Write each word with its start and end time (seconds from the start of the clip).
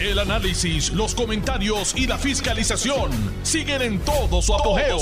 El 0.00 0.20
análisis, 0.20 0.92
los 0.92 1.12
comentarios 1.12 1.92
y 1.96 2.06
la 2.06 2.16
fiscalización 2.18 3.10
siguen 3.42 3.82
en 3.82 3.98
todo 3.98 4.40
su 4.40 4.54
apogeo. 4.54 4.96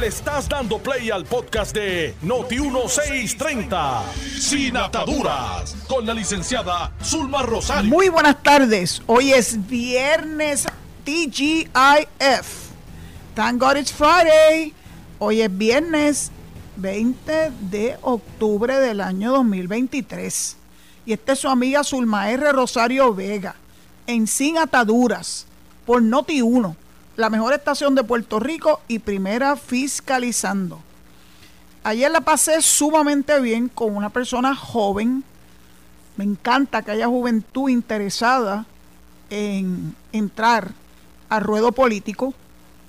Le 0.00 0.08
estás 0.08 0.48
dando 0.48 0.78
play 0.78 1.10
al 1.10 1.24
podcast 1.24 1.72
de 1.72 2.12
Noti1630, 2.24 4.02
Sin 4.40 4.76
Ataduras, 4.76 5.76
con 5.86 6.04
la 6.04 6.12
licenciada 6.12 6.92
Zulma 7.04 7.42
Rosario. 7.42 7.88
Muy 7.88 8.08
buenas 8.08 8.42
tardes. 8.42 9.00
Hoy 9.06 9.32
es 9.32 9.64
viernes 9.68 10.66
TGIF. 11.04 11.68
Thank 13.36 13.62
God 13.62 13.76
it's 13.76 13.92
Friday. 13.92 14.74
Hoy 15.20 15.42
es 15.42 15.56
viernes 15.56 16.32
20 16.78 17.52
de 17.70 17.96
octubre 18.02 18.76
del 18.76 19.00
año 19.00 19.30
2023. 19.34 20.56
Y 21.06 21.12
esta 21.12 21.34
es 21.34 21.38
su 21.38 21.48
amiga 21.48 21.84
Zulma 21.84 22.30
R. 22.30 22.50
Rosario 22.50 23.14
Vega, 23.14 23.54
en 24.06 24.26
Sin 24.26 24.58
Ataduras, 24.58 25.46
por 25.86 26.02
Noti 26.02 26.42
1, 26.42 26.76
la 27.16 27.30
mejor 27.30 27.54
estación 27.54 27.94
de 27.94 28.04
Puerto 28.04 28.40
Rico 28.40 28.80
y 28.88 28.98
primera 28.98 29.56
fiscalizando. 29.56 30.80
Ayer 31.82 32.10
la 32.10 32.22
pasé 32.22 32.62
sumamente 32.62 33.40
bien 33.40 33.68
con 33.68 33.94
una 33.94 34.10
persona 34.10 34.54
joven. 34.54 35.22
Me 36.16 36.24
encanta 36.24 36.82
que 36.82 36.92
haya 36.92 37.06
juventud 37.06 37.68
interesada 37.68 38.64
en 39.30 39.94
entrar 40.12 40.72
al 41.28 41.42
ruedo 41.42 41.72
político. 41.72 42.32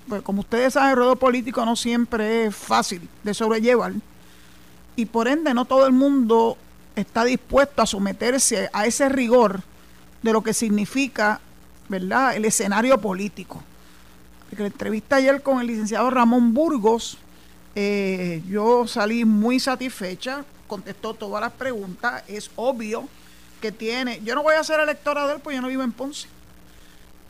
Pues 0.07 0.21
como 0.21 0.41
ustedes 0.41 0.73
saben, 0.73 0.91
el 0.91 0.95
ruedo 0.97 1.15
político 1.17 1.65
no 1.65 1.75
siempre 1.75 2.45
es 2.45 2.55
fácil 2.55 3.07
de 3.23 3.33
sobrellevar. 3.33 3.93
Y 4.95 5.07
por 5.07 5.27
ende 5.27 5.53
no 5.53 5.65
todo 5.65 5.85
el 5.87 5.93
mundo 5.93 6.57
está 6.95 7.25
dispuesto 7.25 7.81
a 7.81 7.85
someterse 7.85 8.69
a 8.71 8.85
ese 8.85 9.09
rigor 9.09 9.61
de 10.25 10.33
lo 10.33 10.41
que 10.41 10.53
significa, 10.55 11.39
¿verdad?, 11.87 12.35
el 12.35 12.45
escenario 12.45 12.99
político. 12.99 13.63
En 14.51 14.59
la 14.59 14.65
entrevista 14.65 15.17
ayer 15.17 15.43
con 15.43 15.61
el 15.61 15.67
licenciado 15.67 16.09
Ramón 16.09 16.53
Burgos, 16.53 17.19
eh, 17.75 18.41
yo 18.49 18.87
salí 18.87 19.23
muy 19.23 19.59
satisfecha, 19.59 20.43
contestó 20.67 21.13
todas 21.13 21.41
las 21.41 21.51
preguntas, 21.51 22.23
es 22.27 22.49
obvio 22.55 23.07
que 23.61 23.71
tiene, 23.71 24.19
yo 24.23 24.33
no 24.33 24.41
voy 24.41 24.55
a 24.55 24.63
ser 24.63 24.79
electora 24.79 25.27
de 25.27 25.35
él 25.35 25.39
porque 25.43 25.57
yo 25.57 25.61
no 25.61 25.67
vivo 25.67 25.83
en 25.83 25.91
Ponce, 25.91 26.27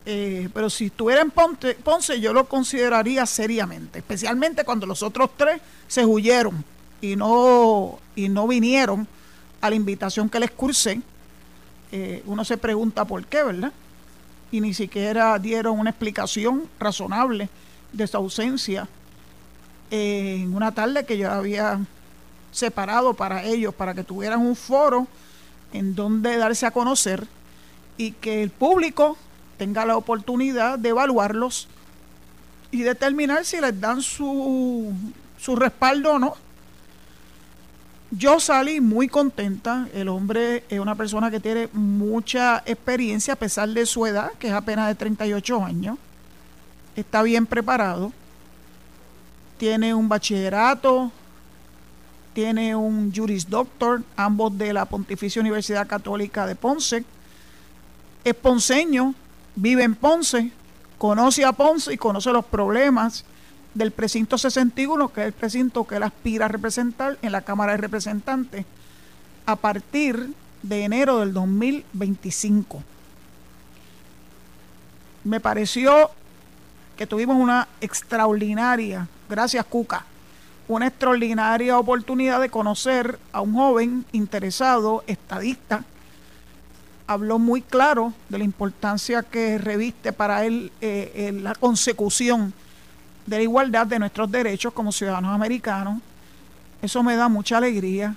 eh, 0.06 0.48
pero 0.54 0.70
si 0.70 0.86
estuviera 0.86 1.20
en 1.20 1.30
Ponce, 1.30 1.74
Ponce 1.74 2.18
yo 2.18 2.32
lo 2.32 2.48
consideraría 2.48 3.26
seriamente, 3.26 3.98
especialmente 3.98 4.64
cuando 4.64 4.86
los 4.86 5.02
otros 5.02 5.30
tres 5.36 5.60
se 5.86 6.06
huyeron 6.06 6.64
y 7.02 7.14
no, 7.14 7.98
y 8.14 8.30
no 8.30 8.48
vinieron 8.48 9.06
a 9.60 9.68
la 9.68 9.76
invitación 9.76 10.30
que 10.30 10.40
les 10.40 10.50
cursé, 10.50 11.02
eh, 11.92 12.22
uno 12.26 12.44
se 12.44 12.56
pregunta 12.56 13.04
por 13.04 13.24
qué, 13.26 13.42
¿verdad? 13.42 13.72
Y 14.50 14.60
ni 14.60 14.74
siquiera 14.74 15.38
dieron 15.38 15.78
una 15.78 15.90
explicación 15.90 16.64
razonable 16.78 17.48
de 17.92 18.06
su 18.06 18.16
ausencia 18.16 18.88
en 19.90 20.54
una 20.54 20.72
tarde 20.72 21.04
que 21.04 21.16
yo 21.16 21.30
había 21.30 21.80
separado 22.52 23.14
para 23.14 23.44
ellos, 23.44 23.74
para 23.74 23.94
que 23.94 24.02
tuvieran 24.02 24.40
un 24.40 24.56
foro 24.56 25.06
en 25.72 25.94
donde 25.94 26.36
darse 26.36 26.66
a 26.66 26.70
conocer 26.70 27.26
y 27.96 28.12
que 28.12 28.42
el 28.42 28.50
público 28.50 29.16
tenga 29.58 29.84
la 29.84 29.96
oportunidad 29.96 30.78
de 30.78 30.90
evaluarlos 30.90 31.68
y 32.70 32.82
determinar 32.82 33.44
si 33.44 33.60
les 33.60 33.78
dan 33.80 34.02
su, 34.02 34.92
su 35.38 35.56
respaldo 35.56 36.14
o 36.14 36.18
no. 36.18 36.34
Yo 38.10 38.38
salí 38.38 38.80
muy 38.80 39.08
contenta. 39.08 39.88
El 39.92 40.08
hombre 40.08 40.64
es 40.68 40.78
una 40.78 40.94
persona 40.94 41.30
que 41.30 41.40
tiene 41.40 41.68
mucha 41.72 42.62
experiencia 42.64 43.34
a 43.34 43.36
pesar 43.36 43.68
de 43.68 43.84
su 43.84 44.06
edad, 44.06 44.32
que 44.38 44.48
es 44.48 44.52
apenas 44.52 44.88
de 44.88 44.94
38 44.94 45.64
años. 45.64 45.98
Está 46.94 47.22
bien 47.22 47.46
preparado. 47.46 48.12
Tiene 49.58 49.92
un 49.92 50.08
bachillerato, 50.08 51.10
tiene 52.32 52.76
un 52.76 53.12
Juris 53.14 53.48
Doctor, 53.48 54.02
ambos 54.16 54.56
de 54.56 54.72
la 54.72 54.84
Pontificia 54.84 55.40
Universidad 55.40 55.86
Católica 55.86 56.46
de 56.46 56.54
Ponce. 56.54 57.04
Es 58.22 58.34
ponceño, 58.34 59.14
vive 59.56 59.82
en 59.82 59.94
Ponce, 59.94 60.52
conoce 60.98 61.44
a 61.44 61.52
Ponce 61.52 61.94
y 61.94 61.96
conoce 61.96 62.30
los 62.32 62.44
problemas 62.44 63.24
del 63.76 63.90
precinto 63.90 64.38
61, 64.38 65.12
que 65.12 65.20
es 65.20 65.26
el 65.26 65.32
precinto 65.34 65.86
que 65.86 65.96
él 65.96 66.02
aspira 66.02 66.46
a 66.46 66.48
representar 66.48 67.18
en 67.20 67.30
la 67.30 67.42
Cámara 67.42 67.72
de 67.72 67.78
Representantes 67.78 68.64
a 69.44 69.56
partir 69.56 70.32
de 70.62 70.84
enero 70.84 71.20
del 71.20 71.34
2025. 71.34 72.82
Me 75.24 75.40
pareció 75.40 76.10
que 76.96 77.06
tuvimos 77.06 77.36
una 77.36 77.68
extraordinaria, 77.82 79.08
gracias 79.28 79.66
Cuca, 79.66 80.06
una 80.68 80.86
extraordinaria 80.86 81.78
oportunidad 81.78 82.40
de 82.40 82.48
conocer 82.48 83.18
a 83.32 83.42
un 83.42 83.54
joven 83.54 84.06
interesado, 84.12 85.04
estadista. 85.06 85.84
Habló 87.06 87.38
muy 87.38 87.60
claro 87.60 88.14
de 88.30 88.38
la 88.38 88.44
importancia 88.44 89.22
que 89.22 89.58
reviste 89.58 90.14
para 90.14 90.46
él 90.46 90.72
eh, 90.80 91.38
la 91.42 91.54
consecución 91.54 92.54
de 93.26 93.36
la 93.36 93.42
igualdad 93.42 93.86
de 93.86 93.98
nuestros 93.98 94.30
derechos 94.30 94.72
como 94.72 94.92
ciudadanos 94.92 95.34
americanos. 95.34 96.00
Eso 96.80 97.02
me 97.02 97.16
da 97.16 97.28
mucha 97.28 97.58
alegría. 97.58 98.14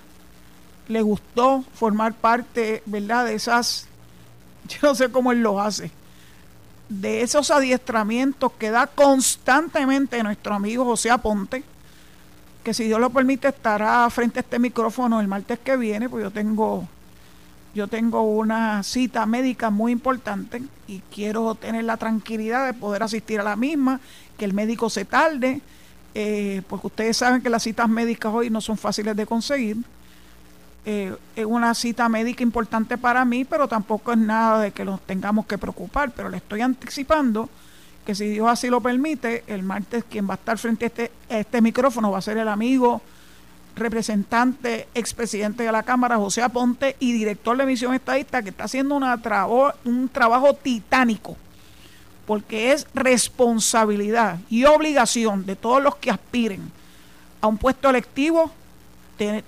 Le 0.88 1.02
gustó 1.02 1.64
formar 1.74 2.14
parte, 2.14 2.82
¿verdad?, 2.86 3.26
de 3.26 3.34
esas, 3.34 3.86
yo 4.68 4.78
no 4.82 4.94
sé 4.94 5.10
cómo 5.10 5.32
él 5.32 5.42
lo 5.42 5.60
hace, 5.60 5.90
de 6.88 7.22
esos 7.22 7.50
adiestramientos 7.50 8.52
que 8.52 8.70
da 8.70 8.86
constantemente 8.86 10.22
nuestro 10.22 10.54
amigo 10.54 10.84
José 10.84 11.10
Aponte, 11.10 11.62
que 12.64 12.74
si 12.74 12.84
Dios 12.84 13.00
lo 13.00 13.10
permite 13.10 13.48
estará 13.48 14.08
frente 14.10 14.40
a 14.40 14.42
este 14.42 14.58
micrófono 14.58 15.20
el 15.20 15.28
martes 15.28 15.58
que 15.60 15.76
viene, 15.76 16.08
pues 16.08 16.24
yo 16.24 16.30
tengo 16.30 16.86
yo 17.74 17.88
tengo 17.88 18.22
una 18.22 18.82
cita 18.82 19.26
médica 19.26 19.70
muy 19.70 19.92
importante 19.92 20.62
y 20.88 21.00
quiero 21.14 21.54
tener 21.54 21.84
la 21.84 21.96
tranquilidad 21.96 22.66
de 22.66 22.74
poder 22.74 23.02
asistir 23.02 23.40
a 23.40 23.44
la 23.44 23.56
misma, 23.56 24.00
que 24.36 24.44
el 24.44 24.54
médico 24.54 24.90
se 24.90 25.04
tarde, 25.04 25.60
eh, 26.14 26.62
porque 26.68 26.88
ustedes 26.88 27.16
saben 27.16 27.42
que 27.42 27.50
las 27.50 27.62
citas 27.62 27.88
médicas 27.88 28.32
hoy 28.34 28.50
no 28.50 28.60
son 28.60 28.76
fáciles 28.76 29.14
de 29.14 29.26
conseguir. 29.26 29.76
Eh, 30.84 31.14
es 31.36 31.44
una 31.44 31.74
cita 31.74 32.08
médica 32.08 32.42
importante 32.42 32.98
para 32.98 33.24
mí, 33.24 33.44
pero 33.44 33.68
tampoco 33.68 34.12
es 34.12 34.18
nada 34.18 34.60
de 34.62 34.72
que 34.72 34.84
nos 34.84 35.00
tengamos 35.02 35.46
que 35.46 35.58
preocupar, 35.58 36.10
pero 36.10 36.28
le 36.28 36.38
estoy 36.38 36.62
anticipando 36.62 37.48
que 38.04 38.14
si 38.14 38.28
Dios 38.28 38.48
así 38.48 38.68
lo 38.68 38.80
permite, 38.80 39.44
el 39.46 39.62
martes 39.62 40.04
quien 40.10 40.28
va 40.28 40.34
a 40.34 40.36
estar 40.36 40.58
frente 40.58 40.86
este, 40.86 41.12
a 41.28 41.38
este 41.38 41.60
micrófono 41.60 42.10
va 42.10 42.18
a 42.18 42.22
ser 42.22 42.38
el 42.38 42.48
amigo 42.48 43.02
representante, 43.76 44.88
expresidente 44.94 45.62
de 45.62 45.72
la 45.72 45.82
Cámara, 45.82 46.16
José 46.16 46.42
Aponte, 46.42 46.96
y 46.98 47.12
director 47.12 47.56
de 47.56 47.66
Misión 47.66 47.94
Estadista, 47.94 48.42
que 48.42 48.50
está 48.50 48.64
haciendo 48.64 48.94
un 48.94 50.08
trabajo 50.08 50.54
titánico, 50.54 51.36
porque 52.26 52.72
es 52.72 52.86
responsabilidad 52.94 54.38
y 54.48 54.64
obligación 54.64 55.46
de 55.46 55.56
todos 55.56 55.82
los 55.82 55.96
que 55.96 56.10
aspiren 56.10 56.70
a 57.40 57.46
un 57.46 57.58
puesto 57.58 57.90
electivo 57.90 58.50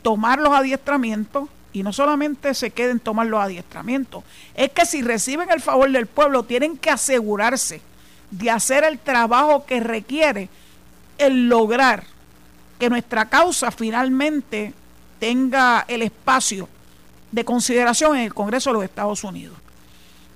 tomar 0.02 0.38
los 0.38 0.52
adiestramientos 0.52 1.48
y 1.72 1.82
no 1.82 1.92
solamente 1.92 2.52
se 2.52 2.70
queden 2.70 3.00
tomar 3.00 3.26
los 3.26 3.40
adiestramientos, 3.40 4.22
es 4.54 4.70
que 4.70 4.84
si 4.84 5.00
reciben 5.02 5.50
el 5.50 5.62
favor 5.62 5.90
del 5.90 6.06
pueblo 6.06 6.42
tienen 6.42 6.76
que 6.76 6.90
asegurarse 6.90 7.80
de 8.30 8.50
hacer 8.50 8.84
el 8.84 8.98
trabajo 8.98 9.64
que 9.64 9.80
requiere 9.80 10.50
el 11.16 11.48
lograr 11.48 12.04
que 12.82 12.90
nuestra 12.90 13.26
causa 13.26 13.70
finalmente 13.70 14.74
tenga 15.20 15.84
el 15.86 16.02
espacio 16.02 16.68
de 17.30 17.44
consideración 17.44 18.16
en 18.16 18.22
el 18.22 18.34
Congreso 18.34 18.70
de 18.70 18.74
los 18.74 18.82
Estados 18.82 19.22
Unidos. 19.22 19.56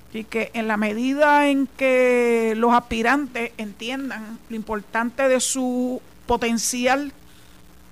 Así 0.09 0.23
que 0.23 0.53
en 0.55 0.69
la 0.69 0.77
medida 0.77 1.49
en 1.49 1.67
que 1.67 2.55
los 2.57 2.73
aspirantes 2.73 3.51
entiendan 3.59 4.39
lo 4.49 4.55
importante 4.55 5.29
de 5.29 5.41
su 5.41 6.01
potencial 6.27 7.13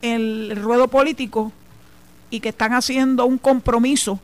en 0.02 0.20
el 0.20 0.56
ruedo 0.62 0.86
político 0.86 1.50
y 2.30 2.38
que 2.38 2.50
están 2.50 2.74
haciendo 2.74 3.26
un 3.26 3.38
compromiso 3.38 4.20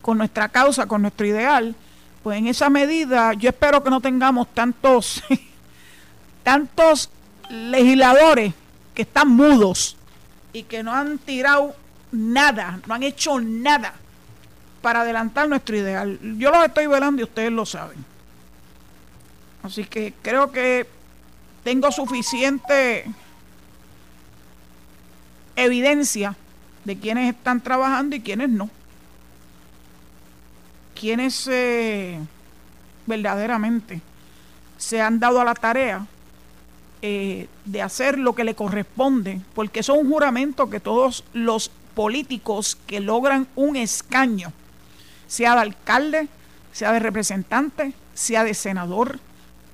con 0.00 0.16
nuestra 0.16 0.48
causa, 0.48 0.86
con 0.86 1.02
nuestro 1.02 1.26
ideal, 1.26 1.74
pues 2.22 2.38
en 2.38 2.46
esa 2.46 2.70
medida 2.70 3.34
yo 3.34 3.50
espero 3.50 3.84
que 3.84 3.90
no 3.90 4.00
tengamos 4.00 4.48
tantos, 4.54 5.22
tantos 6.42 7.10
legisladores 7.50 8.54
que 8.96 9.02
están 9.02 9.28
mudos 9.28 9.94
y 10.54 10.62
que 10.62 10.82
no 10.82 10.92
han 10.92 11.18
tirado 11.18 11.76
nada, 12.10 12.80
no 12.86 12.94
han 12.94 13.02
hecho 13.02 13.38
nada 13.38 13.92
para 14.80 15.02
adelantar 15.02 15.48
nuestro 15.48 15.76
ideal. 15.76 16.18
Yo 16.38 16.50
los 16.50 16.64
estoy 16.64 16.86
velando 16.86 17.20
y 17.20 17.24
ustedes 17.24 17.52
lo 17.52 17.66
saben. 17.66 18.02
Así 19.62 19.84
que 19.84 20.14
creo 20.22 20.50
que 20.50 20.88
tengo 21.62 21.92
suficiente 21.92 23.04
evidencia 25.56 26.34
de 26.84 26.98
quienes 26.98 27.34
están 27.34 27.60
trabajando 27.60 28.16
y 28.16 28.20
quienes 28.20 28.48
no. 28.48 28.70
Quienes 30.98 31.46
eh, 31.48 32.18
verdaderamente 33.04 34.00
se 34.78 35.02
han 35.02 35.20
dado 35.20 35.38
a 35.42 35.44
la 35.44 35.54
tarea 35.54 36.06
eh, 37.02 37.48
de 37.64 37.82
hacer 37.82 38.18
lo 38.18 38.34
que 38.34 38.44
le 38.44 38.54
corresponde, 38.54 39.40
porque 39.54 39.80
eso 39.80 39.94
es 39.94 40.02
un 40.02 40.10
juramento 40.10 40.70
que 40.70 40.80
todos 40.80 41.24
los 41.32 41.70
políticos 41.94 42.76
que 42.86 43.00
logran 43.00 43.46
un 43.56 43.76
escaño, 43.76 44.52
sea 45.26 45.54
de 45.54 45.60
alcalde, 45.60 46.28
sea 46.72 46.92
de 46.92 47.00
representante, 47.00 47.92
sea 48.14 48.44
de 48.44 48.54
senador, 48.54 49.18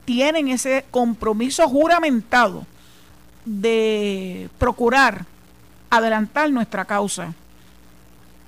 tienen 0.04 0.48
ese 0.48 0.84
compromiso 0.90 1.69
juramentado 1.69 2.66
de 3.44 4.48
procurar 4.58 5.26
adelantar 5.90 6.50
nuestra 6.50 6.84
causa. 6.84 7.34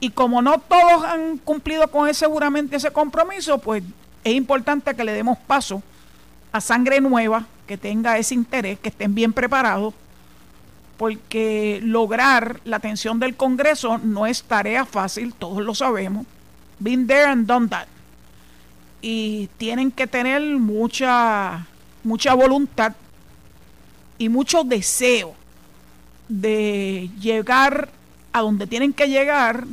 Y 0.00 0.10
como 0.10 0.42
no 0.42 0.58
todos 0.58 1.04
han 1.04 1.38
cumplido 1.38 1.88
con 1.88 2.08
ese 2.08 2.26
juramento 2.26 2.76
ese 2.76 2.90
compromiso, 2.90 3.58
pues 3.58 3.82
es 4.22 4.34
importante 4.34 4.94
que 4.94 5.04
le 5.04 5.12
demos 5.12 5.38
paso 5.38 5.82
a 6.52 6.60
sangre 6.60 7.00
nueva, 7.00 7.46
que 7.66 7.76
tenga 7.76 8.18
ese 8.18 8.34
interés, 8.34 8.78
que 8.78 8.88
estén 8.88 9.14
bien 9.14 9.32
preparados, 9.32 9.94
porque 10.96 11.80
lograr 11.82 12.60
la 12.64 12.76
atención 12.76 13.18
del 13.18 13.36
Congreso 13.36 13.98
no 13.98 14.26
es 14.26 14.44
tarea 14.44 14.84
fácil, 14.84 15.34
todos 15.34 15.62
lo 15.62 15.74
sabemos. 15.74 16.26
Been 16.78 17.06
there 17.06 17.24
and 17.24 17.46
done 17.46 17.68
that. 17.68 17.86
Y 19.02 19.48
tienen 19.58 19.90
que 19.90 20.06
tener 20.06 20.42
mucha, 20.58 21.66
mucha 22.02 22.34
voluntad 22.34 22.94
y 24.18 24.28
mucho 24.28 24.64
deseo 24.64 25.34
de 26.28 27.10
llegar 27.20 27.90
a 28.32 28.40
donde 28.40 28.66
tienen 28.66 28.92
que 28.92 29.08
llegar, 29.08 29.64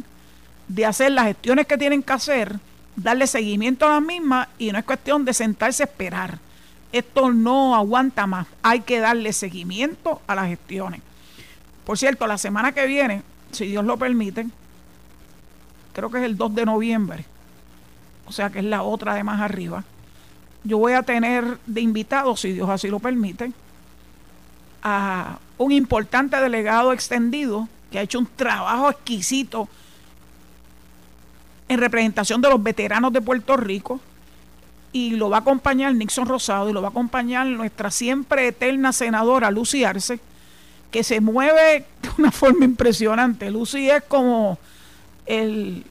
de 0.68 0.86
hacer 0.86 1.12
las 1.12 1.26
gestiones 1.26 1.68
que 1.68 1.78
tienen 1.78 2.04
que 2.04 2.14
hacer, 2.14 2.60
darle 2.96 3.28
seguimiento 3.28 3.86
a 3.86 3.94
las 3.94 4.02
mismas 4.02 4.48
y 4.58 4.72
no 4.72 4.78
es 4.78 4.86
cuestión 4.86 5.26
de 5.26 5.34
sentarse 5.34 5.84
a 5.84 5.86
esperar. 5.86 6.40
Esto 6.92 7.32
no 7.32 7.76
aguanta 7.76 8.28
más, 8.28 8.48
hay 8.62 8.82
que 8.82 9.00
darle 9.00 9.32
seguimiento 9.34 10.22
a 10.28 10.36
las 10.36 10.48
gestiones. 10.48 11.02
Por 11.86 11.98
cierto, 11.98 12.28
la 12.28 12.38
semana 12.38 12.74
que 12.74 12.86
viene, 12.86 13.24
si 13.52 13.66
Dios 13.68 13.86
lo 13.86 13.98
permite, 13.98 14.48
creo 15.94 16.12
que 16.12 16.20
es 16.20 16.26
el 16.26 16.38
2 16.38 16.56
de 16.56 16.66
noviembre, 16.66 17.26
o 18.26 18.32
sea 18.32 18.50
que 18.50 18.60
es 18.60 18.66
la 18.66 18.84
otra 18.84 19.14
de 19.14 19.24
más 19.24 19.40
arriba, 19.40 19.84
yo 20.64 20.78
voy 20.78 20.94
a 20.94 21.04
tener 21.04 21.58
de 21.66 21.82
invitado, 21.82 22.36
si 22.36 22.52
Dios 22.52 22.70
así 22.70 22.88
lo 22.88 23.00
permite, 23.00 23.52
a 24.84 25.40
un 25.58 25.72
importante 25.72 26.38
delegado 26.38 26.92
extendido 26.94 27.68
que 27.90 28.00
ha 28.00 28.02
hecho 28.02 28.20
un 28.20 28.28
trabajo 28.28 28.90
exquisito 28.90 29.68
en 31.68 31.80
representación 31.80 32.42
de 32.42 32.50
los 32.50 32.62
veteranos 32.62 33.14
de 33.14 33.22
Puerto 33.22 33.56
Rico 33.58 34.00
y 34.94 35.12
lo 35.12 35.30
va 35.30 35.38
a 35.38 35.40
acompañar 35.42 35.94
Nixon 35.96 36.26
Rosado 36.26 36.70
y 36.70 36.74
lo 36.74 36.82
va 36.82 36.90
a 36.90 36.92
acompañar 36.92 37.48
nuestra 37.48 37.92
siempre 37.92 38.48
eterna 38.48 38.92
senadora 38.94 39.52
Lucy 39.52 39.84
Arce, 39.84 40.20
que 40.92 41.04
se 41.04 41.22
mueve 41.22 41.86
de 42.02 42.10
una 42.18 42.32
forma 42.32 42.66
impresionante. 42.66 43.50
Lucy 43.50 43.90
es 43.90 44.04
como 44.04 44.58
el 45.26 45.86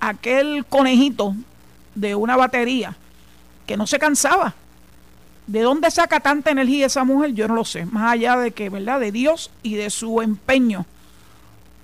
aquel 0.00 0.66
conejito 0.66 1.34
de 1.94 2.14
una 2.14 2.36
batería 2.36 2.94
que 3.66 3.76
no 3.76 3.86
se 3.86 3.98
cansaba 3.98 4.54
¿De 5.46 5.60
dónde 5.60 5.90
saca 5.90 6.20
tanta 6.20 6.50
energía 6.50 6.86
esa 6.86 7.04
mujer? 7.04 7.34
Yo 7.34 7.48
no 7.48 7.54
lo 7.54 7.64
sé. 7.64 7.84
Más 7.84 8.12
allá 8.12 8.36
de 8.38 8.52
que, 8.52 8.70
¿verdad? 8.70 9.00
De 9.00 9.12
Dios 9.12 9.50
y 9.62 9.74
de 9.74 9.90
su 9.90 10.22
empeño 10.22 10.86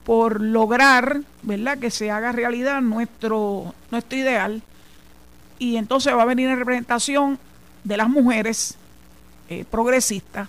por 0.05 0.41
lograr, 0.41 1.21
¿verdad? 1.43 1.79
Que 1.79 1.91
se 1.91 2.11
haga 2.11 2.33
realidad 2.33 2.81
nuestro, 2.81 3.75
nuestro 3.91 4.19
ideal. 4.19 4.63
Y 5.61 5.77
entonces 5.77 6.13
va 6.17 6.23
a 6.23 6.25
venir 6.25 6.49
en 6.49 6.59
representación 6.59 7.39
de 7.85 7.97
las 7.97 8.09
mujeres 8.09 8.77
eh, 9.49 9.65
progresistas, 9.71 10.49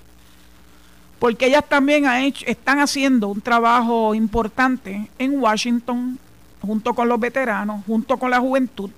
porque 1.20 1.48
ellas 1.48 1.68
también 1.68 2.10
hecho, 2.10 2.46
están 2.48 2.80
haciendo 2.80 3.28
un 3.28 3.42
trabajo 3.42 4.16
importante 4.16 5.10
en 5.20 5.40
Washington, 5.40 6.18
junto 6.62 6.94
con 6.94 7.10
los 7.10 7.20
veteranos, 7.20 7.84
junto 7.86 8.18
con 8.18 8.32
la 8.32 8.40
juventud, 8.40 8.90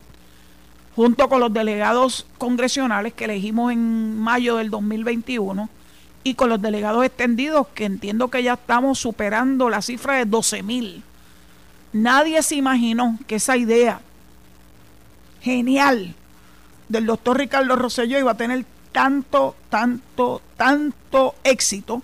junto 0.95 1.27
con 1.27 1.39
los 1.39 1.51
delegados 1.51 2.27
congresionales 2.37 3.13
que 3.13 3.25
elegimos 3.25 3.71
en 3.71 4.19
mayo 4.19 4.57
del 4.57 4.69
2021 4.69 5.67
y 6.23 6.35
con 6.35 6.49
los 6.49 6.61
delegados 6.61 7.03
extendidos 7.03 7.67
que 7.73 7.85
entiendo 7.85 8.29
que 8.29 8.43
ya 8.43 8.53
estamos 8.53 8.99
superando 8.99 9.67
la 9.69 9.81
cifra 9.81 10.17
de 10.17 10.25
12 10.25 10.61
mil. 10.61 11.03
Nadie 11.91 12.43
se 12.43 12.55
imaginó 12.55 13.17
que 13.25 13.35
esa 13.35 13.57
idea 13.57 13.99
genial 15.43 16.15
del 16.89 17.05
doctor 17.05 17.37
Ricardo 17.37 17.75
Rosselló 17.75 18.17
iba 18.17 18.31
a 18.31 18.37
tener 18.37 18.65
tanto, 18.91 19.55
tanto, 19.69 20.41
tanto 20.57 21.35
éxito. 21.43 22.01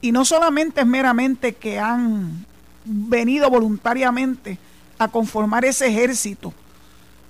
Y 0.00 0.12
no 0.12 0.24
solamente 0.24 0.82
es 0.82 0.86
meramente 0.86 1.54
que 1.54 1.78
han 1.78 2.46
venido 2.84 3.50
voluntariamente 3.50 4.58
a 4.98 5.08
conformar 5.08 5.64
ese 5.64 5.88
ejército 5.88 6.54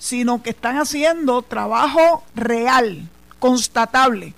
sino 0.04 0.42
que 0.42 0.50
están 0.50 0.76
haciendo 0.76 1.40
trabajo 1.40 2.24
real, 2.34 3.08
constatable, 3.38 4.34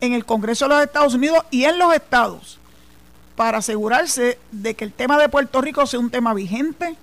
en 0.00 0.12
el 0.12 0.24
Congreso 0.24 0.64
de 0.66 0.74
los 0.74 0.84
Estados 0.84 1.14
Unidos 1.14 1.44
y 1.52 1.64
en 1.64 1.78
los 1.78 1.94
estados, 1.94 2.58
para 3.36 3.58
asegurarse 3.58 4.40
de 4.50 4.74
que 4.74 4.84
el 4.84 4.92
tema 4.92 5.16
de 5.16 5.28
Puerto 5.28 5.60
Rico 5.60 5.86
sea 5.86 6.00
un 6.00 6.10
tema 6.10 6.34
vigente, 6.34 6.96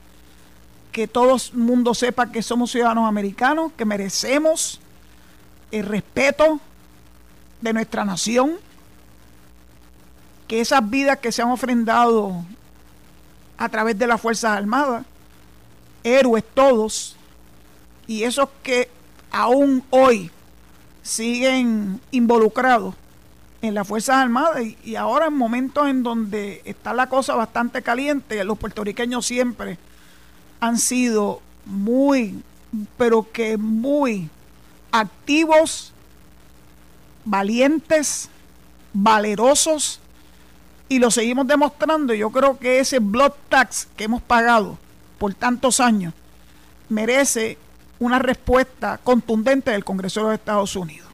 que 0.95 1.09
todo 1.09 1.35
el 1.35 1.57
mundo 1.59 1.93
sepa 1.93 2.31
que 2.31 2.41
somos 2.41 2.71
ciudadanos 2.71 3.05
americanos, 3.05 3.73
que 3.75 3.83
merecemos 3.83 4.79
el 5.69 5.85
respeto 5.85 6.61
de 7.59 7.73
nuestra 7.73 8.05
nación, 8.05 8.53
que 10.47 10.61
esas 10.61 10.89
vidas 10.89 11.17
que 11.17 11.33
se 11.33 11.41
han 11.41 11.51
ofrendado 11.51 12.45
a 13.57 13.67
través 13.67 13.99
de 13.99 14.07
las 14.07 14.21
Fuerzas 14.21 14.57
Armadas, 14.57 15.05
héroes 16.01 16.45
todos, 16.53 17.17
y 18.07 18.23
esos 18.23 18.47
que 18.63 18.89
aún 19.31 19.83
hoy 19.89 20.31
siguen 21.03 21.99
involucrados 22.11 22.95
en 23.61 23.73
las 23.73 23.85
Fuerzas 23.85 24.15
Armadas 24.15 24.63
y, 24.85 24.95
ahora 24.95 25.25
en 25.25 25.33
momentos 25.33 25.89
en 25.89 26.03
donde 26.03 26.61
está 26.63 26.93
la 26.93 27.09
cosa 27.09 27.35
bastante 27.35 27.81
caliente, 27.81 28.41
los 28.45 28.57
puertorriqueños 28.57 29.25
siempre 29.25 29.77
han 30.65 30.79
sido 30.79 31.41
muy, 31.65 32.41
pero 32.97 33.31
que 33.31 33.57
muy 33.57 34.29
activos, 34.91 35.93
valientes, 37.23 38.29
valerosos 38.93 39.99
y 40.89 40.99
lo 40.99 41.11
seguimos 41.11 41.45
demostrando. 41.47 42.13
Yo 42.13 42.31
creo 42.31 42.57
que 42.57 42.79
ese 42.79 42.99
blood 42.99 43.33
tax 43.49 43.87
que 43.95 44.05
hemos 44.05 44.21
pagado 44.21 44.77
por 45.19 45.33
tantos 45.35 45.79
años 45.79 46.13
merece 46.89 47.57
una 47.99 48.19
respuesta 48.19 48.99
contundente 49.03 49.71
del 49.71 49.85
Congreso 49.85 50.21
de 50.21 50.25
los 50.25 50.33
Estados 50.33 50.75
Unidos. 50.75 51.09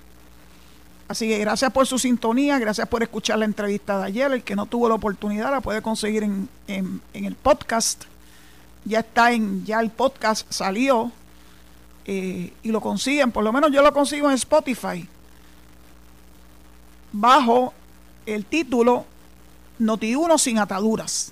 Así 1.10 1.28
que 1.28 1.40
gracias 1.40 1.74
por 1.74 1.86
su 1.86 2.00
sintonía, 2.00 2.58
gracias 2.58 2.88
por 2.88 3.04
escuchar 3.04 3.38
la 3.38 3.44
entrevista 3.44 3.98
de 3.98 4.06
ayer. 4.06 4.32
El 4.32 4.44
que 4.44 4.56
no 4.56 4.66
tuvo 4.66 4.88
la 4.88 4.96
oportunidad 4.96 5.52
la 5.52 5.60
puede 5.60 5.82
conseguir 5.82 6.24
en, 6.24 7.02
el 7.14 7.36
podcast. 7.36 8.06
Ya 8.86 9.00
está 9.00 9.32
en, 9.32 9.66
ya 9.66 9.80
el 9.80 9.90
podcast 9.90 10.52
salió 10.52 11.12
eh, 12.06 12.54
y 12.64 12.72
lo 12.72 12.82
consiguen, 12.82 13.32
por 13.32 13.44
lo 13.44 13.54
menos 13.54 13.72
yo 13.72 13.82
lo 13.82 13.94
consigo 13.94 14.30
en 14.30 14.36
Spotify, 14.36 15.08
bajo 17.12 17.74
el 18.26 18.46
título 18.46 19.06
Noti 19.80 20.16
1 20.16 20.38
sin 20.38 20.58
ataduras. 20.58 21.32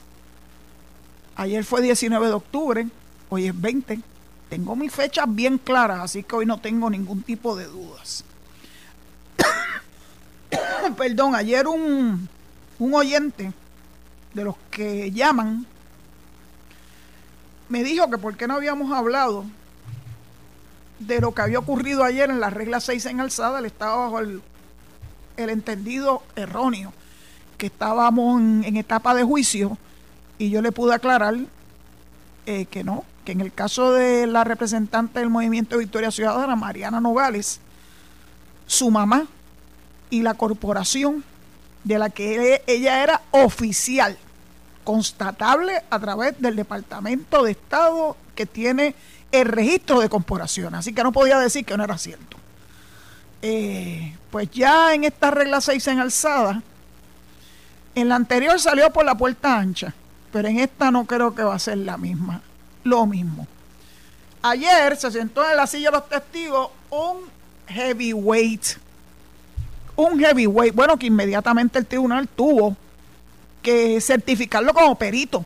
Ayer 1.35 1.63
fue 1.63 1.81
19 1.81 2.27
de 2.27 2.33
octubre, 2.33 2.87
hoy 3.29 3.47
es 3.47 3.59
20 3.59 3.99
tengo 4.49 4.75
mis 4.75 4.91
fechas 4.91 5.25
bien 5.27 5.59
claras, 5.59 5.99
así 6.01 6.23
que 6.23 6.35
hoy 6.35 6.45
no 6.45 6.59
tengo 6.59 6.89
ningún 6.89 7.21
tipo 7.21 7.55
de 7.55 7.65
dudas. 7.65 8.23
Perdón, 10.97 11.35
ayer 11.35 11.67
un, 11.67 12.27
un 12.79 12.93
oyente 12.95 13.53
de 14.33 14.43
los 14.43 14.55
que 14.71 15.11
llaman 15.11 15.67
me 17.69 17.83
dijo 17.83 18.09
que 18.09 18.17
por 18.17 18.35
qué 18.35 18.47
no 18.47 18.55
habíamos 18.55 18.91
hablado 18.91 19.45
de 20.99 21.21
lo 21.21 21.33
que 21.33 21.41
había 21.41 21.59
ocurrido 21.59 22.03
ayer 22.03 22.29
en 22.29 22.39
la 22.39 22.49
regla 22.49 22.79
6 22.79 23.05
en 23.05 23.21
alzada, 23.21 23.59
él 23.59 23.65
estaba 23.65 23.95
bajo 23.95 24.19
el, 24.19 24.41
entendido 25.37 26.21
erróneo, 26.35 26.91
que 27.57 27.67
estábamos 27.67 28.41
en, 28.41 28.75
etapa 28.75 29.15
de 29.15 29.23
juicio 29.23 29.77
y 30.37 30.49
yo 30.49 30.61
le 30.61 30.71
pude 30.71 30.93
aclarar 30.93 31.37
eh, 32.45 32.65
que 32.65 32.83
no, 32.83 33.05
en 33.31 33.41
el 33.41 33.53
caso 33.53 33.93
de 33.93 34.27
la 34.27 34.43
representante 34.43 35.19
del 35.19 35.29
movimiento 35.29 35.77
Victoria 35.77 36.11
Ciudadana, 36.11 36.55
Mariana 36.55 36.99
Nogales, 36.99 37.59
su 38.65 38.89
mamá 38.91 39.27
y 40.09 40.21
la 40.21 40.33
corporación 40.33 41.23
de 41.83 41.99
la 41.99 42.09
que 42.09 42.63
ella 42.67 43.03
era 43.03 43.21
oficial, 43.31 44.17
constatable 44.83 45.83
a 45.89 45.99
través 45.99 46.39
del 46.41 46.55
Departamento 46.55 47.43
de 47.43 47.51
Estado 47.51 48.15
que 48.35 48.45
tiene 48.45 48.95
el 49.31 49.45
registro 49.45 49.99
de 49.99 50.09
corporaciones, 50.09 50.79
así 50.79 50.93
que 50.93 51.03
no 51.03 51.11
podía 51.11 51.39
decir 51.39 51.65
que 51.65 51.77
no 51.77 51.83
era 51.83 51.97
cierto. 51.97 52.37
Eh, 53.41 54.15
pues 54.31 54.49
ya 54.51 54.93
en 54.93 55.03
esta 55.03 55.31
regla 55.31 55.61
6 55.61 55.87
en 55.87 55.99
alzada, 55.99 56.61
en 57.95 58.09
la 58.09 58.15
anterior 58.15 58.59
salió 58.59 58.91
por 58.91 59.05
la 59.05 59.15
puerta 59.15 59.57
ancha, 59.57 59.93
pero 60.31 60.47
en 60.47 60.59
esta 60.59 60.91
no 60.91 61.05
creo 61.05 61.33
que 61.33 61.43
va 61.43 61.55
a 61.55 61.59
ser 61.59 61.77
la 61.77 61.97
misma, 61.97 62.41
lo 62.83 63.05
mismo. 63.05 63.47
Ayer 64.41 64.95
se 64.95 65.11
sentó 65.11 65.49
en 65.49 65.57
la 65.57 65.67
silla 65.67 65.89
de 65.91 65.97
los 65.97 66.09
testigos 66.09 66.69
un 66.89 67.17
heavyweight, 67.67 68.63
un 69.95 70.19
heavyweight, 70.19 70.73
bueno, 70.73 70.97
que 70.97 71.07
inmediatamente 71.07 71.77
el 71.77 71.85
tribunal 71.85 72.27
tuvo 72.27 72.75
que 73.61 73.99
certificarlo 74.01 74.73
como 74.73 74.95
perito. 74.95 75.45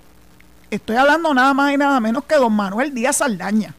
Estoy 0.69 0.95
hablando 0.95 1.33
nada 1.33 1.53
más 1.53 1.73
y 1.73 1.77
nada 1.77 1.99
menos 1.99 2.23
que 2.25 2.35
don 2.35 2.53
Manuel 2.53 2.93
Díaz 2.93 3.17
Saldaña, 3.17 3.75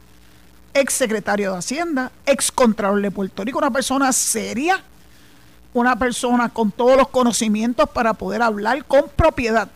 ex 0.73 0.93
secretario 0.93 1.51
de 1.51 1.57
Hacienda, 1.57 2.11
ex 2.25 2.51
contralor 2.51 3.01
de 3.01 3.11
Puerto 3.11 3.43
Rico, 3.43 3.57
una 3.57 3.71
persona 3.71 4.13
seria, 4.13 4.81
una 5.73 5.97
persona 5.97 6.49
con 6.49 6.71
todos 6.71 6.97
los 6.97 7.09
conocimientos 7.09 7.89
para 7.89 8.13
poder 8.13 8.41
hablar 8.41 8.85
con 8.85 9.09
propiedad 9.15 9.67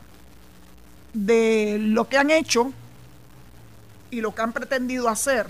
de 1.13 1.77
lo 1.79 2.07
que 2.07 2.17
han 2.17 2.29
hecho 2.29 2.71
y 4.11 4.21
lo 4.21 4.33
que 4.33 4.41
han 4.41 4.53
pretendido 4.53 5.09
hacer 5.09 5.47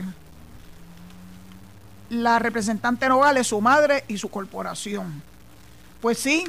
la 2.10 2.40
representante 2.40 3.08
Nogales, 3.08 3.48
su 3.48 3.62
madre 3.62 4.04
y 4.08 4.18
su 4.18 4.30
corporación. 4.30 5.22
Pues 6.02 6.18
sí, 6.18 6.46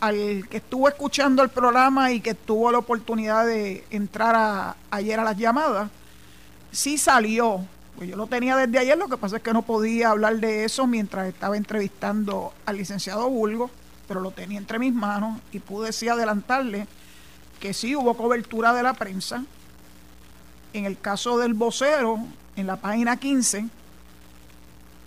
al 0.00 0.48
que 0.48 0.58
estuvo 0.58 0.88
escuchando 0.88 1.42
el 1.42 1.48
programa 1.48 2.12
y 2.12 2.20
que 2.20 2.34
tuvo 2.34 2.70
la 2.70 2.78
oportunidad 2.78 3.46
de 3.46 3.84
entrar 3.90 4.76
ayer 4.90 5.18
a 5.18 5.24
las 5.24 5.36
llamadas, 5.36 5.90
sí 6.70 6.98
salió. 6.98 7.64
Pues 7.96 8.08
yo 8.08 8.16
lo 8.16 8.28
tenía 8.28 8.56
desde 8.56 8.78
ayer, 8.78 8.96
lo 8.96 9.08
que 9.08 9.16
pasa 9.16 9.38
es 9.38 9.42
que 9.42 9.52
no 9.52 9.62
podía 9.62 10.10
hablar 10.10 10.36
de 10.36 10.64
eso 10.64 10.86
mientras 10.86 11.26
estaba 11.26 11.56
entrevistando 11.56 12.52
al 12.64 12.76
licenciado 12.76 13.28
Bulgo, 13.28 13.70
pero 14.06 14.20
lo 14.20 14.30
tenía 14.30 14.58
entre 14.58 14.78
mis 14.78 14.94
manos 14.94 15.40
y 15.52 15.58
pude 15.58 15.92
sí 15.92 16.08
adelantarle 16.08 16.86
que 17.58 17.74
sí 17.74 17.96
hubo 17.96 18.16
cobertura 18.16 18.72
de 18.72 18.84
la 18.84 18.94
prensa. 18.94 19.44
En 20.72 20.84
el 20.84 20.98
caso 20.98 21.38
del 21.38 21.54
vocero, 21.54 22.20
en 22.54 22.68
la 22.68 22.76
página 22.76 23.16
15, 23.16 23.66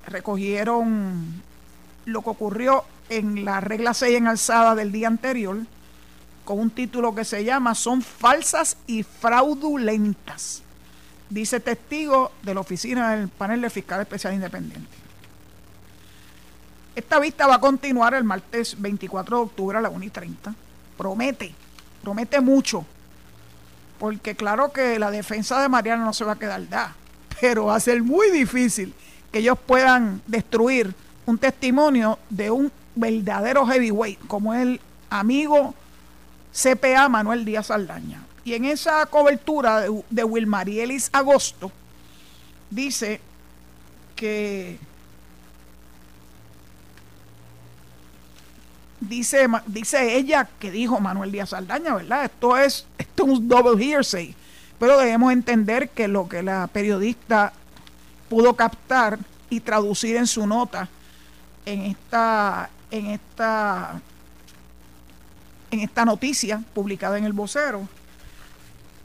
recogieron 0.07 1.41
lo 2.05 2.21
que 2.21 2.29
ocurrió 2.29 2.83
en 3.12 3.44
la 3.44 3.60
regla 3.60 3.94
6 3.94 4.18
en 4.18 4.27
alzada 4.27 4.74
del 4.74 4.91
día 4.94 5.08
anterior, 5.08 5.58
con 6.46 6.60
un 6.60 6.70
título 6.70 7.13
que 7.13 7.25
se 7.25 7.44
llama 7.44 7.75
Son 7.75 8.01
falsas 8.01 8.77
y 8.88 9.03
fraudulentas, 9.03 10.63
dice 11.30 11.60
testigo 11.60 12.32
de 12.41 12.53
la 12.53 12.62
oficina 12.62 13.12
del 13.15 13.27
panel 13.27 13.62
de 13.62 13.70
fiscal 13.70 14.00
especial 14.00 14.34
independiente. 14.34 14.98
Esta 16.96 17.20
vista 17.20 17.48
va 17.48 17.56
a 17.56 17.60
continuar 17.60 18.13
el 18.13 18.24
martes 18.24 18.80
24 18.82 19.38
de 19.38 19.44
octubre 19.44 19.77
a 19.77 19.82
las 19.82 19.91
1 19.91 20.06
y 20.06 20.10
30. 20.10 20.56
Promete, 20.98 21.53
promete 22.01 22.39
mucho, 22.39 22.86
porque 24.00 24.36
claro 24.36 24.72
que 24.72 24.98
la 25.00 25.12
defensa 25.12 25.62
de 25.62 25.68
Mariana 25.68 26.06
no 26.06 26.13
se 26.13 26.24
va 26.24 26.34
a 26.34 26.39
quedar 26.39 26.68
da, 26.70 26.96
pero 27.41 27.65
va 27.65 27.75
a 27.75 27.80
ser 27.82 28.01
muy 28.03 28.32
difícil 28.32 28.94
que 29.34 29.39
ellos 29.39 29.58
puedan 29.65 30.22
destruir 30.27 30.94
un 31.25 31.38
testimonio 31.38 32.18
de 32.30 32.51
un 32.51 32.72
verdadero 32.95 33.65
heavyweight, 33.65 34.19
como 34.27 34.53
el 34.53 34.79
amigo 35.10 35.74
CPA 36.53 37.10
Manuel 37.10 37.45
Díaz 37.45 37.67
Saldaña. 37.67 38.24
Y 38.43 38.53
en 38.53 38.65
esa 38.65 39.05
cobertura 39.05 39.81
de, 39.81 40.03
de 40.10 40.24
Wilmarielis 40.24 41.10
Agosto, 41.13 41.71
dice 42.69 43.21
que 44.15 44.79
dice, 49.01 49.48
dice 49.65 50.15
ella 50.15 50.48
que 50.60 50.71
dijo 50.71 51.00
Manuel 51.00 51.31
Díaz 51.31 51.50
Saldaña, 51.50 51.95
¿verdad? 51.95 52.25
Esto 52.25 52.57
es, 52.57 52.86
esto 52.98 53.24
es 53.24 53.29
un 53.29 53.48
double 53.48 53.83
hearsay. 53.83 54.33
Pero 54.79 54.98
debemos 54.98 55.31
entender 55.33 55.89
que 55.89 56.07
lo 56.07 56.27
que 56.27 56.41
la 56.41 56.67
periodista 56.67 57.53
pudo 58.29 58.55
captar 58.55 59.19
y 59.50 59.60
traducir 59.60 60.15
en 60.15 60.25
su 60.25 60.48
nota 60.48 60.88
en 61.65 61.81
esta 61.81 62.69
en 62.91 63.07
esta 63.07 64.01
en 65.71 65.79
esta 65.79 66.03
noticia 66.05 66.62
publicada 66.74 67.17
en 67.17 67.24
el 67.24 67.33
vocero 67.33 67.88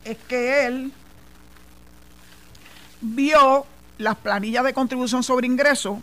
es 0.05 0.19
que 0.29 0.67
él 0.67 0.93
vio 3.01 3.67
las 3.99 4.17
planillas 4.17 4.65
de 4.65 4.75
contribución 4.75 5.23
sobre 5.23 5.47
ingreso 5.47 6.01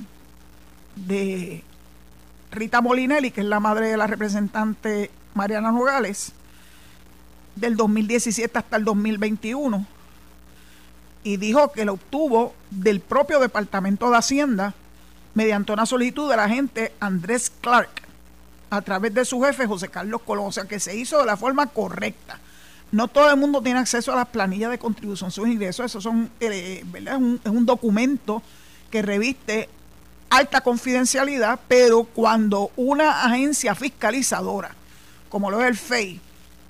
de 0.95 1.63
Rita 2.51 2.81
Molinelli, 2.81 3.31
que 3.31 3.41
es 3.41 3.47
la 3.47 3.59
madre 3.59 3.87
de 3.87 3.97
la 3.97 4.07
representante 4.07 5.11
Mariana 5.33 5.71
Nogales, 5.71 6.33
del 7.55 7.75
2017 7.75 8.57
hasta 8.57 8.77
el 8.77 8.85
2021 8.85 9.85
y 11.23 11.37
dijo 11.37 11.71
que 11.71 11.85
lo 11.85 11.93
obtuvo 11.93 12.53
del 12.69 12.99
propio 12.99 13.39
Departamento 13.39 14.09
de 14.09 14.17
Hacienda 14.17 14.73
mediante 15.33 15.71
una 15.71 15.85
solicitud 15.85 16.29
de 16.29 16.37
la 16.37 16.45
agente 16.45 16.93
Andrés 16.99 17.51
Clark 17.61 17.89
a 18.69 18.81
través 18.81 19.13
de 19.13 19.25
su 19.25 19.41
jefe 19.41 19.67
José 19.67 19.87
Carlos 19.89 20.21
Colón, 20.25 20.47
o 20.47 20.51
sea 20.51 20.65
que 20.65 20.79
se 20.79 20.95
hizo 20.95 21.19
de 21.19 21.25
la 21.25 21.37
forma 21.37 21.67
correcta. 21.67 22.39
No 22.91 23.07
todo 23.07 23.29
el 23.29 23.37
mundo 23.37 23.61
tiene 23.61 23.79
acceso 23.79 24.13
a 24.13 24.15
las 24.15 24.27
planillas 24.27 24.71
de 24.71 24.77
contribución 24.77 25.31
sobre 25.31 25.51
ingresos, 25.51 25.85
eso 25.85 26.01
son, 26.01 26.29
eh. 26.39 26.83
Es, 26.93 27.13
un, 27.13 27.41
es 27.43 27.51
un 27.51 27.65
documento 27.65 28.41
que 28.91 29.01
reviste 29.01 29.69
alta 30.29 30.61
confidencialidad, 30.61 31.59
pero 31.67 32.03
cuando 32.03 32.71
una 32.75 33.25
agencia 33.25 33.75
fiscalizadora, 33.75 34.75
como 35.29 35.49
lo 35.49 35.61
es 35.61 35.67
el 35.67 35.77
FEI, 35.77 36.21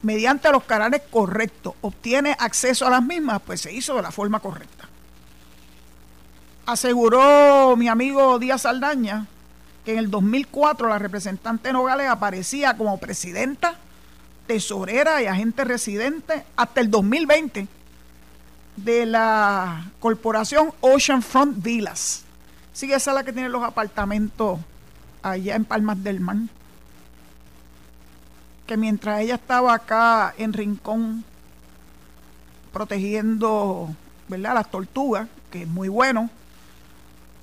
mediante 0.01 0.51
los 0.51 0.63
canales 0.63 1.01
correctos, 1.09 1.73
obtiene 1.81 2.35
acceso 2.37 2.85
a 2.85 2.89
las 2.89 3.03
mismas, 3.03 3.41
pues 3.45 3.61
se 3.61 3.73
hizo 3.73 3.95
de 3.95 4.01
la 4.01 4.11
forma 4.11 4.39
correcta. 4.39 4.82
Aseguró 6.65 7.75
mi 7.75 7.87
amigo 7.87 8.39
Díaz 8.39 8.61
Saldaña 8.61 9.27
que 9.83 9.91
en 9.91 9.97
el 9.97 10.09
2004 10.09 10.87
la 10.87 10.97
representante 10.97 11.73
Nogales 11.73 12.07
aparecía 12.07 12.77
como 12.77 12.97
presidenta, 12.99 13.75
tesorera 14.47 15.21
y 15.21 15.25
agente 15.25 15.65
residente 15.65 16.45
hasta 16.55 16.79
el 16.79 16.89
2020 16.89 17.67
de 18.77 19.05
la 19.05 19.91
corporación 19.99 20.71
Oceanfront 20.79 21.61
Villas. 21.61 22.23
Sí, 22.71 22.91
esa 22.93 23.11
es 23.11 23.15
la 23.15 23.23
que 23.23 23.33
tiene 23.33 23.49
los 23.49 23.61
apartamentos 23.61 24.59
allá 25.21 25.55
en 25.55 25.65
Palmas 25.65 26.01
del 26.01 26.21
Mar 26.21 26.37
que 28.65 28.77
mientras 28.77 29.19
ella 29.19 29.35
estaba 29.35 29.73
acá 29.73 30.33
en 30.37 30.53
Rincón 30.53 31.23
protegiendo 32.71 33.93
¿verdad? 34.27 34.55
las 34.55 34.71
tortugas, 34.71 35.27
que 35.51 35.63
es 35.63 35.67
muy 35.67 35.89
bueno, 35.89 36.29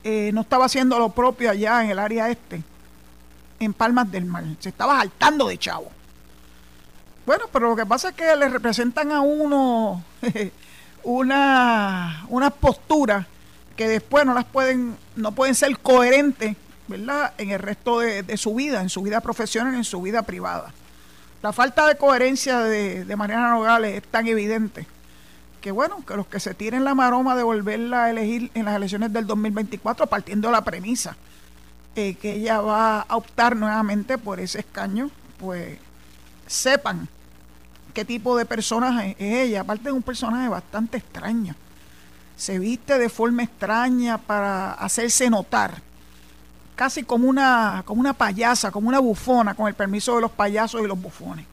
eh, 0.04 0.30
no 0.32 0.42
estaba 0.42 0.66
haciendo 0.66 0.98
lo 0.98 1.10
propio 1.10 1.50
allá 1.50 1.82
en 1.84 1.90
el 1.90 1.98
área 1.98 2.28
este, 2.30 2.62
en 3.58 3.72
Palmas 3.72 4.10
del 4.10 4.24
Mar. 4.24 4.44
Se 4.58 4.70
estaba 4.70 4.98
saltando 4.98 5.48
de 5.48 5.58
chavo. 5.58 5.90
Bueno, 7.26 7.44
pero 7.52 7.70
lo 7.70 7.76
que 7.76 7.86
pasa 7.86 8.10
es 8.10 8.14
que 8.14 8.34
le 8.36 8.48
representan 8.48 9.12
a 9.12 9.20
uno 9.20 10.02
una, 11.04 12.24
unas 12.28 12.52
posturas 12.54 13.26
que 13.76 13.88
después 13.88 14.26
no 14.26 14.34
las 14.34 14.44
pueden, 14.44 14.96
no 15.16 15.32
pueden 15.32 15.54
ser 15.54 15.78
coherentes, 15.78 16.56
¿verdad? 16.88 17.32
En 17.38 17.50
el 17.50 17.58
resto 17.58 18.00
de, 18.00 18.22
de 18.22 18.36
su 18.36 18.54
vida, 18.54 18.80
en 18.80 18.88
su 18.88 19.02
vida 19.02 19.20
profesional, 19.20 19.74
en 19.74 19.84
su 19.84 20.02
vida 20.02 20.22
privada. 20.22 20.72
La 21.42 21.52
falta 21.52 21.86
de 21.86 21.96
coherencia 21.96 22.60
de, 22.60 23.16
Mariana 23.16 23.50
Nogales 23.50 23.96
es 23.96 24.02
tan 24.02 24.26
evidente 24.26 24.86
que 25.60 25.70
bueno, 25.70 26.04
que 26.06 26.16
los 26.16 26.26
que 26.26 26.40
se 26.40 26.54
tiren 26.54 26.84
la 26.84 26.94
maroma 26.94 27.36
de 27.36 27.42
volverla 27.42 28.04
a 28.04 28.10
elegir 28.10 28.50
en 28.54 28.64
las 28.64 28.76
elecciones 28.76 29.12
del 29.12 29.26
2024, 29.26 30.06
partiendo 30.06 30.48
de 30.48 30.52
la 30.52 30.64
premisa 30.64 31.16
eh, 31.96 32.14
que 32.14 32.34
ella 32.34 32.60
va 32.60 33.00
a 33.00 33.16
optar 33.16 33.56
nuevamente 33.56 34.16
por 34.16 34.40
ese 34.40 34.60
escaño, 34.60 35.10
pues 35.38 35.78
sepan 36.46 37.08
qué 37.92 38.04
tipo 38.04 38.36
de 38.36 38.46
personaje 38.46 39.16
es 39.18 39.48
ella. 39.48 39.62
Aparte 39.62 39.84
de 39.84 39.92
un 39.92 40.02
personaje 40.02 40.48
bastante 40.48 40.98
extraño. 40.98 41.54
Se 42.36 42.58
viste 42.58 42.98
de 42.98 43.08
forma 43.08 43.42
extraña 43.42 44.18
para 44.18 44.72
hacerse 44.72 45.28
notar 45.28 45.82
casi 46.80 47.02
como 47.02 47.28
una, 47.28 47.82
como 47.84 48.00
una 48.00 48.14
payasa, 48.14 48.70
como 48.70 48.88
una 48.88 49.00
bufona, 49.00 49.54
con 49.54 49.68
el 49.68 49.74
permiso 49.74 50.14
de 50.14 50.22
los 50.22 50.30
payasos 50.30 50.80
y 50.80 50.86
los 50.86 50.98
bufones. 50.98 51.44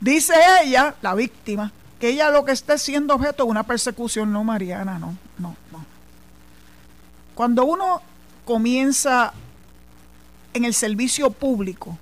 Dice 0.00 0.34
ella, 0.64 0.96
la 1.00 1.14
víctima, 1.14 1.70
que 1.98 2.08
ella 2.08 2.30
lo 2.30 2.44
que 2.44 2.52
está 2.52 2.78
siendo 2.78 3.14
objeto 3.14 3.44
de 3.44 3.50
una 3.50 3.62
persecución, 3.62 4.32
no 4.32 4.44
Mariana, 4.44 4.98
no, 4.98 5.16
no, 5.38 5.56
no. 5.70 5.84
Cuando 7.34 7.64
uno 7.64 8.00
comienza 8.44 9.32
en 10.52 10.64
el 10.64 10.74
servicio 10.74 11.30
público, 11.30 11.98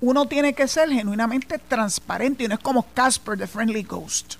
uno 0.00 0.26
tiene 0.26 0.54
que 0.54 0.68
ser 0.68 0.88
genuinamente 0.90 1.58
transparente 1.58 2.44
y 2.44 2.48
no 2.48 2.54
es 2.54 2.60
como 2.60 2.86
Casper 2.94 3.36
de 3.36 3.46
Friendly 3.46 3.82
Ghost. 3.82 4.36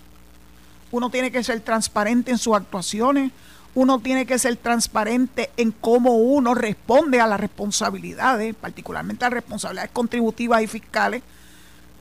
uno 0.91 1.11
tiene 1.11 1.31
que 1.31 1.45
ser 1.45 1.61
transparente 1.61 2.31
en 2.31 2.39
sus 2.39 2.55
actuaciones, 2.55 3.33
uno 3.75 3.99
tiene 4.01 4.25
que 4.25 4.39
ser 4.39 4.57
transparente 4.57 5.51
en 5.57 5.73
cómo 5.73 6.17
uno 6.17 6.55
responde 6.55 7.21
a 7.21 7.27
las 7.27 7.39
responsabilidades, 7.39 8.55
particularmente 8.55 9.25
a 9.25 9.29
las 9.29 9.35
responsabilidades 9.35 9.91
contributivas 9.93 10.63
y 10.63 10.67
fiscales, 10.67 11.23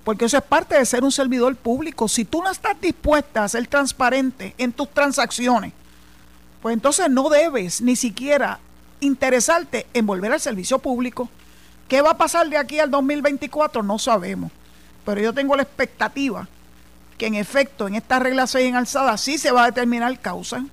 porque 0.08 0.24
eso 0.24 0.38
es 0.38 0.44
parte 0.44 0.78
de 0.78 0.86
ser 0.86 1.04
un 1.04 1.12
servidor 1.12 1.54
público. 1.58 2.08
Si 2.08 2.24
tú 2.24 2.42
no 2.42 2.50
estás 2.50 2.80
dispuesta 2.80 3.44
a 3.44 3.50
ser 3.50 3.68
transparente 3.68 4.56
en 4.58 4.72
tus 4.72 4.90
transacciones, 4.90 5.74
pues 6.62 6.72
entonces 6.72 7.10
no 7.10 7.28
debes 7.28 7.82
ni 7.82 7.98
siquiera 7.98 8.58
interesarte 9.02 9.86
en 9.94 10.06
volver 10.06 10.32
al 10.32 10.40
servicio 10.40 10.80
público. 10.80 11.28
¿Qué 11.90 12.02
va 12.02 12.12
a 12.12 12.18
pasar 12.18 12.48
de 12.48 12.56
aquí 12.56 12.80
al 12.80 12.90
2024? 12.90 13.84
No 13.84 14.00
sabemos. 14.00 14.50
Pero 15.04 15.20
yo 15.20 15.34
tengo 15.34 15.58
la 15.58 15.64
expectativa 15.64 16.48
que 17.18 17.28
en 17.28 17.36
efecto 17.36 17.86
en 17.86 17.96
esta 17.96 18.18
regla 18.18 18.48
6 18.48 18.66
en 18.66 18.76
alzada 18.78 19.18
sí 19.18 19.38
se 19.38 19.52
va 19.52 19.64
a 19.64 19.72
determinar 19.72 20.18
causa, 20.22 20.64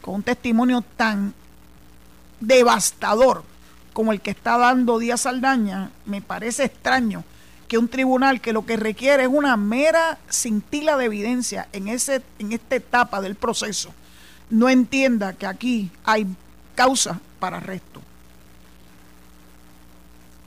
con 0.00 0.16
un 0.16 0.22
testimonio 0.24 0.82
tan 0.96 1.34
devastador 2.40 3.44
como 3.92 4.10
el 4.10 4.20
que 4.20 4.32
está 4.32 4.58
dando 4.58 4.98
Díaz 4.98 5.20
Saldaña, 5.20 5.92
me 6.04 6.20
parece 6.20 6.64
extraño 6.64 7.22
que 7.70 7.78
un 7.78 7.86
tribunal 7.86 8.40
que 8.40 8.52
lo 8.52 8.66
que 8.66 8.76
requiere 8.76 9.22
es 9.22 9.28
una 9.28 9.56
mera 9.56 10.18
cintila 10.28 10.96
de 10.96 11.04
evidencia 11.04 11.68
en, 11.72 11.86
ese, 11.86 12.20
en 12.40 12.50
esta 12.50 12.74
etapa 12.74 13.20
del 13.20 13.36
proceso, 13.36 13.94
no 14.50 14.68
entienda 14.68 15.34
que 15.34 15.46
aquí 15.46 15.88
hay 16.02 16.26
causa 16.74 17.20
para 17.38 17.58
arresto. 17.58 18.02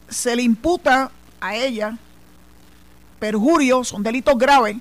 Se 0.09 0.35
le 0.35 0.41
imputa 0.41 1.11
a 1.39 1.55
ella 1.55 1.97
perjurio, 3.19 3.85
son 3.85 4.03
delitos 4.03 4.37
graves, 4.37 4.75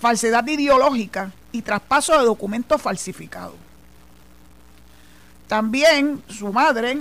falsedad 0.00 0.46
ideológica 0.46 1.30
y 1.52 1.60
traspaso 1.60 2.18
de 2.18 2.24
documentos 2.24 2.80
falsificados. 2.80 3.56
También 5.46 6.22
su 6.30 6.50
madre 6.54 6.98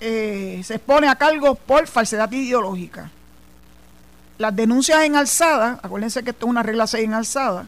eh, 0.00 0.60
se 0.64 0.74
expone 0.76 1.08
a 1.08 1.16
cargo 1.16 1.54
por 1.54 1.86
falsedad 1.86 2.30
ideológica. 2.32 3.10
Las 4.38 4.54
denuncias 4.54 5.02
en 5.04 5.16
alzada, 5.16 5.80
acuérdense 5.82 6.22
que 6.22 6.30
esto 6.30 6.46
es 6.46 6.50
una 6.50 6.62
regla 6.62 6.86
6 6.86 7.04
en 7.04 7.14
alzada, 7.14 7.66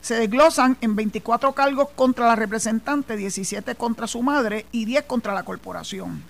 se 0.00 0.14
desglosan 0.14 0.76
en 0.80 0.96
24 0.96 1.52
cargos 1.52 1.88
contra 1.94 2.26
la 2.26 2.36
representante, 2.36 3.16
17 3.16 3.74
contra 3.74 4.06
su 4.06 4.22
madre 4.22 4.66
y 4.72 4.84
10 4.84 5.04
contra 5.04 5.34
la 5.34 5.42
corporación. 5.42 6.22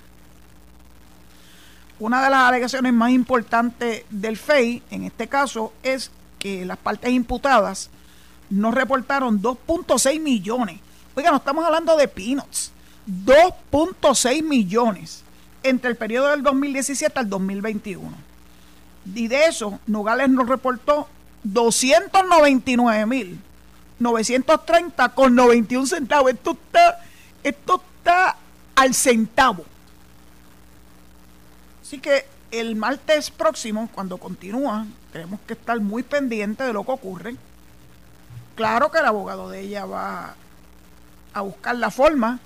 Una 2.01 2.25
de 2.25 2.31
las 2.31 2.49
alegaciones 2.49 2.93
más 2.95 3.11
importantes 3.11 4.05
del 4.09 4.39
FEI, 4.39 4.83
en 4.91 5.05
este 5.05 5.29
caso, 5.29 5.73
es 5.83 6.11
que 6.39 6.65
las 6.65 6.79
partes 6.79 7.11
imputadas 7.11 7.91
no 8.49 8.71
reportaron 8.71 9.41
2.6 9.41 10.19
millones. 10.19 10.81
Oiga, 11.15 11.31
no 11.31 11.37
estamos 11.37 11.65
hablando 11.65 11.97
de 11.97 12.09
peanuts. 12.09 12.73
2.6 13.07 14.43
millones 14.43 15.23
entre 15.63 15.91
el 15.91 15.97
periodo 15.97 16.29
del 16.29 16.43
2017 16.43 17.19
al 17.19 17.29
2021. 17.29 18.13
Y 19.15 19.29
de 19.29 19.47
eso, 19.47 19.79
Nogales 19.87 20.29
nos 20.29 20.49
reportó 20.49 21.09
299 21.43 23.07
mil 23.07 23.41
930 24.01 25.11
con 25.11 25.35
91 25.35 25.87
centavos. 25.87 26.33
Esto 26.33 26.53
está, 26.53 27.01
esto 27.45 27.83
está 27.99 28.37
al 28.75 28.95
centavo. 28.95 29.65
Así 31.83 31.99
que 31.99 32.25
el 32.51 32.77
martes 32.77 33.31
próximo, 33.31 33.89
cuando 33.95 34.19
continúa, 34.19 34.87
tenemos 35.13 35.39
que 35.47 35.53
estar 35.53 35.79
muy 35.81 36.03
pendientes 36.03 36.67
de 36.67 36.73
lo 36.73 36.85
que 36.85 36.93
ocurre. 36.93 37.37
Claro 38.57 38.91
que 38.91 38.99
el 38.99 39.05
abogado 39.05 39.49
de 39.51 39.61
ella 39.61 39.85
va 39.85 40.35
a 41.33 41.41
buscar 41.43 41.77
la 41.77 41.91
forma. 41.91 42.41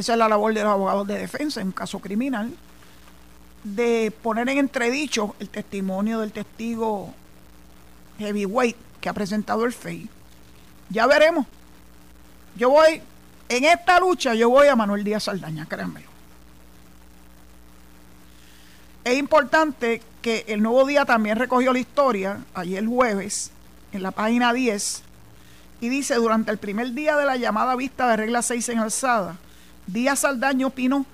Esa 0.00 0.12
es 0.12 0.18
la 0.18 0.28
labor 0.28 0.54
de 0.54 0.62
los 0.62 0.72
abogados 0.72 1.06
de 1.06 1.18
defensa 1.18 1.60
en 1.60 1.66
un 1.66 1.72
caso 1.74 1.98
criminal. 1.98 2.56
De 3.62 4.10
poner 4.22 4.48
en 4.48 4.56
entredicho 4.56 5.36
el 5.40 5.50
testimonio 5.50 6.20
del 6.20 6.32
testigo 6.32 7.12
heavyweight 8.18 8.76
que 8.98 9.10
ha 9.10 9.12
presentado 9.12 9.66
el 9.66 9.74
FEI. 9.74 10.08
Ya 10.88 11.06
veremos. 11.06 11.44
Yo 12.56 12.70
voy, 12.70 13.02
en 13.50 13.64
esta 13.64 14.00
lucha, 14.00 14.32
yo 14.32 14.48
voy 14.48 14.68
a 14.68 14.74
Manuel 14.74 15.04
Díaz 15.04 15.24
Saldaña, 15.24 15.66
créanmelo. 15.66 16.08
Es 19.04 19.18
importante 19.18 20.00
que 20.22 20.46
el 20.48 20.62
nuevo 20.62 20.86
día 20.86 21.04
también 21.04 21.36
recogió 21.36 21.74
la 21.74 21.78
historia, 21.78 22.38
ayer 22.54 22.86
jueves, 22.86 23.50
en 23.92 24.02
la 24.02 24.12
página 24.12 24.54
10, 24.54 25.02
y 25.82 25.90
dice, 25.90 26.14
durante 26.14 26.50
el 26.50 26.56
primer 26.56 26.92
día 26.92 27.18
de 27.18 27.26
la 27.26 27.36
llamada 27.36 27.76
vista 27.76 28.08
de 28.08 28.16
regla 28.16 28.40
6 28.40 28.70
en 28.70 28.78
alzada, 28.78 29.36
Díaz 29.92 30.20
Saldaña 30.20 30.66
opinó 30.66 31.06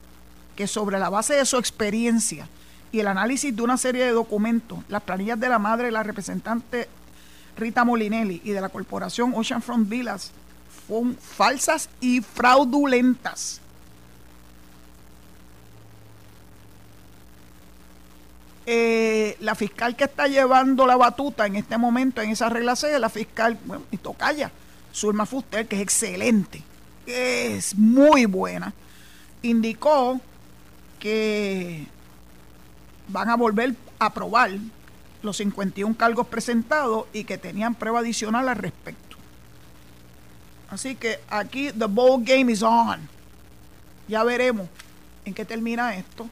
que 0.54 0.66
sobre 0.66 0.98
la 0.98 1.08
base 1.08 1.34
de 1.34 1.46
su 1.46 1.56
experiencia 1.56 2.48
y 2.92 3.00
el 3.00 3.06
análisis 3.06 3.54
de 3.54 3.62
una 3.62 3.76
serie 3.76 4.04
de 4.04 4.12
documentos, 4.12 4.78
las 4.88 5.02
planillas 5.02 5.38
de 5.38 5.48
la 5.48 5.58
madre 5.58 5.88
y 5.88 5.90
la 5.90 6.02
representante 6.02 6.88
Rita 7.56 7.84
Molinelli 7.84 8.40
y 8.44 8.50
de 8.50 8.60
la 8.60 8.68
corporación 8.68 9.32
Oceanfront 9.34 9.88
Villas 9.88 10.30
son 10.86 11.16
falsas 11.16 11.88
y 12.00 12.20
fraudulentas. 12.20 13.60
Eh, 18.68 19.36
la 19.40 19.54
fiscal 19.54 19.94
que 19.94 20.04
está 20.04 20.26
llevando 20.26 20.86
la 20.86 20.96
batuta 20.96 21.46
en 21.46 21.56
este 21.56 21.78
momento 21.78 22.20
en 22.20 22.30
esa 22.30 22.48
regla 22.48 22.74
C 22.74 22.92
es 22.92 23.00
la 23.00 23.08
fiscal, 23.08 23.56
bueno, 23.64 23.84
y 23.92 23.96
tocaya, 23.96 24.50
Zulma 24.92 25.24
Fuster, 25.24 25.68
que 25.68 25.76
es 25.76 25.82
excelente, 25.82 26.62
es 27.06 27.76
muy 27.76 28.26
buena. 28.26 28.72
Indicó 29.42 30.20
que 30.98 31.86
van 33.08 33.30
a 33.30 33.36
volver 33.36 33.74
a 33.98 34.12
probar 34.12 34.50
los 35.22 35.36
51 35.36 35.96
cargos 35.96 36.26
presentados 36.26 37.06
y 37.12 37.24
que 37.24 37.38
tenían 37.38 37.74
prueba 37.74 38.00
adicional 38.00 38.48
al 38.48 38.56
respecto. 38.56 39.16
Así 40.68 40.96
que 40.96 41.20
aquí 41.28 41.70
the 41.72 41.86
ball 41.86 42.22
game 42.22 42.52
is 42.52 42.62
on. 42.62 43.08
Ya 44.08 44.24
veremos 44.24 44.68
en 45.24 45.34
qué 45.34 45.44
termina 45.44 45.96
esto 45.96 46.28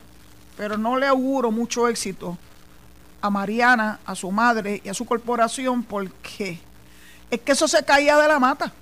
pero 0.56 0.76
no 0.78 0.98
le 0.98 1.06
auguro 1.06 1.50
mucho 1.50 1.88
éxito 1.88 2.38
a 3.20 3.30
Mariana, 3.30 4.00
a 4.04 4.14
su 4.14 4.30
madre 4.30 4.80
y 4.84 4.88
a 4.88 4.94
su 4.94 5.04
corporación 5.04 5.82
porque 5.82 6.58
es 7.30 7.40
que 7.40 7.52
eso 7.52 7.66
se 7.66 7.82
caía 7.84 8.16
de 8.18 8.28
la 8.28 8.38
mata. 8.38 8.72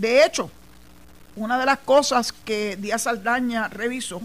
De 0.00 0.24
hecho, 0.24 0.50
una 1.36 1.58
de 1.58 1.66
las 1.66 1.78
cosas 1.80 2.32
que 2.32 2.76
Díaz 2.76 3.02
Saldaña 3.02 3.68
revisó 3.68 4.22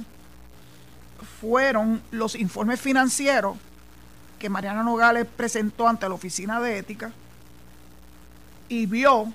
fueron 1.41 2.01
los 2.11 2.35
informes 2.35 2.79
financieros 2.79 3.57
que 4.39 4.47
Mariana 4.47 4.83
Nogales 4.83 5.27
presentó 5.35 5.89
ante 5.89 6.07
la 6.07 6.15
Oficina 6.15 6.61
de 6.61 6.77
Ética 6.77 7.11
y 8.69 8.85
vio 8.85 9.33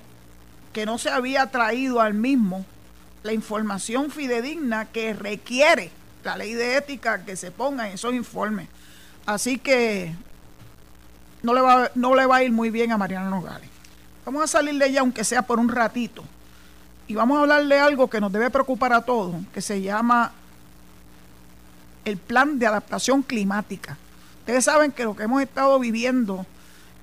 que 0.73 0.87
no 0.87 0.97
se 0.97 1.11
había 1.11 1.45
traído 1.51 2.01
al 2.01 2.15
mismo 2.15 2.65
la 3.21 3.33
información 3.33 4.09
fidedigna 4.09 4.85
que 4.85 5.13
requiere 5.13 5.91
la 6.23 6.37
ley 6.37 6.55
de 6.55 6.75
ética 6.75 7.23
que 7.23 7.35
se 7.35 7.51
ponga 7.51 7.87
en 7.87 7.93
esos 7.93 8.15
informes. 8.15 8.67
Así 9.27 9.59
que 9.59 10.15
no 11.43 11.53
le 11.53 11.61
va, 11.61 11.91
no 11.93 12.15
le 12.15 12.25
va 12.25 12.37
a 12.37 12.43
ir 12.43 12.51
muy 12.51 12.71
bien 12.71 12.91
a 12.91 12.97
Mariana 12.97 13.29
Nogales. 13.29 13.70
Vamos 14.25 14.43
a 14.43 14.47
salir 14.47 14.77
de 14.77 14.87
ella 14.87 15.01
aunque 15.01 15.23
sea 15.23 15.41
por 15.41 15.59
un 15.59 15.69
ratito. 15.69 16.23
Y 17.07 17.15
vamos 17.15 17.37
a 17.37 17.41
hablar 17.41 17.65
de 17.65 17.79
algo 17.79 18.09
que 18.09 18.21
nos 18.21 18.31
debe 18.31 18.49
preocupar 18.49 18.93
a 18.93 19.01
todos, 19.01 19.35
que 19.53 19.61
se 19.61 19.81
llama 19.81 20.31
el 22.05 22.17
plan 22.17 22.57
de 22.59 22.67
adaptación 22.67 23.23
climática. 23.23 23.97
Ustedes 24.39 24.65
saben 24.65 24.91
que 24.91 25.03
lo 25.03 25.15
que 25.15 25.23
hemos 25.23 25.41
estado 25.41 25.77
viviendo 25.79 26.45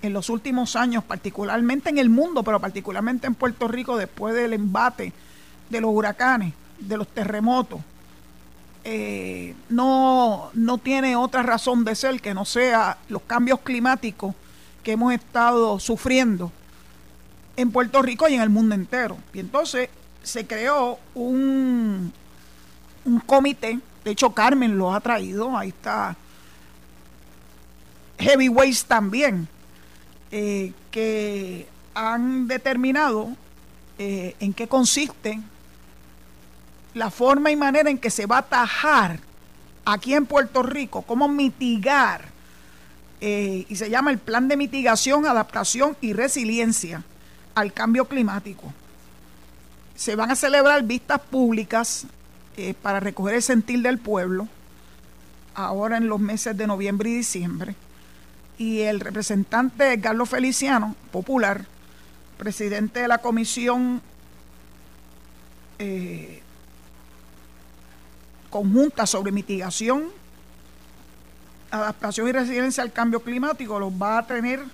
en 0.00 0.12
los 0.12 0.30
últimos 0.30 0.76
años, 0.76 1.04
particularmente 1.04 1.90
en 1.90 1.98
el 1.98 2.08
mundo, 2.08 2.42
pero 2.42 2.60
particularmente 2.60 3.26
en 3.26 3.34
Puerto 3.34 3.68
Rico, 3.68 3.96
después 3.96 4.34
del 4.34 4.52
embate 4.52 5.12
de 5.68 5.80
los 5.80 5.90
huracanes, 5.92 6.54
de 6.78 6.96
los 6.96 7.08
terremotos, 7.08 7.80
eh, 8.84 9.54
no, 9.68 10.50
no 10.54 10.78
tiene 10.78 11.16
otra 11.16 11.42
razón 11.42 11.84
de 11.84 11.94
ser 11.94 12.20
que 12.20 12.32
no 12.32 12.44
sea 12.44 12.98
los 13.08 13.22
cambios 13.22 13.60
climáticos 13.60 14.34
que 14.82 14.92
hemos 14.92 15.12
estado 15.12 15.80
sufriendo 15.80 16.52
en 17.58 17.72
Puerto 17.72 18.00
Rico 18.02 18.28
y 18.28 18.34
en 18.34 18.40
el 18.40 18.50
mundo 18.50 18.76
entero. 18.76 19.18
Y 19.34 19.40
entonces 19.40 19.88
se 20.22 20.46
creó 20.46 20.96
un, 21.14 22.12
un 23.04 23.20
comité, 23.20 23.80
de 24.04 24.10
hecho 24.12 24.30
Carmen 24.30 24.78
lo 24.78 24.94
ha 24.94 25.00
traído, 25.00 25.56
ahí 25.58 25.70
está. 25.70 26.16
Heavyweights 28.20 28.84
también, 28.84 29.48
eh, 30.30 30.72
que 30.92 31.66
han 31.94 32.46
determinado 32.46 33.30
eh, 33.98 34.36
en 34.38 34.54
qué 34.54 34.68
consiste 34.68 35.40
la 36.94 37.10
forma 37.10 37.50
y 37.50 37.56
manera 37.56 37.90
en 37.90 37.98
que 37.98 38.10
se 38.10 38.26
va 38.26 38.36
a 38.36 38.40
atajar 38.40 39.18
aquí 39.84 40.14
en 40.14 40.26
Puerto 40.26 40.62
Rico, 40.62 41.02
cómo 41.02 41.26
mitigar 41.26 42.26
eh, 43.20 43.66
y 43.68 43.74
se 43.74 43.90
llama 43.90 44.12
el 44.12 44.18
Plan 44.18 44.46
de 44.46 44.56
Mitigación, 44.56 45.26
Adaptación 45.26 45.96
y 46.00 46.12
Resiliencia 46.12 47.02
al 47.58 47.72
Cambio 47.72 48.04
Climático. 48.04 48.72
Se 49.96 50.14
van 50.14 50.30
a 50.30 50.36
celebrar 50.36 50.84
vistas 50.84 51.20
públicas 51.20 52.06
eh, 52.56 52.74
para 52.80 53.00
recoger 53.00 53.34
el 53.34 53.42
sentir 53.42 53.82
del 53.82 53.98
pueblo, 53.98 54.46
ahora 55.54 55.96
en 55.96 56.08
los 56.08 56.20
meses 56.20 56.56
de 56.56 56.68
noviembre 56.68 57.10
y 57.10 57.16
diciembre. 57.16 57.74
Y 58.58 58.80
el 58.80 59.00
representante 59.00 60.00
Carlos 60.00 60.28
Feliciano, 60.28 60.94
popular, 61.10 61.64
presidente 62.36 63.00
de 63.00 63.08
la 63.08 63.18
Comisión 63.18 64.00
eh, 65.80 66.42
Conjunta 68.50 69.04
sobre 69.04 69.32
Mitigación, 69.32 70.04
Adaptación 71.72 72.28
y 72.28 72.32
Resiliencia 72.32 72.84
al 72.84 72.92
Cambio 72.92 73.20
Climático, 73.20 73.80
los 73.80 73.92
va 73.92 74.18
a 74.18 74.26
tener 74.26 74.64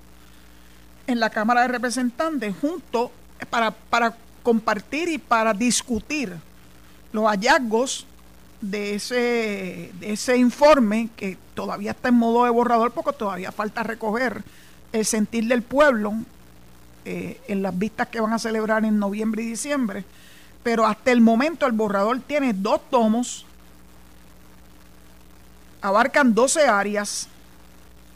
en 1.07 1.21
la 1.21 1.31
Cámara 1.31 1.63
de 1.63 1.69
Representantes 1.69 2.55
junto 2.61 3.11
para, 3.51 3.71
para 3.71 4.17
compartir 4.43 5.09
y 5.09 5.19
para 5.19 5.55
discutir 5.55 6.35
los 7.13 7.27
hallazgos 7.27 8.07
de 8.61 8.95
ese, 8.95 9.93
de 10.01 10.13
ese 10.13 10.37
informe 10.37 11.11
que 11.17 11.37
todavía 11.55 11.93
está 11.93 12.09
en 12.09 12.15
modo 12.15 12.45
de 12.45 12.51
borrador 12.51 12.93
porque 12.93 13.13
todavía 13.13 13.53
falta 13.53 13.83
recoger 13.83 14.43
el 14.93 15.05
sentir 15.05 15.47
del 15.49 15.63
pueblo 15.63 16.15
eh, 17.05 17.41
en 17.49 17.63
las 17.63 17.79
vistas 17.79 18.09
que 18.09 18.21
van 18.21 18.33
a 18.33 18.39
celebrar 18.39 18.85
en 18.85 18.99
noviembre 18.99 19.43
y 19.43 19.47
diciembre. 19.47 20.05
Pero 20.63 20.87
hasta 20.87 21.13
el 21.13 21.21
momento 21.21 21.67
el 21.67 21.73
borrador 21.73 22.21
tiene 22.21 22.55
dos 22.55 22.81
tomos, 22.91 23.45
abarcan 25.83 26.35
12 26.35 26.67
áreas, 26.67 27.29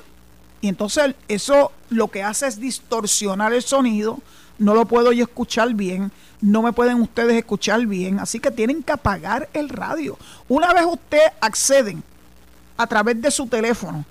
y 0.61 0.68
entonces 0.68 1.14
eso 1.28 1.72
lo 1.90 2.09
que 2.09 2.22
hace 2.22 2.46
es 2.46 2.61
distorsionar 2.61 3.52
el 3.52 3.62
sonido, 3.62 4.20
no 4.59 4.74
lo 4.74 4.87
puedo 4.87 5.12
yo 5.12 5.24
escuchar 5.24 5.74
bien 5.74 6.12
no 6.40 6.62
me 6.62 6.72
pueden 6.72 7.00
ustedes 7.00 7.35
escuchar 7.35 7.85
bien, 7.87 8.20
así 8.20 8.40
que 8.40 8.50
tienen 8.50 8.82
que 8.82 8.92
apagar 8.92 9.48
el 9.52 9.68
radio. 9.68 10.18
Una 10.48 10.72
vez 10.72 10.85
usted 10.85 11.22
acceden 11.40 12.02
a 12.76 12.87
través 12.87 13.20
de 13.20 13.30
su 13.30 13.46
teléfono 13.46 14.04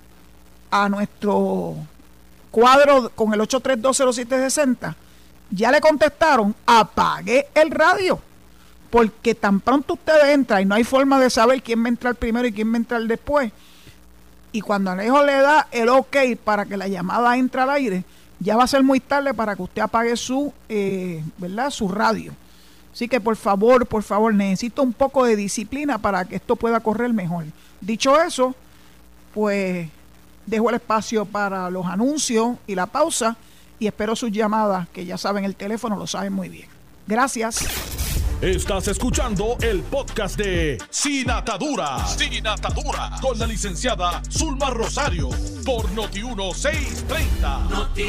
a 0.72 0.90
nuestro 0.90 1.76
cuadro 2.52 3.10
con 3.16 3.34
el 3.34 3.40
8320760, 3.42 4.96
ya 5.52 5.72
le 5.72 5.80
contestaron, 5.80 6.56
apague 6.66 7.48
el 7.54 7.72
radio. 7.72 8.20
Porque 8.90 9.36
tan 9.36 9.60
pronto 9.60 9.94
usted 9.94 10.32
entra 10.32 10.62
y 10.62 10.66
no 10.66 10.76
hay 10.76 10.84
forma 10.84 11.20
de 11.20 11.30
saber 11.30 11.62
quién 11.62 11.82
va 11.84 11.88
a 11.88 11.90
entrar 11.90 12.16
primero 12.16 12.48
y 12.48 12.54
quién 12.54 12.72
va 12.72 12.76
a 12.76 12.78
entrar 12.78 13.02
después. 13.04 13.52
Y 14.56 14.62
cuando 14.62 14.90
Alejo 14.90 15.22
le 15.22 15.34
da 15.34 15.68
el 15.70 15.90
ok 15.90 16.16
para 16.42 16.66
que 16.66 16.78
la 16.78 16.88
llamada 16.88 17.36
entre 17.36 17.60
al 17.60 17.72
aire, 17.72 18.06
ya 18.40 18.56
va 18.56 18.64
a 18.64 18.68
ser 18.68 18.84
muy 18.84 19.02
tarde 19.02 19.34
para 19.34 19.54
que 19.54 19.64
usted 19.64 19.82
apague 19.82 20.16
su, 20.16 20.54
eh, 20.70 21.22
¿verdad? 21.38 21.70
su 21.72 21.90
radio. 21.90 22.32
Así 22.94 23.10
que 23.10 23.20
por 23.20 23.36
favor, 23.36 23.86
por 23.86 24.02
favor, 24.02 24.34
necesito 24.34 24.82
un 24.82 24.94
poco 24.94 25.26
de 25.26 25.36
disciplina 25.36 25.98
para 25.98 26.24
que 26.24 26.38
esto 26.38 26.56
pueda 26.56 26.80
correr 26.80 27.12
mejor. 27.12 27.44
Dicho 27.82 28.18
eso, 28.22 28.56
pues 29.34 29.90
dejo 30.46 30.70
el 30.70 30.76
espacio 30.76 31.26
para 31.26 31.70
los 31.70 31.86
anuncios 31.86 32.56
y 32.66 32.76
la 32.76 32.86
pausa 32.86 33.36
y 33.78 33.88
espero 33.88 34.16
sus 34.16 34.32
llamadas, 34.32 34.88
que 34.88 35.04
ya 35.04 35.18
saben 35.18 35.44
el 35.44 35.58
teléfono, 35.58 35.98
lo 35.98 36.08
saben 36.08 36.32
muy 36.32 36.48
bien. 36.48 36.70
Gracias. 37.08 37.95
Estás 38.46 38.88
escuchando 38.90 39.58
el 39.60 39.82
podcast 39.82 40.38
de 40.38 40.78
Sin 40.92 41.32
Atadura. 41.32 42.06
Sin 42.06 42.46
Atadura. 42.46 43.10
Con 43.20 43.40
la 43.40 43.48
licenciada 43.48 44.22
Zulma 44.30 44.70
Rosario. 44.70 45.30
Por 45.66 45.90
Noti1630. 45.96 47.70
Noti 47.72 48.04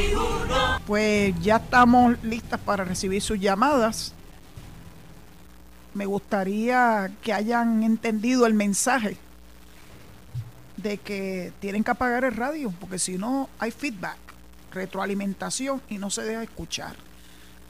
pues 0.87 1.35
ya 1.41 1.57
estamos 1.57 2.23
listas 2.23 2.61
para 2.61 2.85
recibir 2.85 3.23
sus 3.23 3.41
llamadas. 3.41 4.13
Me 5.95 6.05
gustaría 6.05 7.11
que 7.23 7.33
hayan 7.33 7.83
entendido 7.83 8.45
el 8.45 8.53
mensaje 8.53 9.17
de 10.77 10.99
que 10.99 11.55
tienen 11.61 11.83
que 11.83 11.93
apagar 11.93 12.25
el 12.25 12.37
radio, 12.37 12.75
porque 12.79 12.99
si 12.99 13.17
no 13.17 13.49
hay 13.59 13.71
feedback, 13.71 14.19
retroalimentación 14.71 15.81
y 15.89 15.97
no 15.97 16.11
se 16.11 16.25
deja 16.25 16.43
escuchar. 16.43 16.95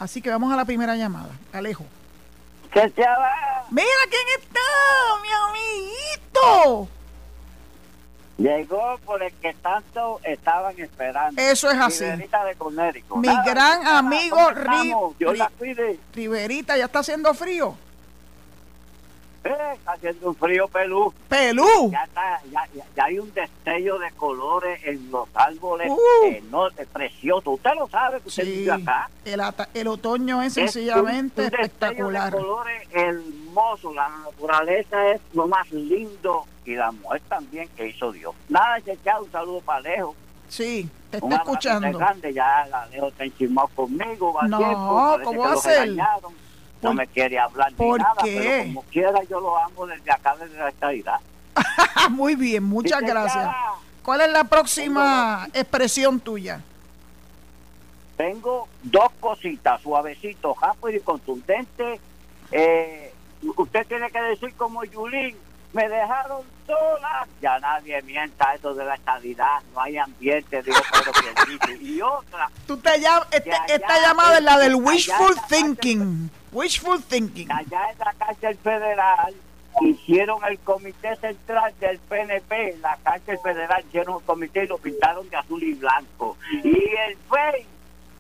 Así 0.01 0.21
que 0.21 0.31
vamos 0.31 0.53
a 0.53 0.57
la 0.57 0.65
primera 0.65 0.97
llamada. 0.97 1.31
Alejo. 1.53 1.87
Mira 3.71 3.89
quién 4.11 4.23
está, 4.39 4.61
mi 5.23 5.29
amiguito. 5.49 6.89
Llegó 8.37 8.99
por 9.07 9.23
el 9.23 9.33
que 9.33 9.55
tanto 9.55 10.21
estaban 10.23 10.79
esperando. 10.79 11.41
Eso 11.41 11.71
es 11.71 11.79
así. 11.79 12.05
Riverita 12.05 12.45
de 12.45 12.55
Conérico. 12.57 13.17
Mi 13.17 13.35
gran 13.47 13.87
amigo 13.87 14.51
Riverita, 16.13 16.77
¿ya 16.77 16.85
está 16.85 16.99
haciendo 16.99 17.33
frío? 17.33 17.79
Está 19.51 19.93
haciendo 19.93 20.29
un 20.29 20.37
frío 20.37 20.69
pelú. 20.69 21.13
¿Pelú? 21.29 21.91
Ya, 21.91 22.05
está, 22.05 22.41
ya, 22.51 22.69
ya, 22.95 23.05
hay 23.05 23.19
un 23.19 23.33
destello 23.33 23.99
de 23.99 24.11
colores 24.13 24.81
en 24.85 25.11
los 25.11 25.29
árboles 25.35 25.91
uh. 25.91 26.51
no, 26.51 26.69
precioso. 26.93 27.53
Usted 27.53 27.71
lo 27.75 27.89
sabe 27.89 28.21
que 28.21 28.29
usted 28.29 28.45
vive 28.45 28.73
acá. 28.73 29.11
El, 29.25 29.41
el, 29.75 29.89
otoño 29.89 30.43
es 30.43 30.55
sencillamente 30.55 31.43
un, 31.43 31.49
un 31.49 31.55
espectacular. 31.55 32.33
De 32.33 32.39
colores 32.39 32.89
hermosos. 32.93 33.95
La 33.95 34.09
naturaleza 34.09 35.11
es 35.13 35.21
lo 35.33 35.47
más 35.47 35.71
lindo 35.71 36.47
y 36.65 36.75
la 36.75 36.91
mujer 36.93 37.23
también 37.29 37.69
que 37.77 37.89
hizo 37.89 38.13
Dios. 38.13 38.35
Nada, 38.49 38.79
echado 38.79 39.25
un 39.25 39.33
saludo 39.33 39.61
para 39.61 39.79
Alejo. 39.79 40.15
Sí, 40.49 40.89
te 41.11 41.19
está 41.19 41.37
escuchando. 41.37 41.99
Grande, 41.99 42.33
ya 42.33 42.63
Alejo 42.63 43.09
está 43.09 43.25
enchismado 43.25 43.69
conmigo. 43.69 44.33
Va 44.33 44.49
no, 44.49 45.19
¿cómo 45.25 45.43
va 45.43 45.53
a 45.53 45.57
ser? 45.57 45.97
No 46.83 46.95
me 46.95 47.07
quiere 47.07 47.39
hablar 47.39 47.73
ni 47.79 47.89
nada, 47.93 48.15
pero 48.23 48.65
como 48.67 48.83
quiera 48.85 49.23
yo 49.25 49.41
lo 49.41 49.59
amo 49.59 49.87
desde 49.87 50.11
acá, 50.13 50.37
desde 50.37 50.59
la 50.59 50.69
estadidad. 50.69 51.21
Muy 52.11 52.35
bien, 52.35 52.63
muchas 52.63 53.01
gracias. 53.03 53.49
¿Cuál 54.03 54.21
es 54.21 54.31
la 54.31 54.45
próxima 54.45 55.49
expresión 55.53 56.21
tuya? 56.21 56.61
Tengo 58.17 58.69
dos 58.83 59.11
cositas, 59.21 59.81
suavecito, 59.83 60.55
rápido 60.61 60.91
y 60.97 61.01
contundente. 61.01 62.01
Eh, 62.51 63.13
usted 63.57 63.87
tiene 63.87 64.11
que 64.11 64.21
decir 64.23 64.55
como 64.55 64.85
Yulín, 64.85 65.37
me 65.73 65.89
dejaron 65.89 66.43
sola. 66.67 67.27
Ya 67.43 67.59
nadie 67.59 68.01
mienta 68.03 68.55
eso 68.55 68.75
de 68.75 68.85
la 68.85 68.95
estabilidad, 68.95 69.61
no 69.75 69.81
hay 69.83 69.99
ambiente, 69.99 70.63
digo 70.63 70.79
Pierluisi. 71.59 71.85
Y 71.97 72.01
otra, 72.01 72.49
Tú 72.67 72.77
te 72.79 72.99
llamas, 73.01 73.29
este- 73.33 73.51
esta 73.69 74.01
llamada 74.01 74.39
es 74.39 74.45
la 74.45 74.59
del 74.59 74.77
wishful 74.77 75.37
thinking. 75.49 76.31
Wishful 76.57 77.03
thinking. 77.03 77.53
allá 77.53 77.91
en 77.93 77.99
la 77.99 78.15
cárcel 78.15 78.57
federal 78.57 79.35
hicieron 79.83 80.43
el 80.49 80.59
comité 80.61 81.15
central 81.17 81.75
del 81.81 81.99
PNP, 81.99 82.79
la 82.81 82.97
cárcel 83.03 83.39
federal 83.41 83.85
hicieron 83.87 84.15
un 84.15 84.23
comité 84.23 84.65
y 84.65 84.67
lo 84.67 84.79
pintaron 84.79 85.29
de 85.29 85.37
azul 85.37 85.63
y 85.63 85.75
blanco. 85.75 86.39
Y 86.65 86.95
el 87.09 87.17
FEI, 87.29 87.67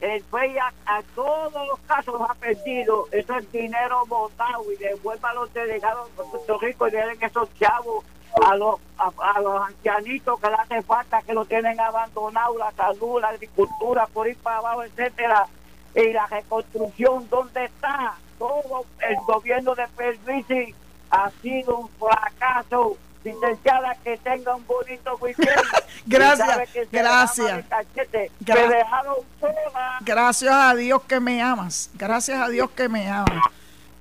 el 0.03 0.23
FEI 0.25 0.59
a, 0.59 0.73
a 0.85 1.03
todos 1.15 1.67
los 1.67 1.79
casos 1.87 2.21
ha 2.29 2.35
perdido, 2.35 3.09
eso 3.11 3.39
es 3.39 3.51
dinero 3.51 4.05
votado 4.05 4.71
y 4.71 4.77
devuelva 4.77 5.31
a 5.31 5.35
los 5.35 5.55
delegados 5.55 6.15
de 6.15 6.25
Puerto 6.25 6.59
Rico 6.59 6.89
y 6.89 6.91
den 6.91 7.17
esos 7.23 7.49
chavos 7.59 8.05
a 8.47 8.55
los 8.55 8.79
a, 8.99 9.11
a 9.35 9.41
los 9.41 9.63
ancianitos 9.67 10.39
que 10.39 10.49
le 10.49 10.57
hace 10.57 10.83
falta 10.83 11.23
que 11.23 11.33
lo 11.33 11.47
tienen 11.47 11.81
abandonado 11.81 12.59
la 12.59 12.71
salud 12.73 13.19
la 13.19 13.29
agricultura 13.29 14.07
por 14.09 14.29
ir 14.29 14.37
para 14.37 14.59
abajo 14.59 14.83
etcétera 14.83 15.47
y 15.97 16.13
la 16.13 16.27
reconstrucción 16.27 17.27
dónde 17.31 17.65
está 17.65 18.15
todo 18.39 18.85
el 19.09 19.17
gobierno 19.27 19.75
de 19.75 19.87
Pervisi 19.97 20.75
ha 21.11 21.31
sido 21.43 21.79
un 21.79 21.89
fracaso 21.99 22.97
licenciada 23.25 23.97
que 24.05 24.17
tenga 24.19 24.55
un 24.55 24.65
bonito 24.67 25.17
weekend 25.21 25.49
Gracias, 26.07 26.69
que 26.71 26.87
gracias. 26.93 27.65
de. 28.13 28.31
Gra- 28.45 28.69
me 28.69 28.75
dejaron 28.77 29.15
sola 29.41 29.99
Gracias 30.03 30.55
a 30.55 30.75
Dios 30.77 31.03
que 31.03 31.19
me 31.19 31.43
amas. 31.43 31.91
Gracias 31.95 32.39
a 32.41 32.49
Dios 32.49 32.71
que 32.71 32.89
me 32.89 33.09
amas. 33.11 33.43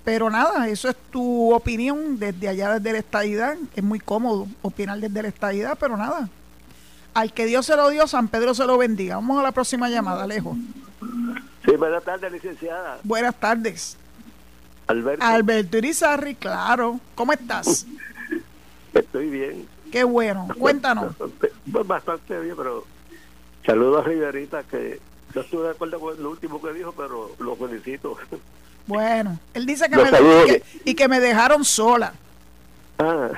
Pero 0.03 0.29
nada, 0.29 0.67
eso 0.67 0.88
es 0.89 0.95
tu 1.10 1.51
opinión 1.51 2.19
desde 2.19 2.47
allá, 2.49 2.73
desde 2.77 2.91
la 2.93 2.99
estadidad. 2.99 3.55
Es 3.75 3.84
muy 3.84 3.99
cómodo 3.99 4.45
opinar 4.62 4.99
desde 4.99 5.23
la 5.23 5.29
estadidad, 5.29 5.75
pero 5.79 5.97
nada. 5.97 6.29
Al 7.15 7.34
que 7.34 7.45
Dios 7.47 7.65
se 7.65 7.75
lo 7.75 7.89
dio, 7.89 8.05
San 8.05 8.27
Pedro 8.27 8.53
se 8.53 8.65
lo 8.65 8.77
bendiga. 8.77 9.15
Vamos 9.15 9.39
a 9.39 9.43
la 9.43 9.51
próxima 9.51 9.89
llamada, 9.89 10.25
Alejo. 10.25 10.55
Sí, 11.65 11.71
buenas 11.78 12.04
tardes, 12.04 12.32
licenciada. 12.32 12.99
Buenas 13.04 13.36
tardes. 13.36 13.97
Alberto, 14.88 15.25
Alberto 15.25 15.78
Irizarri, 15.78 16.36
claro. 16.36 16.99
¿Cómo 17.15 17.34
estás? 17.34 17.86
estoy 18.93 19.30
bien. 19.30 19.67
Qué 19.91 20.04
bueno. 20.04 20.47
Cuéntanos. 20.60 21.15
Pues 21.71 21.88
bastante 21.88 22.39
bien, 22.39 22.56
pero 22.56 22.86
saludo 23.65 23.99
a 23.99 24.04
Riverita, 24.04 24.63
que 24.63 24.99
no 25.34 25.41
estuve 25.41 25.63
de 25.63 25.69
acuerdo 25.71 25.99
con 25.99 26.21
lo 26.21 26.30
último 26.30 26.62
que 26.62 26.73
dijo, 26.73 26.91
pero 26.91 27.32
lo 27.39 27.56
felicito. 27.56 28.17
Bueno, 28.88 29.39
él 29.56 29.65
dice 29.65 29.89
que 29.89 29.95
Los 29.95 30.12
me 30.12 30.17
que- 30.45 30.63
y 30.86 30.93
que 30.93 31.08
me 31.08 31.19
dejaron 31.19 31.65
sola. 31.65 32.13
Ah, 32.99 33.30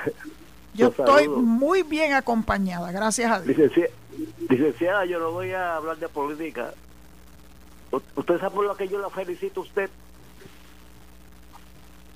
Yo 0.74 0.88
estoy 0.88 1.28
muy 1.28 1.82
bien 1.82 2.12
acompañada, 2.12 2.92
gracias 2.92 3.32
a 3.32 3.40
Dios. 3.40 3.56
Licenciada, 3.56 3.90
licenciada, 4.50 5.04
yo 5.06 5.18
no 5.18 5.30
voy 5.32 5.52
a 5.52 5.76
hablar 5.76 5.96
de 5.96 6.08
política. 6.08 6.74
¿Usted 7.90 8.38
sabe 8.38 8.54
por 8.54 8.66
lo 8.66 8.76
que 8.76 8.88
yo 8.88 8.98
la 8.98 9.10
felicito 9.10 9.60
a 9.60 9.62
usted? 9.64 9.90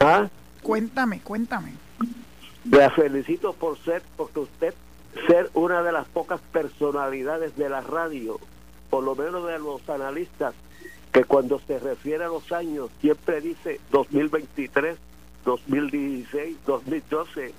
¿Ah? 0.00 0.28
Cuéntame, 0.62 1.20
cuéntame. 1.20 1.74
La 2.70 2.90
felicito 2.90 3.52
por 3.54 3.78
ser, 3.78 4.02
porque 4.16 4.40
usted 4.40 4.74
ser 5.26 5.50
una 5.54 5.82
de 5.82 5.92
las 5.92 6.06
pocas 6.08 6.40
personalidades 6.52 7.56
de 7.56 7.68
la 7.68 7.80
radio, 7.80 8.38
por 8.90 9.04
lo 9.04 9.14
menos 9.14 9.46
de 9.46 9.58
los 9.58 9.88
analistas, 9.88 10.54
que 11.12 11.24
cuando 11.24 11.60
se 11.66 11.78
refiere 11.78 12.24
a 12.24 12.28
los 12.28 12.50
años 12.52 12.90
siempre 13.00 13.40
dice 13.40 13.80
2023, 13.90 14.96
2016, 15.44 16.56
2012, 16.66 17.52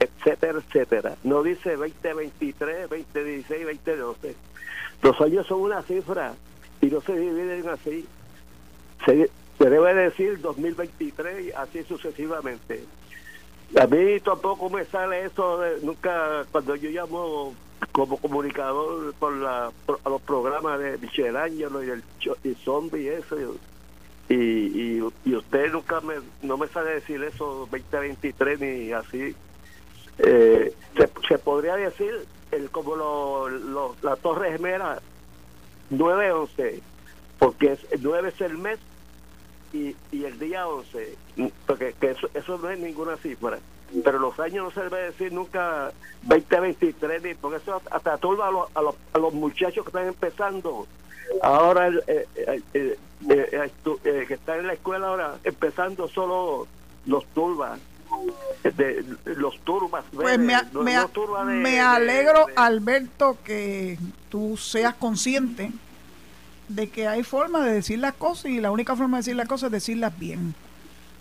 etcétera, 0.00 0.58
etcétera. 0.58 1.16
No 1.22 1.42
dice 1.42 1.76
2023, 1.76 2.90
2016, 2.90 3.66
2012. 3.66 4.36
Los 5.02 5.20
años 5.20 5.46
son 5.46 5.60
una 5.60 5.82
cifra 5.82 6.34
y 6.80 6.86
no 6.86 7.00
se 7.00 7.16
dividen 7.18 7.68
así. 7.68 8.06
Se, 9.04 9.30
debe 9.58 9.94
decir 9.94 10.40
2023 10.40 11.46
y 11.46 11.52
así 11.52 11.82
sucesivamente. 11.84 12.84
A 13.80 13.86
mí 13.86 14.20
tampoco 14.20 14.70
me 14.70 14.84
sale 14.84 15.24
eso 15.24 15.58
de 15.58 15.80
nunca 15.82 16.44
cuando 16.52 16.76
yo 16.76 16.88
llamo 16.90 17.54
como 17.92 18.16
comunicador 18.18 19.12
por 19.14 19.32
la 19.34 19.70
por- 19.86 19.98
a 20.04 20.08
los 20.08 20.22
programas 20.22 20.78
de 20.78 20.98
Michelangelo 20.98 21.82
y 21.82 21.90
el 21.90 22.02
y 22.44 22.54
zombie 22.54 23.02
y 23.02 23.08
eso 23.08 23.36
y, 24.28 24.34
y, 24.34 25.04
y 25.24 25.34
usted 25.34 25.72
nunca 25.72 26.00
me 26.00 26.14
no 26.42 26.56
me 26.56 26.68
sale 26.68 26.90
decir 26.92 27.22
eso 27.24 27.66
2023 27.70 28.60
ni 28.60 28.92
así 28.92 29.34
Eh, 30.18 30.72
se, 30.96 31.10
se 31.28 31.38
podría 31.38 31.76
decir 31.76 32.12
el 32.52 32.70
como 32.70 32.96
lo, 32.96 33.48
lo- 33.48 33.96
la 34.02 34.16
Torre 34.16 34.54
Gemela 35.88 36.16
911 36.26 36.82
porque 37.38 37.72
es, 37.72 37.80
el 37.90 38.02
9 38.02 38.28
es 38.28 38.40
el 38.40 38.58
mes 38.58 38.78
y, 39.72 39.94
y 40.10 40.24
el 40.24 40.38
día 40.38 40.66
11, 40.66 41.16
porque 41.66 41.94
que 42.00 42.12
eso, 42.12 42.28
eso 42.34 42.58
no 42.58 42.70
es 42.70 42.78
ninguna 42.78 43.16
cifra, 43.18 43.58
pero 44.04 44.18
los 44.18 44.38
años 44.40 44.64
no 44.64 44.70
se 44.70 44.88
debe 44.88 45.02
decir 45.02 45.32
nunca 45.32 45.92
2023, 46.22 47.22
ni 47.22 47.34
porque 47.34 47.58
eso 47.58 47.82
hasta 47.90 48.16
turba 48.18 48.48
a 48.48 48.50
los, 48.50 48.68
a 48.74 48.82
los, 48.82 48.94
a 49.12 49.18
los 49.18 49.34
muchachos 49.34 49.84
que 49.84 49.90
están 49.90 50.06
empezando. 50.06 50.86
Ahora, 51.42 51.88
eh, 51.88 52.26
eh, 52.36 52.62
eh, 52.72 52.98
eh, 53.28 53.70
eh, 54.04 54.24
que 54.26 54.34
están 54.34 54.60
en 54.60 54.68
la 54.68 54.74
escuela 54.74 55.08
ahora, 55.08 55.38
empezando 55.44 56.08
solo 56.08 56.66
los 57.04 57.26
turbas. 57.26 57.78
De, 58.62 59.04
los 59.36 59.58
turbas 59.60 60.04
Pues 60.12 60.38
me, 60.38 60.56
me- 60.82 60.94
no 60.94 61.08
turbas 61.08 61.46
de- 61.46 61.54
me 61.54 61.70
de- 61.72 61.80
alegro, 61.80 62.46
de- 62.46 62.52
Alberto, 62.56 63.38
que 63.44 63.98
tú 64.28 64.56
seas 64.56 64.94
consciente 64.94 65.70
de 66.68 66.88
que 66.88 67.06
hay 67.06 67.22
formas 67.22 67.64
de 67.64 67.72
decir 67.72 67.98
las 68.00 68.14
cosas 68.14 68.46
y 68.46 68.60
la 68.60 68.70
única 68.72 68.96
forma 68.96 69.18
de 69.18 69.20
decir 69.20 69.36
las 69.36 69.46
cosas 69.48 69.68
es 69.68 69.72
decirlas 69.72 70.18
bien. 70.18 70.54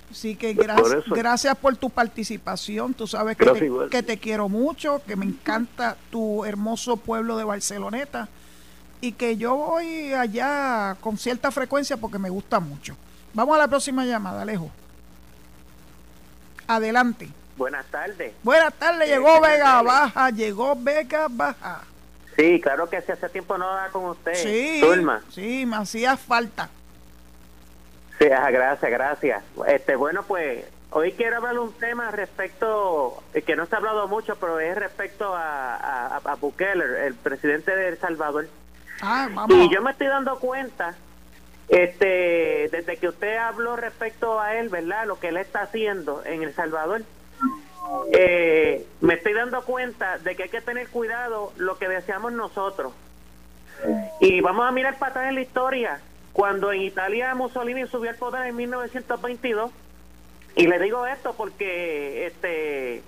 Así 0.10 0.36
que 0.36 0.56
Pues 0.56 0.68
por 0.68 0.78
gracias, 0.78 1.06
eso. 1.06 1.16
gracias 1.16 1.56
por 1.58 1.76
tu 1.78 1.90
participación. 1.90 2.94
Tú 2.94 3.06
sabes 3.06 3.36
que 3.38 3.46
Gracias 3.46 3.72
te, 3.84 3.90
que 3.90 4.04
te 4.04 4.18
quiero 4.18 4.50
mucho, 4.50 5.02
que 5.06 5.16
me 5.16 5.26
encanta 5.26 5.98
tu 6.10 6.46
hermoso 6.46 6.98
pueblo 6.98 7.38
de 7.38 7.44
Barceloneta 7.44 8.28
y 9.02 9.12
que 9.12 9.38
yo 9.38 9.56
voy 9.56 10.14
allá 10.14 10.96
con 11.02 11.18
cierta 11.18 11.52
frecuencia 11.52 11.98
porque 11.98 12.18
me 12.18 12.30
gusta 12.30 12.60
mucho. 12.60 12.96
Vamos 13.34 13.56
a 13.56 13.60
la 13.60 13.68
próxima 13.68 14.06
llamada, 14.06 14.44
Alejo. 14.44 14.72
Adelante. 16.68 17.30
Buenas 17.58 17.86
tardes. 17.88 18.34
Buenas 18.44 18.74
tardes, 18.74 19.08
Eh, 19.10 19.14
llegó 19.14 19.36
señor 19.36 19.50
Vega. 19.50 19.82
Baja, 19.82 20.30
llegó 20.32 20.76
Vega 20.78 21.28
Baja. 21.30 21.82
Sí, 22.36 22.60
claro 22.62 22.90
que 22.90 23.02
sí, 23.02 23.12
hace 23.14 23.30
tiempo 23.30 23.58
no 23.58 23.68
da 23.74 23.88
con 23.90 24.06
usted. 24.06 24.34
Sí, 24.36 24.82
Zulma. 24.82 25.22
sí, 25.32 25.66
me 25.66 25.78
hacía 25.78 26.18
falta. 26.18 26.70
Sí, 28.20 28.26
ajá, 28.30 28.52
gracias, 28.52 28.92
gracias. 28.92 29.44
Este, 29.68 29.96
bueno, 29.96 30.24
pues 30.24 30.66
hoy 30.92 31.14
quiero 31.14 31.38
hablar 31.38 31.58
un 31.60 31.72
tema 31.74 32.12
respecto, 32.12 33.24
eh, 33.34 33.42
que 33.42 33.56
no 33.56 33.66
se 33.66 33.76
ha 33.76 33.78
hablado 33.78 34.08
mucho, 34.10 34.36
pero 34.38 34.60
es 34.60 34.76
respecto 34.76 35.34
a, 35.34 35.76
a, 35.76 36.18
a 36.18 36.36
Bukele, 36.36 37.08
el 37.08 37.14
presidente 37.16 37.74
de 37.76 37.90
El 37.90 38.00
Salvador. 38.00 38.48
Ah, 39.02 39.30
vamos. 39.34 39.56
Y 39.56 39.70
yo 39.74 39.82
me 39.82 39.92
estoy 39.92 40.08
dando 40.08 40.38
cuenta, 40.40 40.94
este, 41.68 42.70
desde 42.72 42.98
que 42.98 43.08
usted 43.08 43.38
habló 43.38 43.76
respecto 43.76 44.40
a 44.40 44.56
él, 44.56 44.70
¿verdad? 44.70 45.08
Lo 45.08 45.20
que 45.20 45.30
él 45.30 45.38
está 45.38 45.62
haciendo 45.62 46.24
en 46.26 46.44
El 46.44 46.54
Salvador. 46.54 47.02
Eh, 48.12 48.86
me 49.02 49.16
estoy 49.16 49.34
dando 49.34 49.64
cuenta 49.64 50.18
de 50.18 50.36
que 50.36 50.44
hay 50.44 50.50
que 50.50 50.62
tener 50.62 50.90
cuidado 50.90 51.54
lo 51.58 51.78
que 51.78 51.88
deseamos 51.88 52.34
nosotros. 52.34 52.94
Y 54.20 54.42
vamos 54.42 54.68
a 54.68 54.72
mirar 54.72 54.98
para 54.98 55.12
atrás 55.12 55.30
en 55.30 55.36
la 55.36 55.42
historia. 55.42 56.00
Cuando 56.34 56.72
en 56.72 56.82
Italia 56.82 57.34
Mussolini 57.34 57.88
subió 57.88 58.10
al 58.10 58.18
poder 58.18 58.48
en 58.48 58.56
1922, 58.56 59.72
y 60.56 60.68
le 60.68 60.80
digo 60.80 61.06
esto 61.06 61.34
porque 61.36 62.28
este 62.28 63.04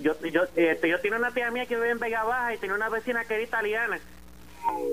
yo 0.00 0.14
yo 0.20 0.42
este, 0.56 0.88
yo 0.88 1.00
tenía 1.00 1.18
una 1.18 1.32
tía 1.32 1.50
mía 1.50 1.66
que 1.66 1.76
vive 1.76 1.90
en 1.90 1.98
Vega 1.98 2.24
Baja 2.24 2.54
y 2.54 2.58
tenía 2.58 2.76
una 2.76 2.88
vecina 2.88 3.24
que 3.24 3.34
era 3.34 3.42
italiana. 3.42 4.00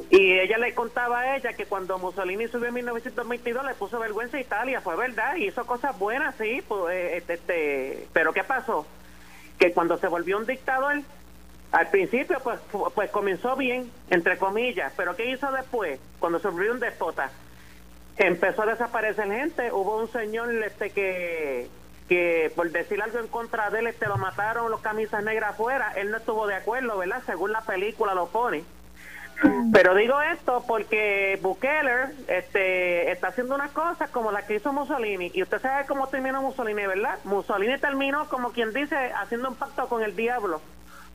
Y 0.09 0.39
ella 0.39 0.57
le 0.57 0.73
contaba 0.73 1.19
a 1.19 1.37
ella 1.37 1.53
que 1.53 1.65
cuando 1.65 1.99
Mussolini 1.99 2.47
subió 2.47 2.69
en 2.69 2.73
1922 2.75 3.65
le 3.65 3.73
puso 3.75 3.99
vergüenza 3.99 4.37
a 4.37 4.41
Italia, 4.41 4.81
fue 4.81 4.95
verdad, 4.95 5.35
y 5.35 5.47
hizo 5.47 5.65
cosas 5.65 5.97
buenas, 5.99 6.35
sí, 6.35 6.63
pues, 6.67 6.95
eh, 6.95 7.17
este, 7.17 7.33
este, 7.35 8.07
pero 8.11 8.33
¿qué 8.33 8.43
pasó? 8.43 8.85
Que 9.59 9.71
cuando 9.71 9.97
se 9.97 10.07
volvió 10.07 10.37
un 10.37 10.45
dictador, 10.45 11.01
al 11.71 11.89
principio 11.89 12.39
pues, 12.43 12.59
pues 12.95 13.11
comenzó 13.11 13.55
bien, 13.55 13.91
entre 14.09 14.37
comillas, 14.37 14.91
pero 14.97 15.15
¿qué 15.15 15.29
hizo 15.29 15.51
después? 15.51 15.99
Cuando 16.19 16.39
se 16.39 16.47
volvió 16.47 16.71
un 16.71 16.79
despota, 16.79 17.29
empezó 18.17 18.63
a 18.63 18.67
desaparecer 18.67 19.27
gente, 19.31 19.71
hubo 19.71 19.99
un 19.99 20.11
señor 20.11 20.51
este 20.63 20.89
que 20.89 21.67
que 22.07 22.51
por 22.55 22.71
decir 22.71 22.99
algo 22.99 23.19
en 23.19 23.27
contra 23.27 23.69
de 23.69 23.81
él 23.81 23.87
este 23.87 24.07
lo 24.07 24.17
mataron 24.17 24.71
los 24.71 24.81
camisas 24.81 25.23
negras 25.23 25.51
afuera, 25.51 25.93
él 25.95 26.09
no 26.09 26.17
estuvo 26.17 26.47
de 26.47 26.55
acuerdo, 26.55 26.97
¿verdad? 26.97 27.21
Según 27.27 27.51
la 27.51 27.61
película 27.61 28.15
lo 28.15 28.29
pone 28.29 28.63
Pero 29.71 29.95
digo 29.95 30.21
esto 30.21 30.63
porque 30.67 31.39
Bukele 31.41 32.13
este, 32.27 33.11
está 33.11 33.29
haciendo 33.29 33.55
unas 33.55 33.71
cosas 33.71 34.09
como 34.09 34.31
las 34.31 34.45
que 34.45 34.55
hizo 34.55 34.73
Mussolini. 34.73 35.31
Y 35.33 35.43
usted 35.43 35.61
sabe 35.61 35.85
cómo 35.85 36.07
terminó 36.07 36.41
Mussolini, 36.41 36.85
¿verdad? 36.85 37.19
Mussolini 37.23 37.77
terminó, 37.77 38.27
como 38.27 38.51
quien 38.51 38.73
dice, 38.73 38.95
haciendo 39.13 39.49
un 39.49 39.55
pacto 39.55 39.87
con 39.87 40.03
el 40.03 40.15
diablo. 40.15 40.61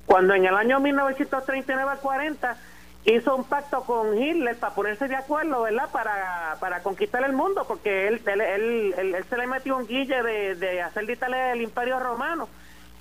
Cuando 0.07 0.35
en 0.35 0.47
el 0.47 0.55
año 0.55 0.81
1939-40 0.81 2.57
hizo 3.05 3.37
un 3.37 3.45
pacto 3.45 3.83
con 3.83 4.17
Hitler 4.17 4.57
para 4.57 4.75
ponerse 4.75 5.09
de 5.09 5.17
acuerdo, 5.17 5.63
¿verdad? 5.63 5.91
Para, 5.93 6.57
para 6.61 6.83
conquistar 6.83 7.25
el 7.25 7.33
mundo, 7.33 7.65
porque 7.67 8.09
él, 8.09 8.23
él, 8.27 8.95
él, 8.97 9.25
se 9.29 9.37
le 9.37 9.47
metió 9.47 9.77
un 9.77 9.87
guille 9.87 10.23
de, 10.23 10.55
de 10.55 10.81
hacer 10.81 11.07
de 11.07 11.13
Italia 11.13 11.53
el 11.53 11.63
imperio 11.63 11.99
romano. 11.99 12.49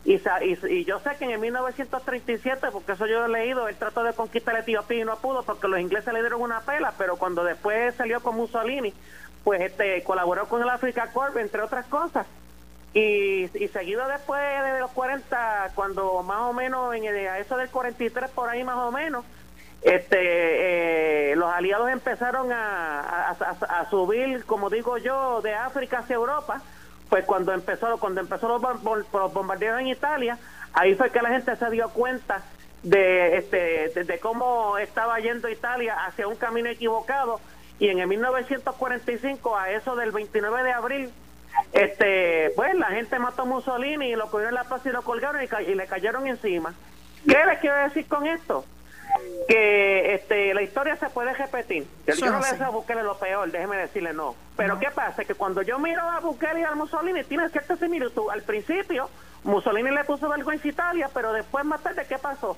Y, 0.06 0.22
y, 0.70 0.84
yo 0.84 1.00
sé 1.00 1.12
que 1.18 1.26
en 1.26 1.32
el 1.32 1.40
1937, 1.40 2.68
porque 2.74 2.92
eso 2.92 3.06
yo 3.06 3.26
he 3.26 3.30
leído, 3.30 3.70
él 3.70 3.76
trató 3.78 4.04
de 4.04 4.14
conquistar 4.14 4.58
Etiopía 4.58 5.02
y 5.02 5.06
no 5.06 5.16
pudo 5.18 5.44
porque 5.44 5.70
los 5.70 5.80
ingleses 5.80 6.14
le 6.14 6.20
dieron 6.20 6.42
una 6.42 6.60
pela, 6.60 6.94
pero 6.98 7.16
cuando 7.16 7.44
después 7.46 7.96
salió 7.96 8.22
con 8.22 8.36
Mussolini, 8.36 8.94
pues 9.46 9.62
este 9.62 10.04
colaboró 10.04 10.48
con 10.48 10.62
el 10.62 10.70
Africa 10.70 11.10
Corps, 11.14 11.38
entre 11.38 11.62
otras 11.62 11.86
cosas. 11.86 12.28
Y, 12.94 13.50
y 13.58 13.68
seguido 13.70 14.08
después 14.08 14.42
de 14.42 14.80
los 14.80 14.92
40, 14.92 15.72
cuando 15.74 16.22
más 16.22 16.42
o 16.42 16.54
menos, 16.54 16.94
en 16.96 17.06
el, 17.06 17.28
a 17.28 17.40
eso 17.40 17.56
del 17.58 17.70
43 17.70 18.30
por 18.32 18.50
ahí 18.50 18.64
más 18.64 18.78
o 18.78 18.92
menos, 18.92 19.26
este 19.82 21.32
eh, 21.32 21.36
los 21.36 21.52
aliados 21.52 21.90
empezaron 21.90 22.52
a, 22.52 23.32
a, 23.32 23.90
subir, 23.90 24.46
como 24.46 24.70
digo 24.70 24.98
yo, 24.98 25.42
de 25.42 25.54
África 25.54 26.00
hacia 26.00 26.16
Europa, 26.16 26.62
pues 27.14 27.26
cuando 27.26 27.54
empezó 27.54 28.00
cuando 28.00 28.22
empezó 28.22 28.48
los, 28.48 29.34
bombardeos 29.34 29.80
en 29.80 29.86
Italia, 29.86 30.40
ahí 30.74 30.96
fue 30.96 31.12
que 31.12 31.22
la 31.22 31.30
gente 31.30 31.56
se 31.56 31.70
dio 31.70 31.90
cuenta 31.90 32.42
de, 32.82 33.38
este, 33.38 34.04
de, 34.04 34.18
cómo 34.18 34.80
estaba 34.80 35.20
yendo 35.20 35.48
Italia 35.48 35.94
hacia 36.08 36.28
un 36.28 36.36
camino 36.38 36.70
equivocado 36.70 37.40
y 37.78 37.90
en 37.90 38.00
el 38.00 38.08
1945 38.08 39.56
a 39.56 39.70
eso 39.70 39.96
del 39.96 40.10
29 40.10 40.64
de 40.64 40.72
abril 40.72 41.12
este 41.72 42.52
pues 42.56 42.74
la 42.74 42.88
gente 42.88 43.20
mató 43.20 43.44
a 43.44 43.46
Mussolini 43.46 44.08
y 44.08 44.16
lo 44.16 44.32
cogieron 44.32 44.56
en 44.56 44.56
la 44.56 44.64
plaza 44.64 44.90
y 44.90 44.92
lo 44.92 45.04
colgaron 45.04 45.40
y 45.44 45.76
le 45.76 45.86
cayeron 45.86 46.26
encima. 46.26 46.74
¿Qué 47.28 47.38
les 47.46 47.60
quiero 47.60 47.76
decir 47.84 48.08
con 48.08 48.26
esto? 48.26 48.66
Que 49.48 50.16
este, 50.16 50.54
la 50.54 50.62
historia 50.62 50.96
se 50.96 51.10
puede 51.10 51.34
repetir. 51.34 51.86
Yo, 52.08 52.32
no 52.32 52.40
le 52.40 52.52
deseo 52.52 52.68
a 52.68 52.70
Bukele 52.70 53.04
lo 53.04 53.18
peor, 53.18 53.52
déjeme 53.52 53.78
decirle 53.78 54.14
no. 54.14 54.36
Pero 54.56 54.80
¿qué 54.80 54.90
pasa? 54.92 55.26
Que 55.26 55.36
cuando 55.36 55.62
yo 55.62 55.80
miro 55.80 56.02
a 56.02 56.20
Bukele 56.20 56.62
y 56.62 56.64
a 56.64 56.76
Mussolini, 56.76 57.24
tiene 57.24 57.50
cierta 57.50 57.76
similitud. 57.76 58.30
Al 58.30 58.44
principio, 58.44 59.10
Mussolini 59.44 59.92
le 59.92 60.04
puso 60.04 60.30
vergüenza 60.30 60.68
a 60.68 60.72
Italia, 60.72 61.10
pero 61.14 61.34
después 61.34 61.66
más 61.66 61.82
tarde, 61.82 62.06
¿qué 62.08 62.18
pasó? 62.18 62.58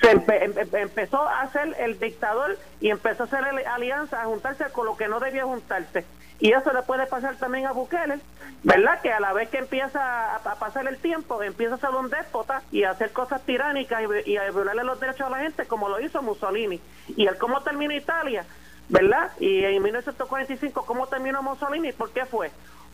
Se 0.00 0.10
em, 0.10 0.22
em, 0.28 0.54
empezó 0.72 1.28
a 1.28 1.46
ser 1.52 1.76
el 1.78 1.98
dictador 1.98 2.58
y 2.80 2.90
empezó 2.90 3.24
a 3.24 3.26
hacer 3.26 3.44
alianza, 3.66 4.22
a 4.22 4.24
juntarse 4.24 4.64
con 4.72 4.86
lo 4.86 4.96
que 4.96 5.08
no 5.08 5.20
debía 5.20 5.44
juntarse. 5.44 6.04
Y 6.42 6.50
eso 6.52 6.72
le 6.72 6.82
puede 6.82 7.06
pasar 7.06 7.36
también 7.36 7.66
a 7.66 7.72
Bukele, 7.72 8.18
¿verdad? 8.64 9.00
Que 9.00 9.12
a 9.12 9.20
la 9.20 9.32
vez 9.32 9.48
que 9.48 9.58
empieza 9.58 10.34
a, 10.34 10.40
pasar 10.56 10.88
el 10.88 10.98
tiempo, 10.98 11.40
empieza 11.40 11.76
a 11.76 11.78
ser 11.78 11.90
un 11.90 12.10
déspota 12.10 12.62
y 12.72 12.82
a 12.82 12.90
hacer 12.90 13.12
cosas 13.12 13.42
tiránicas 13.46 14.02
y, 14.26 14.36
a 14.36 14.50
violarle 14.50 14.82
los 14.82 14.98
derechos 14.98 15.28
a 15.28 15.30
la 15.30 15.38
gente, 15.38 15.66
como 15.66 15.88
lo 15.88 16.00
hizo 16.00 16.20
Mussolini. 16.20 16.80
Y 17.16 17.28
el 17.28 17.38
cómo 17.38 17.60
termina 17.60 17.94
Italia, 17.94 18.44
¿verdad? 18.88 19.30
Y 19.38 19.64
en 19.64 19.80
1945, 19.84 20.84
¿cómo 20.84 21.06
terminó 21.06 21.44
Mussolini? 21.44 21.92
¿Por 21.92 22.10
qué 22.10 22.26
fue? 22.26 22.50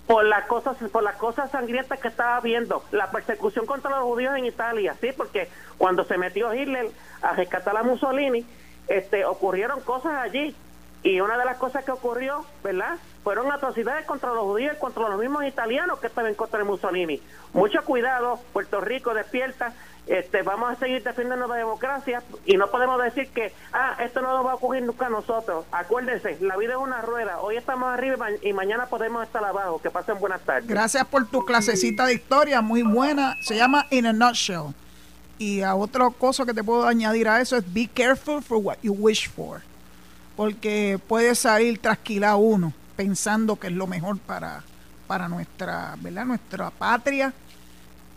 Por 0.07 0.27
las 0.27 0.45
cosas, 0.45 0.77
por 0.93 1.03
las 1.03 1.17
cosas 1.17 1.51
sangrientas 1.51 1.99
que 2.01 2.09
estaba 2.09 2.39
viendo, 2.41 2.85
la 2.91 3.11
persecución 3.11 3.65
contra 3.65 3.93
los 3.93 4.03
judíos 4.03 4.37
en 4.37 4.45
Italia, 4.45 4.95
sí, 5.01 5.09
porque 5.17 5.49
cuando 5.79 6.05
se 6.05 6.19
metió 6.19 6.53
Hitler 6.53 6.91
a 7.23 7.33
rescatar 7.33 7.75
a 7.79 7.83
Mussolini, 7.83 8.45
este, 8.89 9.25
ocurrieron 9.25 9.81
cosas 9.81 10.19
allí 10.19 10.55
y 11.03 11.21
una 11.21 11.39
de 11.39 11.45
las 11.45 11.59
cosas 11.59 11.85
que 11.85 11.93
ocurrió, 11.93 12.45
¿verdad? 12.63 12.99
Fueron 13.29 13.53
atrocidades 13.53 14.07
contra 14.07 14.33
los 14.33 14.45
judíos 14.45 14.75
y 14.75 14.81
contra 14.81 15.07
los 15.07 15.21
mismos 15.21 15.45
italianos 15.45 15.99
que 15.99 16.07
estaban 16.07 16.33
contra 16.33 16.61
de 16.61 16.65
Mussolini. 16.65 17.21
Mucho 17.53 17.85
cuidado, 17.85 18.41
Puerto 18.55 18.81
Rico 18.81 19.13
despierta, 19.13 19.75
este, 20.07 20.41
vamos 20.41 20.71
a 20.73 20.77
seguir 20.77 21.03
defendiendo 21.03 21.47
la 21.47 21.57
democracia 21.57 22.23
y 22.47 22.57
no 22.57 22.71
podemos 22.71 22.99
decir 23.03 23.29
que, 23.29 23.53
ah, 23.75 23.99
esto 24.03 24.23
no 24.23 24.35
nos 24.35 24.47
va 24.47 24.53
a 24.53 24.55
ocurrir 24.55 24.83
nunca 24.83 25.09
a 25.09 25.11
nosotros. 25.11 25.67
Acuérdense, 25.73 26.39
la 26.41 26.57
vida 26.57 26.73
es 26.73 26.79
una 26.79 27.03
rueda, 27.03 27.41
hoy 27.41 27.59
estamos 27.59 27.91
arriba 27.91 28.29
y 28.41 28.55
mañana 28.55 28.87
podemos 28.87 29.23
estar 29.27 29.45
abajo. 29.45 29.79
Que 29.83 29.91
pasen 29.91 30.19
buenas 30.19 30.41
tardes. 30.41 30.67
Gracias 30.67 31.05
por 31.05 31.27
tu 31.29 31.45
clasecita 31.45 32.07
de 32.07 32.15
historia, 32.15 32.63
muy 32.63 32.83
buena. 32.83 33.35
Se 33.43 33.57
llama 33.57 33.85
In 33.91 34.07
a 34.07 34.15
Nutshell. 34.15 34.73
Y 35.37 35.61
a 35.61 35.75
otra 35.75 36.09
cosa 36.19 36.47
que 36.47 36.55
te 36.55 36.65
puedo 36.65 36.87
añadir 36.87 37.29
a 37.29 37.43
eso 37.43 37.59
es 37.59 37.75
be 37.75 37.91
careful 37.93 38.43
for 38.43 38.57
what 38.57 38.79
you 38.81 38.95
wish 38.95 39.29
for 39.29 39.61
porque 40.35 40.99
puede 41.07 41.35
salir 41.35 41.79
trasquilado 41.79 42.39
uno 42.39 42.73
pensando 42.99 43.55
que 43.55 43.69
es 43.69 43.73
lo 43.73 43.87
mejor 43.87 44.19
para, 44.19 44.65
para 45.07 45.29
nuestra, 45.29 45.95
¿verdad? 46.01 46.25
nuestra 46.25 46.69
patria, 46.71 47.33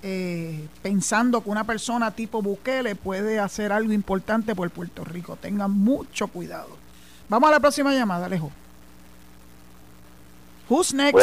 eh, 0.02 0.68
pensando 0.82 1.44
que 1.44 1.52
una 1.52 1.64
persona 1.66 2.10
tipo 2.10 2.42
Bukele 2.42 2.96
puede 2.96 3.38
hacer 3.38 3.72
algo 3.72 3.94
importante 3.94 4.56
por 4.56 4.68
Puerto 4.72 5.04
Rico. 5.04 5.36
Tengan 5.36 5.70
mucho 5.70 6.30
cuidado. 6.30 6.70
Vamos 7.30 7.50
a 7.50 7.52
la 7.52 7.60
próxima 7.60 7.94
llamada, 7.94 8.26
Alejo. 8.26 8.52
Who's 10.68 10.96
next? 10.96 11.14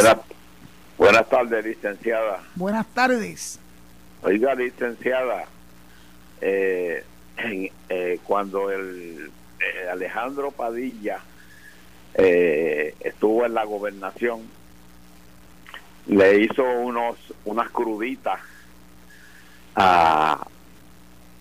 Buenas, 0.96 1.28
tardes, 1.28 1.64
licenciada. 1.64 2.40
Buenas 2.54 2.86
tardes. 2.94 3.58
Oiga, 4.22 4.54
licenciada, 4.54 5.46
eh, 6.40 7.04
eh, 7.88 8.20
cuando 8.22 8.70
el 8.70 9.32
eh, 9.58 9.88
Alejandro 9.90 10.52
Padilla 10.52 11.18
eh, 12.18 12.94
estuvo 13.00 13.46
en 13.46 13.54
la 13.54 13.64
gobernación, 13.64 14.42
le 16.06 16.40
hizo 16.40 16.64
unos 16.64 17.16
unas 17.44 17.70
cruditas 17.70 18.40
a, 19.76 20.46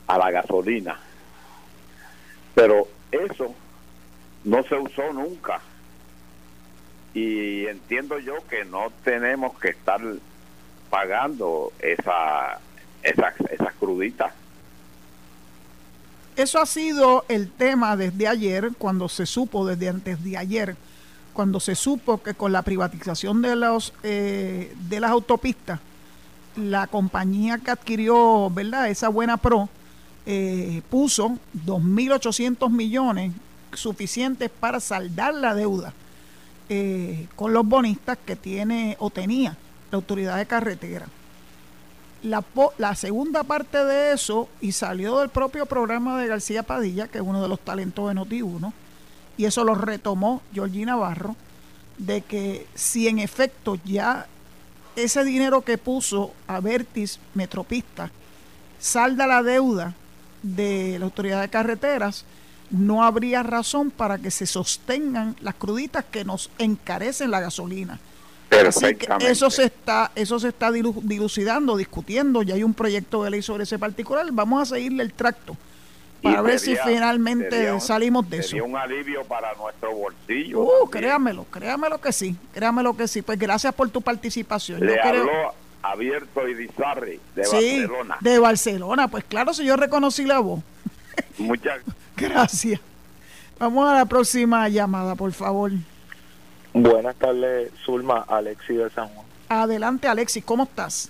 a 0.08 0.18
la 0.18 0.32
gasolina. 0.32 1.00
Pero 2.54 2.88
eso 3.12 3.54
no 4.44 4.64
se 4.64 4.76
usó 4.76 5.12
nunca. 5.14 5.60
Y 7.14 7.66
entiendo 7.66 8.20
yo 8.20 8.36
que 8.48 8.64
no 8.64 8.92
tenemos 9.04 9.58
que 9.60 9.70
estar 9.70 10.00
pagando 10.90 11.74
esa, 11.80 12.60
esas, 13.02 13.40
esas 13.50 13.74
cruditas. 13.74 14.32
Eso 16.38 16.62
ha 16.62 16.68
sido 16.68 17.26
el 17.30 17.50
tema 17.50 17.98
desde 17.98 18.28
ayer, 18.28 18.72
cuando 18.78 19.10
se 19.10 19.26
supo, 19.26 19.66
desde 19.66 19.90
antes 19.90 20.24
de 20.24 20.38
ayer, 20.38 20.78
cuando 21.34 21.60
se 21.60 21.74
supo 21.74 22.22
que 22.22 22.36
con 22.36 22.52
la 22.52 22.62
privatización 22.62 23.42
de, 23.42 23.56
los, 23.56 23.92
eh, 24.04 24.72
de 24.88 25.00
las 25.00 25.10
autopistas, 25.10 25.80
la 26.56 26.86
compañía 26.86 27.58
que 27.58 27.72
adquirió, 27.72 28.52
¿verdad? 28.52 28.88
Esa 28.88 29.10
buena 29.10 29.38
pro, 29.38 29.68
eh, 30.28 30.84
puso 30.92 31.40
2.800 31.66 32.70
millones 32.70 33.34
suficientes 33.74 34.52
para 34.52 34.80
saldar 34.80 35.34
la 35.34 35.56
deuda 35.56 35.92
eh, 36.70 37.28
con 37.36 37.52
los 37.52 37.66
bonistas 37.66 38.16
que 38.24 38.36
tiene 38.36 38.96
o 39.00 39.10
tenía 39.10 39.58
la 39.90 39.96
autoridad 39.96 40.38
de 40.38 40.46
carretera 40.46 41.08
la, 42.24 42.96
segunda 42.96 43.44
parte 43.44 43.84
de 43.84 44.14
eso, 44.14 44.50
y 44.62 44.72
salió 44.72 45.20
del 45.20 45.30
propio 45.30 45.66
programa 45.66 46.20
de 46.20 46.28
García 46.28 46.64
Padilla, 46.64 47.08
que 47.08 47.20
es 47.20 47.24
uno 47.24 47.42
de 47.42 47.48
los 47.48 47.60
talentos 47.60 48.08
de 48.08 48.16
Noti1, 48.20 48.74
y 49.38 49.46
eso 49.46 49.64
lo 49.64 49.76
retomó 49.76 50.42
Georgina 50.54 50.94
Navarro, 50.94 51.36
de 51.98 52.22
que 52.22 52.68
si 52.76 53.08
en 53.08 53.20
efecto 53.20 53.78
ya 53.84 54.28
ese 54.96 55.24
dinero 55.24 55.62
que 55.62 55.78
puso 55.78 56.34
a 56.48 56.60
Vertis 56.60 57.20
Metropista 57.34 58.12
salda 58.80 59.28
la 59.28 59.44
deuda 59.44 59.94
de 60.44 60.98
la 61.00 61.06
autoridad 61.06 61.42
de 61.42 61.50
carreteras, 61.50 62.26
no 62.70 63.04
habría 63.04 63.44
razón 63.44 63.92
para 63.92 64.18
que 64.18 64.32
se 64.32 64.46
sostengan 64.46 65.36
las 65.42 65.56
cruditas 65.56 66.04
que 66.06 66.26
nos 66.26 66.50
encarecen 66.58 67.32
la 67.32 67.40
gasolina. 67.40 68.00
Así 68.50 68.96
que 68.96 69.30
eso 69.30 69.50
se 69.50 69.66
está, 69.66 70.12
eso 70.16 70.40
se 70.40 70.50
está 70.50 70.72
dilucidando, 70.72 71.76
discutiendo, 71.76 72.44
ya 72.44 72.56
hay 72.56 72.64
un 72.64 72.74
proyecto 72.74 73.24
de 73.24 73.30
ley 73.30 73.42
sobre 73.42 73.64
ese 73.64 73.78
particular, 73.78 74.26
vamos 74.32 74.62
a 74.62 74.76
seguirle 74.76 75.04
el 75.04 75.14
tracto 75.14 75.58
para 76.22 76.42
ver 76.42 76.60
si 76.60 76.76
finalmente 76.76 77.80
salimos 77.80 78.30
de 78.30 78.44
sería 78.44 78.62
eso. 78.62 78.66
un 78.66 78.76
alivio 78.76 79.24
para 79.26 79.54
nuestro 79.56 79.94
bolsillo. 79.96 80.62
Uh, 80.62 80.90
créamelo, 80.90 81.46
créamelo 81.46 82.00
que 82.00 82.12
sí, 82.12 82.36
créamelo 82.54 82.96
que 82.96 83.08
sí. 83.08 83.22
Pues 83.22 83.38
gracias 83.38 83.74
por 83.74 83.90
tu 83.90 84.02
participación. 84.02 84.86
Le 84.86 85.00
habló 85.00 85.54
abierto 85.82 86.48
y 86.48 86.54
Dizarri 86.54 87.20
de 87.36 87.46
sí, 87.46 87.80
Barcelona. 87.80 88.18
De 88.20 88.40
Barcelona, 88.40 89.08
pues 89.08 89.24
claro, 89.26 89.54
si 89.54 89.66
yo 89.66 89.76
reconocí 89.78 90.26
la 90.26 90.40
voz. 90.40 90.62
Muchas 91.38 91.80
gracias. 92.16 92.80
Vamos 93.60 93.90
a 93.90 93.96
la 93.96 94.06
próxima 94.06 94.68
llamada, 94.70 95.16
por 95.16 95.32
favor. 95.32 95.72
Buenas 96.82 97.16
tardes, 97.16 97.72
Zulma, 97.86 98.24
Alexi 98.28 98.76
de 98.76 98.90
San 98.92 99.08
Juan. 99.10 99.26
Adelante, 99.50 100.08
Alexi, 100.08 100.42
¿cómo 100.42 100.64
estás? 100.64 101.10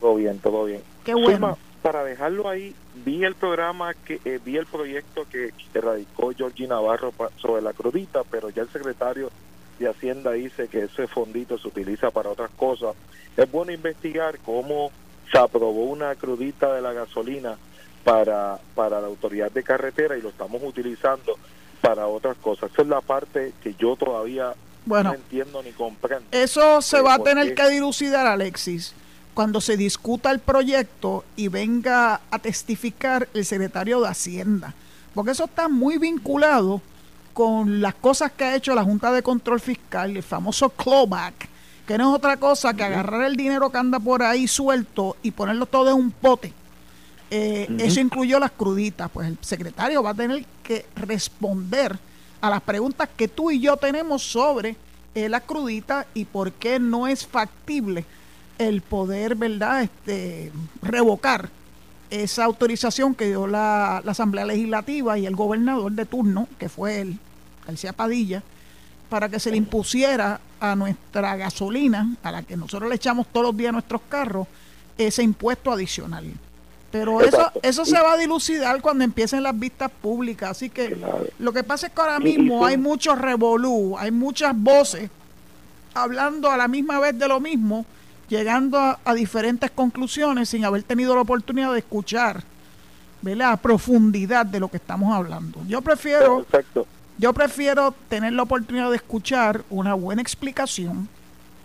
Todo 0.00 0.14
bien, 0.16 0.38
todo 0.38 0.64
bien. 0.66 0.82
Qué 1.04 1.14
bueno. 1.14 1.58
para 1.82 2.04
dejarlo 2.04 2.48
ahí, 2.48 2.74
vi 3.04 3.24
el 3.24 3.34
programa, 3.34 3.94
que 3.94 4.20
eh, 4.24 4.38
vi 4.44 4.56
el 4.56 4.66
proyecto 4.66 5.26
que, 5.30 5.52
que 5.72 5.80
radicó 5.80 6.32
Georgie 6.36 6.66
Navarro 6.68 7.12
pa- 7.12 7.30
sobre 7.40 7.62
la 7.62 7.72
crudita, 7.72 8.22
pero 8.30 8.50
ya 8.50 8.62
el 8.62 8.68
secretario 8.68 9.30
de 9.78 9.88
Hacienda 9.88 10.32
dice 10.32 10.68
que 10.68 10.84
ese 10.84 11.06
fondito 11.06 11.56
se 11.58 11.68
utiliza 11.68 12.10
para 12.10 12.30
otras 12.30 12.50
cosas. 12.56 12.94
Es 13.36 13.50
bueno 13.50 13.72
investigar 13.72 14.38
cómo 14.44 14.90
se 15.32 15.38
aprobó 15.38 15.84
una 15.84 16.14
crudita 16.16 16.74
de 16.74 16.82
la 16.82 16.92
gasolina 16.92 17.56
para, 18.04 18.58
para 18.74 19.00
la 19.00 19.06
autoridad 19.06 19.50
de 19.52 19.62
carretera 19.62 20.16
y 20.18 20.22
lo 20.22 20.28
estamos 20.30 20.62
utilizando 20.62 21.36
para 21.80 22.06
otras 22.08 22.36
cosas. 22.38 22.70
Esa 22.72 22.82
es 22.82 22.88
la 22.88 23.00
parte 23.00 23.52
que 23.62 23.74
yo 23.74 23.94
todavía 23.96 24.52
Bueno. 24.88 25.10
no 25.10 25.16
entiendo 25.16 25.62
ni 25.62 25.70
comprendo. 25.72 26.26
Eso 26.32 26.80
se 26.82 27.00
va 27.00 27.14
a 27.14 27.18
¿por 27.18 27.26
tener 27.28 27.48
qué? 27.48 27.54
que 27.54 27.68
dilucidar, 27.70 28.26
Alexis, 28.26 28.94
cuando 29.34 29.60
se 29.60 29.76
discuta 29.76 30.30
el 30.30 30.38
proyecto 30.40 31.24
y 31.36 31.48
venga 31.48 32.20
a 32.30 32.38
testificar 32.38 33.28
el 33.34 33.44
secretario 33.44 34.00
de 34.00 34.08
Hacienda. 34.08 34.74
Porque 35.14 35.32
eso 35.32 35.44
está 35.44 35.68
muy 35.68 35.98
vinculado 35.98 36.80
con 37.34 37.80
las 37.80 37.94
cosas 37.94 38.32
que 38.32 38.44
ha 38.44 38.56
hecho 38.56 38.74
la 38.74 38.82
Junta 38.82 39.12
de 39.12 39.22
Control 39.22 39.60
Fiscal, 39.60 40.16
el 40.16 40.22
famoso 40.22 40.70
clawback, 40.70 41.48
que 41.86 41.96
no 41.96 42.10
es 42.10 42.16
otra 42.16 42.36
cosa 42.36 42.74
que 42.74 42.82
agarrar 42.82 43.22
el 43.24 43.36
dinero 43.36 43.70
que 43.70 43.78
anda 43.78 44.00
por 44.00 44.22
ahí 44.22 44.48
suelto 44.48 45.16
y 45.22 45.30
ponerlo 45.30 45.66
todo 45.66 45.90
en 45.90 45.96
un 45.96 46.10
pote. 46.10 46.52
Eh, 47.30 47.68
Eso 47.78 48.00
incluyó 48.00 48.38
las 48.38 48.50
cruditas. 48.52 49.10
Pues 49.10 49.28
el 49.28 49.38
secretario 49.40 50.02
va 50.02 50.10
a 50.10 50.14
tener 50.14 50.44
que 50.62 50.86
responder 50.96 51.98
a 52.40 52.50
las 52.50 52.62
preguntas 52.62 53.08
que 53.16 53.28
tú 53.28 53.50
y 53.50 53.60
yo 53.60 53.76
tenemos 53.76 54.22
sobre 54.22 54.76
eh, 55.14 55.28
las 55.28 55.42
cruditas 55.42 56.06
y 56.14 56.24
por 56.24 56.52
qué 56.52 56.78
no 56.78 57.06
es 57.06 57.26
factible 57.26 58.04
el 58.58 58.82
poder, 58.82 59.34
¿verdad?, 59.34 59.82
este, 59.82 60.52
revocar 60.82 61.48
esa 62.10 62.44
autorización 62.44 63.14
que 63.14 63.26
dio 63.26 63.46
la, 63.46 64.00
la 64.04 64.12
Asamblea 64.12 64.44
Legislativa 64.46 65.18
y 65.18 65.26
el 65.26 65.36
gobernador 65.36 65.92
de 65.92 66.06
turno, 66.06 66.48
que 66.58 66.68
fue 66.68 67.00
él, 67.00 67.18
García 67.66 67.92
Padilla, 67.92 68.42
para 69.08 69.28
que 69.28 69.40
se 69.40 69.50
le 69.50 69.56
impusiera 69.56 70.40
a 70.60 70.74
nuestra 70.74 71.36
gasolina, 71.36 72.14
a 72.22 72.32
la 72.32 72.42
que 72.42 72.56
nosotros 72.56 72.88
le 72.88 72.96
echamos 72.96 73.26
todos 73.28 73.46
los 73.46 73.56
días 73.56 73.72
nuestros 73.72 74.02
carros, 74.08 74.46
ese 74.96 75.22
impuesto 75.22 75.72
adicional. 75.72 76.32
Pero 76.90 77.20
eso, 77.20 77.52
eso 77.62 77.84
se 77.84 78.00
va 78.00 78.14
a 78.14 78.16
dilucidar 78.16 78.80
cuando 78.80 79.04
empiecen 79.04 79.42
las 79.42 79.58
vistas 79.58 79.90
públicas. 80.00 80.50
Así 80.52 80.70
que 80.70 80.92
Claro. 80.92 81.26
lo 81.38 81.52
que 81.52 81.62
pasa 81.62 81.88
es 81.88 81.92
que 81.92 82.00
ahora 82.00 82.18
mismo 82.18 82.64
hay 82.64 82.76
muchos 82.78 83.18
revolú, 83.18 83.96
hay 83.98 84.10
muchas 84.10 84.52
voces 84.56 85.10
hablando 85.94 86.50
a 86.50 86.56
la 86.56 86.66
misma 86.68 86.98
vez 87.00 87.18
de 87.18 87.28
lo 87.28 87.40
mismo, 87.40 87.84
llegando 88.28 88.78
a, 88.78 88.98
a 89.04 89.14
diferentes 89.14 89.70
conclusiones 89.70 90.48
sin 90.48 90.64
haber 90.64 90.82
tenido 90.82 91.14
la 91.14 91.22
oportunidad 91.22 91.72
de 91.72 91.78
escuchar 91.80 92.42
¿verdad? 93.20 93.52
a 93.52 93.56
profundidad 93.56 94.46
de 94.46 94.60
lo 94.60 94.68
que 94.68 94.76
estamos 94.78 95.14
hablando. 95.14 95.60
Yo 95.66 95.82
prefiero, 95.82 96.44
Perfecto. 96.44 96.86
yo 97.18 97.32
prefiero 97.32 97.94
tener 98.08 98.32
la 98.32 98.42
oportunidad 98.44 98.90
de 98.90 98.96
escuchar 98.96 99.62
una 99.70 99.92
buena 99.94 100.22
explicación 100.22 101.08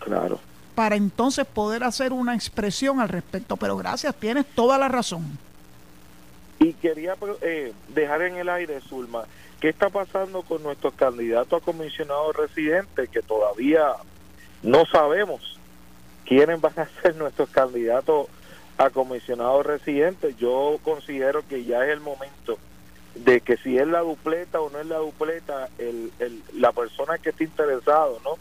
Claro. 0.00 0.38
Para 0.74 0.96
entonces 0.96 1.46
poder 1.46 1.84
hacer 1.84 2.12
una 2.12 2.34
expresión 2.34 3.00
al 3.00 3.08
respecto. 3.08 3.56
Pero 3.56 3.76
gracias, 3.76 4.14
tienes 4.16 4.46
toda 4.54 4.78
la 4.78 4.88
razón. 4.88 5.38
Y 6.58 6.72
quería 6.74 7.16
eh, 7.42 7.72
dejar 7.88 8.22
en 8.22 8.36
el 8.36 8.48
aire, 8.48 8.80
Zulma, 8.80 9.24
¿qué 9.60 9.68
está 9.68 9.90
pasando 9.90 10.42
con 10.42 10.62
nuestros 10.62 10.94
candidatos 10.94 11.62
a 11.62 11.64
comisionados 11.64 12.36
residentes 12.36 13.08
que 13.10 13.22
todavía 13.22 13.86
no 14.62 14.84
sabemos 14.86 15.58
quiénes 16.24 16.60
van 16.60 16.78
a 16.78 16.88
ser 17.02 17.16
nuestros 17.16 17.48
candidatos 17.50 18.28
a 18.78 18.90
comisionados 18.90 19.66
residentes? 19.66 20.36
Yo 20.38 20.78
considero 20.82 21.46
que 21.46 21.64
ya 21.64 21.84
es 21.84 21.90
el 21.90 22.00
momento 22.00 22.58
de 23.14 23.40
que 23.40 23.56
si 23.58 23.78
es 23.78 23.86
la 23.86 24.00
dupleta 24.00 24.60
o 24.60 24.70
no 24.70 24.80
es 24.80 24.86
la 24.86 24.98
dupleta, 24.98 25.68
el, 25.78 26.10
el- 26.18 26.42
la 26.54 26.72
persona 26.72 27.18
que 27.18 27.30
esté 27.30 27.44
interesado 27.44 28.20
¿no? 28.24 28.36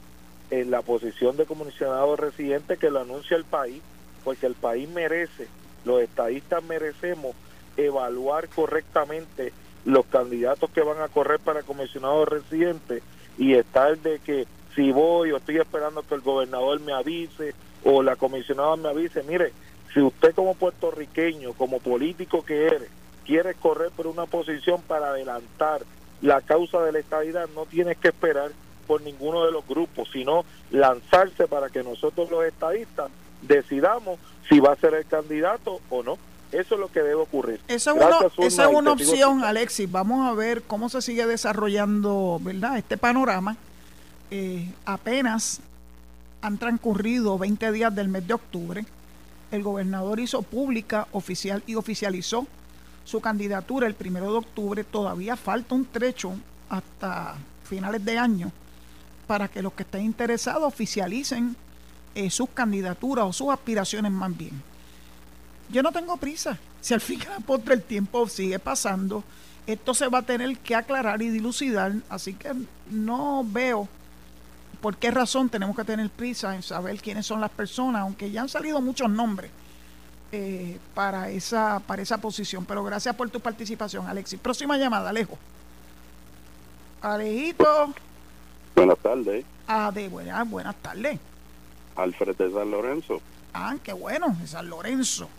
En 0.60 0.70
la 0.70 0.84
posición 0.84 1.36
de 1.36 1.46
comisionado 1.46 2.16
residente 2.16 2.78
que 2.78 2.92
lo 2.92 3.00
anuncie 3.00 3.36
el 3.36 3.44
país, 3.44 3.82
porque 4.24 4.46
el 4.46 4.54
país 4.54 4.88
merece, 4.88 5.48
los 5.84 6.02
estadistas 6.02 6.64
merecemos 6.64 7.36
evaluar 7.76 8.48
correctamente 8.50 9.52
los 9.84 10.06
candidatos 10.06 10.70
que 10.70 10.82
van 10.84 11.02
a 11.02 11.08
correr 11.08 11.40
para 11.40 11.64
comisionado 11.64 12.26
residente 12.26 13.02
y 13.38 13.56
estar 13.56 13.98
de 13.98 14.20
que 14.20 14.46
si 14.76 14.92
voy 14.92 15.32
o 15.32 15.38
estoy 15.38 15.58
esperando 15.58 16.04
que 16.04 16.14
el 16.14 16.22
gobernador 16.22 16.80
me 16.82 16.94
avise 16.94 17.56
o 17.84 18.04
la 18.04 18.16
comisionada 18.16 18.76
me 18.76 18.90
avise, 18.90 19.24
mire, 19.24 19.52
si 19.92 20.02
usted 20.02 20.36
como 20.36 20.54
puertorriqueño, 20.54 21.54
como 21.54 21.80
político 21.80 22.46
que 22.46 22.68
eres, 22.68 22.90
quiere 23.26 23.56
correr 23.56 23.90
por 23.90 24.06
una 24.06 24.28
posición 24.28 24.84
para 24.84 25.10
adelantar 25.10 25.82
la 26.22 26.42
causa 26.42 26.80
de 26.84 26.92
la 26.92 27.00
estadidad, 27.00 27.50
no 27.56 27.66
tienes 27.66 27.98
que 27.98 28.10
esperar 28.10 28.52
por 28.84 29.02
ninguno 29.02 29.46
de 29.46 29.52
los 29.52 29.68
grupos, 29.68 30.10
sino 30.12 30.46
lanzarse 30.72 31.48
para 31.48 31.70
que 31.70 31.84
nosotros 31.84 32.30
los 32.30 32.44
estadistas 32.46 33.10
decidamos 33.42 34.20
si 34.50 34.60
va 34.60 34.74
a 34.74 34.76
ser 34.76 34.94
el 34.94 35.06
candidato 35.06 35.80
o 35.90 36.04
no. 36.04 36.18
Eso 36.52 36.76
es 36.76 36.80
lo 36.80 36.92
que 36.92 37.00
debe 37.02 37.16
ocurrir. 37.16 37.60
Esa 37.68 37.92
es 37.92 37.98
Gracias, 37.98 38.22
una, 38.22 38.30
Zulma, 38.30 38.48
esa 38.48 38.64
es 38.66 38.76
una 38.76 38.92
opción. 38.92 39.44
Alexis. 39.44 39.92
Vamos 39.92 40.30
a 40.30 40.34
ver 40.34 40.62
cómo 40.64 40.88
se 40.88 41.02
sigue 41.02 41.26
desarrollando, 41.26 42.40
¿verdad? 42.44 42.78
Este 42.78 42.96
panorama. 42.96 43.58
Eh, 44.30 44.70
apenas 44.86 45.62
han 46.42 46.60
transcurrido 46.60 47.40
20 47.40 47.72
días 47.72 47.96
del 47.96 48.08
mes 48.08 48.28
de 48.28 48.36
octubre. 48.36 48.86
El 49.52 49.64
gobernador 49.64 50.20
hizo 50.20 50.44
pública, 50.44 51.08
oficial 51.12 51.64
y 51.66 51.76
oficializó 51.76 52.46
su 53.04 53.20
candidatura 53.20 53.88
el 53.88 53.96
primero 53.96 54.32
de 54.32 54.38
octubre. 54.38 54.84
Todavía 54.84 55.36
falta 55.36 55.74
un 55.74 55.86
trecho 55.86 56.34
hasta 56.70 57.36
finales 57.64 58.04
de 58.06 58.18
año 58.18 58.52
para 59.28 59.48
que 59.48 59.62
los 59.62 59.74
que 59.74 59.84
estén 59.84 60.04
interesados 60.04 60.64
oficialicen 60.64 61.56
eh, 62.16 62.30
sus 62.30 62.50
candidaturas 62.50 63.26
o 63.26 63.34
sus 63.34 63.50
aspiraciones 63.50 64.12
más 64.12 64.36
bien. 64.36 64.62
Yo 65.70 65.82
no 65.82 65.92
tengo 65.92 66.18
prisa. 66.18 66.58
Si 66.82 66.94
al 66.94 67.02
fin 67.02 67.20
y 67.24 67.32
al 67.32 67.42
postre 67.42 67.74
el 67.74 67.82
tiempo 67.82 68.28
sigue 68.28 68.60
pasando, 68.60 69.24
esto 69.66 69.94
se 69.94 70.08
va 70.08 70.20
a 70.20 70.22
tener 70.22 70.58
que 70.60 70.76
aclarar 70.76 71.22
y 71.22 71.30
dilucidar. 71.30 71.94
Así 72.10 72.34
que 72.34 72.54
no 72.90 73.46
veo 73.48 73.88
por 74.82 74.98
qué 74.98 75.12
razón 75.12 75.50
tenemos 75.50 75.76
que 75.76 75.86
tener 75.86 76.10
prisa 76.10 76.56
en 76.56 76.62
saber 76.62 77.02
quiénes 77.02 77.26
son 77.26 77.40
las 77.40 77.52
personas, 77.52 78.02
aunque 78.02 78.30
ya 78.30 78.42
han 78.42 78.50
salido 78.50 78.82
muchos 78.82 79.10
nombres 79.10 79.50
eh, 80.32 80.78
para, 80.94 81.30
esa, 81.30 81.80
para 81.80 82.02
esa 82.02 82.18
posición. 82.18 82.66
Pero 82.66 82.84
gracias 82.84 83.16
por 83.16 83.30
tu 83.30 83.40
participación, 83.40 84.06
Alexis. 84.08 84.40
Próxima 84.40 84.78
llamada, 84.78 85.10
Alejo. 85.10 85.38
Alejito. 87.02 87.94
Buenas 88.76 88.98
tardes, 89.00 89.46
Ah, 89.68 89.92
de 89.94 90.10
buenas, 90.10 90.50
buenas 90.50 90.76
tardes. 90.78 91.20
Alfred 91.96 92.36
de 92.36 92.52
San 92.52 92.72
Lorenzo. 92.72 93.22
Ah, 93.54 93.76
qué 93.84 93.94
bueno, 93.94 94.36
de 94.42 94.48
San 94.48 94.70
Lorenzo. 94.70 95.30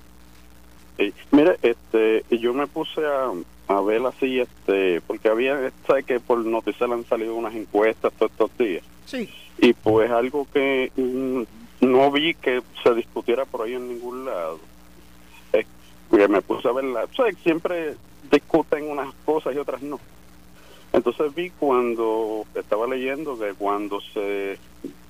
Eh, 0.99 1.13
mire, 1.33 1.59
este, 1.63 2.25
yo 2.39 2.55
me 2.55 2.67
puse 2.69 3.01
a, 3.05 3.33
a 3.69 3.81
ver 3.83 4.03
así, 4.07 4.41
este, 4.41 5.01
porque 5.03 5.29
había, 5.29 5.71
sabe 5.87 6.05
que 6.05 6.21
por 6.21 6.39
noticias 6.45 6.89
han 6.91 7.05
salido 7.07 7.35
unas 7.35 7.55
encuestas 7.55 8.13
todos 8.15 8.31
estos 8.33 8.57
días, 8.59 8.85
Sí, 9.07 9.29
y 9.59 9.73
pues 9.75 10.11
algo 10.11 10.47
que 10.53 10.91
mm, 10.97 11.43
no 11.87 12.11
vi 12.13 12.35
que 12.35 12.63
se 12.83 12.95
discutiera 12.95 13.45
por 13.45 13.63
ahí 13.67 13.75
en 13.75 13.89
ningún 13.89 14.25
lado. 14.25 14.61
Es 15.53 15.67
que 16.11 16.29
me 16.29 16.41
puse 16.41 16.69
a 16.69 16.73
verla, 16.73 17.05
o 17.05 17.15
sea, 17.15 17.27
siempre 17.43 17.97
discuten 18.31 18.89
unas 18.89 19.13
cosas 19.27 19.55
y 19.55 19.59
otras 19.59 19.83
no. 19.83 19.99
Entonces 20.95 21.35
vi 21.35 21.51
cuando 21.51 22.47
estaba 22.55 22.87
leyendo 22.87 23.37
que 23.37 23.53
cuando 23.55 24.01
se 24.01 24.57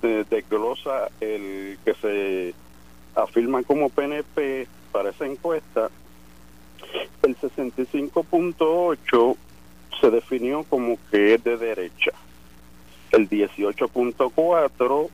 desglosa 0.01 1.11
el 1.20 1.78
que 1.85 1.93
se 1.95 2.55
afirma 3.14 3.62
como 3.64 3.91
PNP 3.91 4.66
para 4.91 5.11
esa 5.11 5.26
encuesta, 5.26 5.91
el 7.22 7.37
65.8 7.37 9.37
se 10.01 10.11
definió 10.11 10.64
como 10.64 10.97
que 11.11 11.35
es 11.35 11.45
de 11.45 11.59
derecha, 11.59 12.12
el 13.11 13.28
18.4 13.28 15.11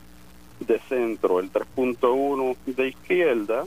de 0.61 0.79
centro, 0.87 1.41
el 1.41 1.51
3.1 1.51 2.55
de 2.65 2.87
izquierda 2.87 3.65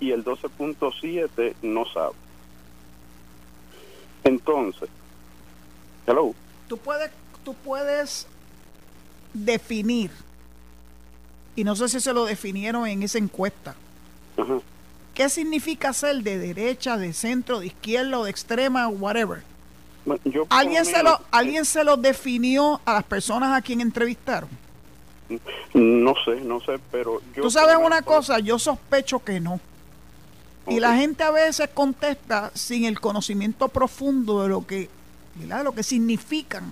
y 0.00 0.10
el 0.10 0.24
12.7 0.24 1.54
no 1.62 1.86
sabe. 1.86 2.16
Entonces, 4.24 4.88
hello. 6.06 6.34
tú 6.68 6.76
puedes, 6.76 7.10
tú 7.44 7.54
puedes 7.54 8.26
definir, 9.34 10.10
y 11.56 11.64
no 11.64 11.76
sé 11.76 11.88
si 11.88 12.00
se 12.00 12.12
lo 12.12 12.24
definieron 12.24 12.86
en 12.86 13.02
esa 13.02 13.18
encuesta. 13.18 13.74
¿qué 15.14 15.28
significa 15.28 15.92
ser 15.92 16.22
de 16.22 16.38
derecha, 16.38 16.96
de 16.96 17.12
centro, 17.12 17.60
de 17.60 17.66
izquierda 17.66 18.18
o 18.18 18.24
de 18.24 18.30
extrema, 18.30 18.88
whatever? 18.88 19.42
Yo 20.24 20.46
¿Alguien 20.48 20.84
se, 20.84 21.02
lo, 21.02 21.20
¿Alguien 21.30 21.64
se 21.64 21.84
lo 21.84 21.96
definió 21.96 22.80
a 22.84 22.94
las 22.94 23.04
personas 23.04 23.56
a 23.56 23.60
quien 23.60 23.80
entrevistaron? 23.82 24.48
No 25.74 26.14
sé, 26.24 26.40
no 26.40 26.60
sé, 26.60 26.80
pero 26.90 27.20
yo... 27.36 27.42
Tú 27.42 27.50
sabes 27.50 27.76
una 27.76 28.00
menos- 28.00 28.04
cosa, 28.06 28.38
yo 28.38 28.58
sospecho 28.58 29.22
que 29.22 29.38
no. 29.38 29.60
Y 30.66 30.80
la 30.80 30.96
gente 30.96 31.22
a 31.24 31.30
veces 31.30 31.68
contesta 31.74 32.50
sin 32.54 32.84
el 32.84 33.00
conocimiento 33.00 33.68
profundo 33.68 34.42
de 34.42 34.48
lo 34.48 34.66
que, 34.66 34.88
¿verdad? 35.34 35.64
Lo 35.64 35.72
que 35.72 35.82
significan 35.82 36.64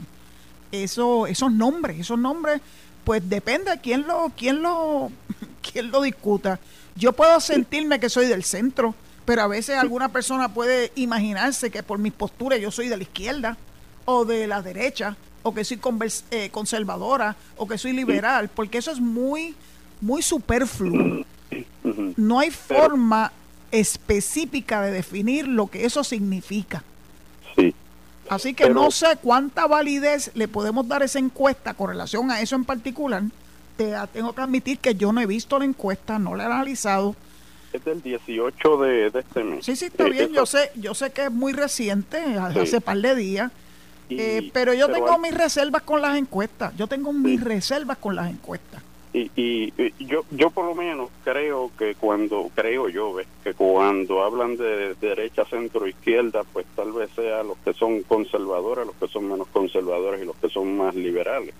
eso, 0.73 1.27
esos 1.27 1.53
nombres. 1.53 2.01
Esos 2.01 2.19
nombres, 2.19 2.61
pues 3.05 3.29
depende 3.29 3.71
de 3.71 3.81
quién 3.81 4.07
lo, 4.07 4.33
quién 4.37 4.63
lo, 4.63 5.11
quién 5.73 5.91
lo 5.91 6.03
discuta. 6.03 6.59
Yo 6.97 7.13
puedo 7.13 7.41
sentirme 7.41 8.01
que 8.01 8.09
soy 8.09 8.27
del 8.27 8.45
centro, 8.45 8.95
pero 9.25 9.43
a 9.43 9.47
veces 9.47 9.77
alguna 9.77 10.11
persona 10.11 10.53
puede 10.53 10.93
imaginarse 10.97 11.71
que 11.71 11.83
por 11.83 11.99
mis 11.99 12.13
posturas 12.13 12.61
yo 12.61 12.71
soy 12.71 12.89
de 12.89 12.97
la 12.97 13.03
izquierda 13.03 13.57
o 14.05 14.25
de 14.25 14.47
la 14.47 14.63
derecha 14.63 15.17
o 15.43 15.55
que 15.55 15.65
soy 15.65 15.81
eh, 16.31 16.51
conservadora 16.51 17.37
o 17.57 17.67
que 17.67 17.79
soy 17.79 17.93
liberal, 17.93 18.51
porque 18.55 18.79
eso 18.79 18.91
es 18.91 19.01
muy 19.01 19.55
muy 20.01 20.23
superfluo. 20.23 21.25
No 22.17 22.39
hay 22.39 22.51
forma 22.51 23.33
específica 23.71 24.83
de 24.83 24.91
definir 24.91 25.47
lo 25.47 25.67
que 25.69 25.85
eso 25.85 26.03
significa. 26.05 26.83
Sí. 28.31 28.35
Así 28.35 28.55
que 28.55 28.65
Pero- 28.65 28.75
no 28.75 28.91
sé 28.91 29.07
cuánta 29.23 29.67
validez 29.67 30.31
le 30.35 30.49
podemos 30.49 30.87
dar 30.89 31.03
a 31.03 31.05
esa 31.05 31.19
encuesta 31.19 31.75
con 31.75 31.89
relación 31.91 32.31
a 32.31 32.41
eso 32.41 32.57
en 32.57 32.65
particular. 32.65 33.23
Te 33.77 33.95
tengo 34.13 34.33
que 34.35 34.43
admitir 34.43 34.79
que 34.79 34.95
yo 34.95 35.13
no 35.13 35.21
he 35.21 35.27
visto 35.27 35.59
la 35.59 35.65
encuesta, 35.65 36.19
no 36.19 36.37
la 36.37 36.45
he 36.45 36.47
analizado. 36.47 37.17
Es 37.73 37.85
del 37.85 38.03
18 38.03 38.77
de, 38.79 39.11
de 39.11 39.21
este 39.21 39.45
mes. 39.45 39.65
Sí, 39.65 39.77
sí, 39.77 39.87
está 39.87 40.05
Eh, 40.07 40.11
bien. 40.11 40.33
Yo 40.33 40.45
sé, 40.47 40.71
yo 40.75 40.93
sé 40.95 41.11
que 41.11 41.25
es 41.27 41.31
muy 41.33 41.53
reciente, 41.53 42.23
Sí. 42.53 42.59
hace 42.59 42.81
par 42.81 42.99
de 42.99 43.15
días. 43.15 43.51
y- 44.09 44.19
Eh, 44.19 44.51
pero 44.53 44.75
yo 44.75 44.89
tengo 44.89 45.13
hay- 45.13 45.21
mis 45.21 45.35
reservas 45.35 45.83
con 45.83 46.03
las 46.03 46.17
encuestas. 46.17 46.77
Yo 46.77 46.89
tengo 46.89 47.13
mis 47.13 47.41
reservas 47.41 47.97
con 47.99 48.17
las 48.17 48.29
encuestas. 48.29 48.83
Y, 49.13 49.31
y- 49.35 49.73
yo 50.07 50.25
yo 50.31 50.51
por 50.51 50.67
lo 50.67 50.75
menos 50.75 51.11
creo 51.25 51.71
que 51.77 51.95
cuando 51.97 52.49
creo 52.55 52.89
yo 52.89 53.17
que 53.43 53.55
cuando 53.55 54.23
hablan 54.23 54.57
de 54.57 54.95
derecha 54.95 55.45
centro 55.47 55.87
izquierda 55.89 56.45
pues 56.53 56.67
tal 56.77 56.93
vez 56.93 57.11
sea 57.17 57.43
los 57.43 57.59
que 57.59 57.73
son 57.73 58.03
conservadores 58.05 58.87
los 58.87 58.95
que 58.97 59.09
son 59.09 59.29
menos 59.29 59.49
conservadores 59.49 60.23
y 60.23 60.25
los 60.27 60.37
que 60.37 60.49
son 60.49 60.77
más 60.77 60.95
liberales 60.95 61.55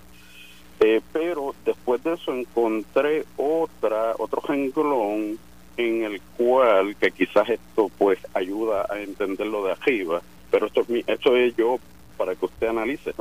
Eh, 0.79 0.99
pero 1.13 1.53
después 1.63 2.01
de 2.03 2.13
eso 2.13 2.33
encontré 2.33 3.25
otra 3.37 4.15
otro 4.17 4.41
renglón 4.47 5.37
en 5.77 6.03
el 6.03 6.21
cual 6.37 6.95
que 6.95 7.11
quizás 7.11 7.49
esto 7.49 7.91
pues 7.97 8.17
ayuda 8.33 8.87
a 8.89 8.99
entenderlo 8.99 9.63
de 9.65 9.73
arriba 9.73 10.21
pero 10.49 10.67
esto 10.67 10.85
esto 11.05 11.35
es 11.35 11.55
yo 11.55 11.79
para 12.17 12.35
que 12.35 12.45
usted 12.45 12.67
analice. 12.67 13.13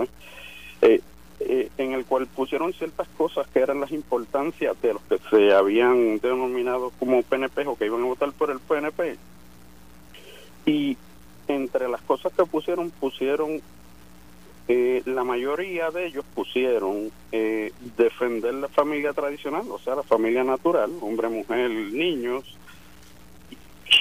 Eh, 0.82 1.00
eh, 1.40 1.70
en 1.78 1.92
el 1.92 2.04
cual 2.04 2.26
pusieron 2.26 2.74
ciertas 2.74 3.08
cosas 3.16 3.46
que 3.48 3.60
eran 3.60 3.80
las 3.80 3.92
importancias 3.92 4.76
de 4.82 4.92
los 4.92 5.02
que 5.04 5.18
se 5.30 5.54
habían 5.54 6.18
denominado 6.18 6.92
como 6.98 7.22
PNP 7.22 7.66
o 7.66 7.76
que 7.76 7.86
iban 7.86 8.02
a 8.02 8.06
votar 8.06 8.30
por 8.32 8.50
el 8.50 8.60
PNP. 8.60 9.16
Y 10.66 10.98
entre 11.48 11.88
las 11.88 12.02
cosas 12.02 12.32
que 12.34 12.44
pusieron, 12.44 12.90
pusieron, 12.90 13.62
eh, 14.68 15.02
la 15.06 15.24
mayoría 15.24 15.90
de 15.90 16.06
ellos 16.06 16.26
pusieron 16.34 17.10
eh, 17.32 17.72
defender 17.96 18.52
la 18.54 18.68
familia 18.68 19.14
tradicional, 19.14 19.64
o 19.70 19.78
sea, 19.78 19.94
la 19.94 20.02
familia 20.02 20.44
natural, 20.44 20.92
hombre, 21.00 21.30
mujer, 21.30 21.70
niños, 21.70 22.44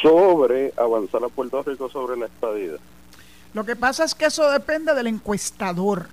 sobre 0.01 0.73
avanzar 0.75 1.23
a 1.23 1.29
Puerto 1.29 1.63
Rico 1.63 1.89
sobre 1.89 2.17
la 2.17 2.25
estadía. 2.25 2.73
Lo 3.53 3.65
que 3.65 3.77
pasa 3.77 4.03
es 4.03 4.13
que 4.13 4.25
eso 4.25 4.51
depende 4.51 4.93
del 4.93 5.07
encuestador. 5.07 6.09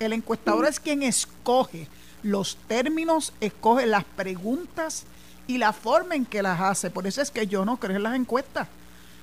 El 0.00 0.14
encuestador 0.14 0.64
es 0.66 0.80
quien 0.80 1.02
escoge 1.02 1.86
los 2.22 2.56
términos, 2.66 3.34
escoge 3.40 3.86
las 3.86 4.04
preguntas 4.04 5.04
y 5.46 5.58
la 5.58 5.74
forma 5.74 6.14
en 6.14 6.24
que 6.24 6.42
las 6.42 6.58
hace. 6.58 6.90
Por 6.90 7.06
eso 7.06 7.20
es 7.20 7.30
que 7.30 7.46
yo 7.46 7.66
no 7.66 7.76
creo 7.76 7.96
en 7.96 8.02
las 8.02 8.14
encuestas. 8.16 8.66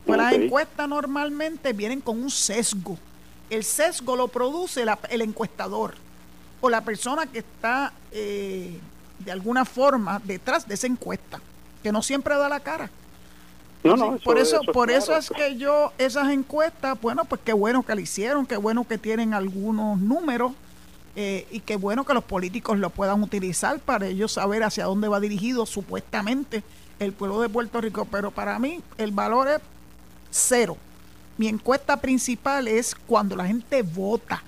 Pues 0.06 0.18
las 0.20 0.34
encuestas 0.34 0.88
normalmente 0.88 1.74
vienen 1.74 2.00
con 2.00 2.22
un 2.22 2.30
sesgo. 2.30 2.98
El 3.50 3.64
sesgo 3.64 4.16
lo 4.16 4.28
produce 4.28 4.86
la- 4.86 5.00
el 5.10 5.22
encuestador 5.22 5.96
o 6.62 6.70
la 6.70 6.82
persona 6.82 7.26
que 7.26 7.40
está 7.40 7.92
eh, 8.12 8.80
de 9.20 9.32
alguna 9.32 9.66
forma 9.66 10.22
detrás 10.24 10.68
de 10.68 10.76
esa 10.76 10.86
encuesta, 10.88 11.42
que 11.82 11.92
no 11.92 12.04
siempre 12.04 12.36
da 12.36 12.48
la 12.50 12.60
cara. 12.60 12.90
No, 13.84 13.96
no, 13.98 14.18
por 14.18 14.38
eso, 14.38 14.62
es 14.62 14.68
por 14.74 14.92
eso 14.92 15.16
es 15.16 15.30
que 15.30 15.58
yo 15.58 15.92
esas 15.98 16.30
encuestas, 16.30 17.00
bueno, 17.02 17.26
pues 17.26 17.42
qué 17.44 17.54
bueno 17.54 17.84
que 17.84 17.96
la 17.96 18.02
hicieron, 18.02 18.46
qué 18.46 18.58
bueno 18.58 18.86
que 18.88 18.98
tienen 18.98 19.34
algunos 19.34 19.98
números 20.00 20.52
eh, 21.20 21.48
y 21.50 21.62
qué 21.62 21.78
bueno 21.78 22.06
que 22.06 22.14
los 22.14 22.24
políticos 22.24 22.78
lo 22.78 22.92
puedan 22.92 23.24
utilizar 23.24 23.80
para 23.80 24.06
ellos 24.06 24.34
saber 24.34 24.62
hacia 24.62 24.86
dónde 24.86 25.08
va 25.08 25.20
dirigido 25.20 25.66
supuestamente 25.66 26.62
el 27.00 27.12
pueblo 27.12 27.42
de 27.42 27.50
Puerto 27.50 27.82
Rico. 27.82 28.06
Pero 28.06 28.30
para 28.30 28.60
mí 28.60 28.82
el 29.00 29.10
valor 29.10 29.48
es 29.48 29.60
cero. 30.30 30.78
Mi 31.40 31.48
encuesta 31.48 31.98
principal 31.98 32.68
es 32.68 32.94
cuando 32.94 33.36
la 33.36 33.48
gente 33.48 33.82
vota. 33.82 34.44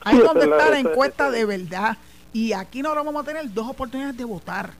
Ahí 0.00 0.16
es 0.16 0.24
donde 0.24 0.46
está 0.46 0.70
la 0.70 0.80
encuesta 0.80 1.30
de 1.30 1.44
verdad. 1.44 1.96
Y 2.32 2.54
aquí 2.54 2.82
no 2.82 2.92
vamos 2.92 3.22
a 3.22 3.24
tener 3.24 3.52
dos 3.52 3.68
oportunidades 3.68 4.16
de 4.16 4.24
votar. 4.24 4.72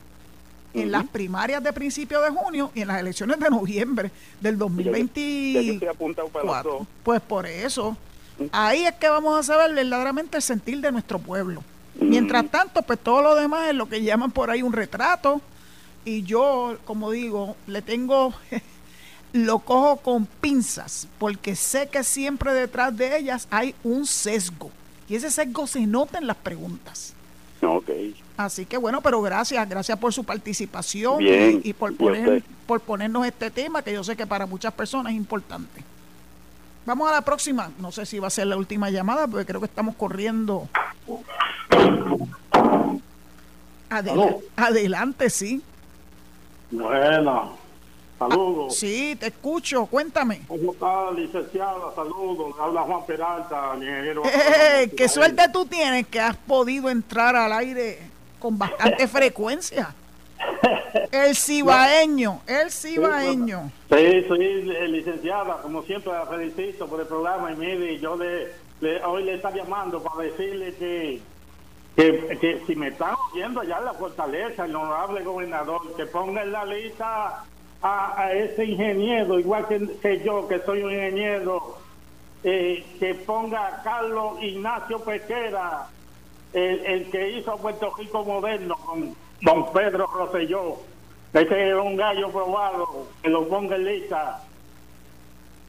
En 0.75 0.91
las 0.91 1.07
primarias 1.07 1.63
de 1.63 1.73
principio 1.73 2.21
de 2.23 2.31
junio 2.31 2.73
y 2.75 2.81
en 2.81 2.89
las 2.89 2.99
elecciones 2.99 3.39
de 3.39 3.51
noviembre 3.51 4.11
del 4.41 4.55
Ya 4.55 4.59
yo 4.59 4.65
2024. 4.67 5.73
estoy 5.75 5.89
apuntado 5.89 6.29
para 6.29 6.45
los 6.45 6.63
dos. 6.65 6.89
Pues 7.05 7.21
por 7.21 7.47
eso, 7.47 7.97
ahí 8.53 8.85
es 8.85 8.95
que 8.95 9.09
vamos 9.09 9.39
a 9.39 9.43
saber 9.43 9.75
verdaderamente 9.75 10.37
el 10.37 10.43
sentir 10.43 10.81
de 10.81 10.93
nuestro 10.93 11.19
pueblo. 11.19 11.63
Mm. 11.97 12.09
Mientras 12.09 12.51
tanto, 12.51 12.83
pues 12.83 12.99
todo 12.99 13.23
lo 13.23 13.35
demás 13.35 13.69
es 13.69 13.75
lo 13.75 13.89
que 13.89 14.03
llaman 14.03 14.31
por 14.31 14.51
ahí 14.51 14.63
un 14.63 14.73
retrato. 14.73 15.41
Y 16.05 16.23
yo, 16.23 16.79
como 16.85 17.11
digo, 17.11 17.57
le 17.67 17.83
tengo, 17.83 18.33
lo 19.33 19.59
cojo 19.61 19.97
con 19.97 20.27
pinzas, 20.27 21.09
porque 21.19 21.55
sé 21.55 21.89
que 21.89 22.03
siempre 22.05 22.55
detrás 22.55 22.97
de 22.97 23.19
ellas 23.19 23.49
hay 23.51 23.75
un 23.85 24.07
sesgo. 24.07 24.71
Y 25.09 25.17
ese 25.17 25.31
sesgo 25.31 25.67
se 25.67 25.87
nota 25.87 26.19
en 26.19 26.27
las 26.27 26.37
preguntas. 26.37 27.15
Ok. 27.63 27.91
Así 28.37 28.65
que 28.65 28.79
bueno, 28.79 29.03
pero 29.03 29.21
gracias, 29.21 29.69
gracias 29.69 29.99
por 29.99 30.15
su 30.15 30.25
participación 30.25 31.19
Bien, 31.19 31.61
y, 31.63 31.71
y 31.71 31.73
por, 31.75 31.95
poner, 31.95 32.43
por 32.67 32.81
ponernos 32.81 33.27
este 33.27 33.51
tema 33.51 33.83
que 33.83 33.93
yo 33.93 34.03
sé 34.03 34.17
que 34.17 34.27
para 34.27 34.47
muchas 34.47 34.73
personas 34.73 35.13
es 35.13 35.17
importante. 35.19 35.85
Vamos 36.87 37.09
a 37.09 37.13
la 37.13 37.21
próxima, 37.23 37.71
no 37.79 37.93
sé 37.93 38.07
si 38.07 38.19
va 38.19 38.29
a 38.29 38.31
ser 38.31 38.47
la 38.47 38.57
última 38.57 38.91
llamada, 38.91 39.27
porque 39.29 39.47
creo 39.47 39.61
que 39.61 39.67
estamos 39.67 39.95
corriendo. 39.97 40.69
Adela- 43.89 44.13
Aló. 44.25 44.41
adelante, 44.57 45.31
sí. 45.31 45.63
Bueno, 46.71 47.57
saludos. 48.19 48.77
Sí, 48.77 49.17
te 49.19 49.27
escucho, 49.29 49.87
cuéntame. 49.87 50.43
¿Cómo 50.47 50.73
está, 50.73 51.11
licenciada? 51.11 51.93
Saludos. 51.95 52.55
Habla 52.61 52.83
Juan 52.83 53.05
Peralta, 53.07 53.73
ingeniero. 53.77 54.23
Eh, 54.25 54.91
qué 54.97 55.09
suerte 55.09 55.43
tú 55.53 55.67
tienes 55.67 56.07
que 56.07 56.21
has 56.21 56.37
podido 56.37 56.89
entrar 56.89 57.35
al 57.37 57.53
aire 57.53 57.99
con 58.39 58.57
bastante 58.57 59.07
frecuencia. 59.09 59.95
El 61.13 61.35
cibaeño, 61.37 62.41
el 62.47 62.71
cibaeño. 62.71 63.71
Sí, 63.91 64.25
soy 64.29 64.63
licenciada. 64.89 65.63
Como 65.63 65.83
siempre, 65.83 66.13
la 66.13 66.27
felicito 66.27 66.87
por 66.87 67.01
el 67.01 67.07
programa. 67.07 67.53
Y 67.53 67.57
mire, 67.57 67.99
yo 67.99 68.17
le, 68.17 68.49
le- 68.81 69.03
hoy 69.05 69.25
le 69.25 69.35
está 69.35 69.51
llamando 69.51 70.03
para 70.03 70.23
decirle 70.29 70.75
que, 70.77 71.21
que, 71.97 72.39
que 72.41 72.63
si 72.67 72.77
me 72.77 72.89
están 72.89 73.15
oyendo 73.33 73.61
allá 73.61 73.79
en 73.79 73.85
la 73.87 73.95
fortaleza, 73.95 74.65
el 74.65 74.77
honorable 74.77 75.23
gobernador, 75.25 75.81
que 75.97 76.07
ponga 76.07 76.43
en 76.43 76.53
la 76.53 76.65
lista 76.65 77.45
a, 77.83 78.21
a 78.23 78.33
ese 78.33 78.65
ingeniero, 78.65 79.39
igual 79.39 79.67
que, 79.69 79.89
que 80.01 80.21
yo, 80.23 80.47
que 80.47 80.61
soy 80.61 80.83
un 80.83 80.93
ingeniero, 80.93 81.79
eh, 82.45 82.85
que 82.99 83.15
ponga 83.15 83.67
a 83.67 83.83
Carlos 83.83 84.43
Ignacio 84.43 85.01
Pequera, 85.01 85.89
el, 86.53 86.85
el 86.87 87.11
que 87.11 87.31
hizo 87.39 87.57
Puerto 87.59 87.93
Rico 87.99 88.25
moderno 88.25 88.77
con 88.85 89.15
don 89.41 89.73
Pedro 89.73 90.07
Rosselló. 90.07 90.77
Ese 91.33 91.71
es 91.71 91.75
un 91.77 91.97
gallo 91.97 92.31
probado, 92.31 93.07
que 93.23 93.29
lo 93.29 93.49
ponga 93.49 93.77
en 93.77 93.85
lista. 93.85 94.43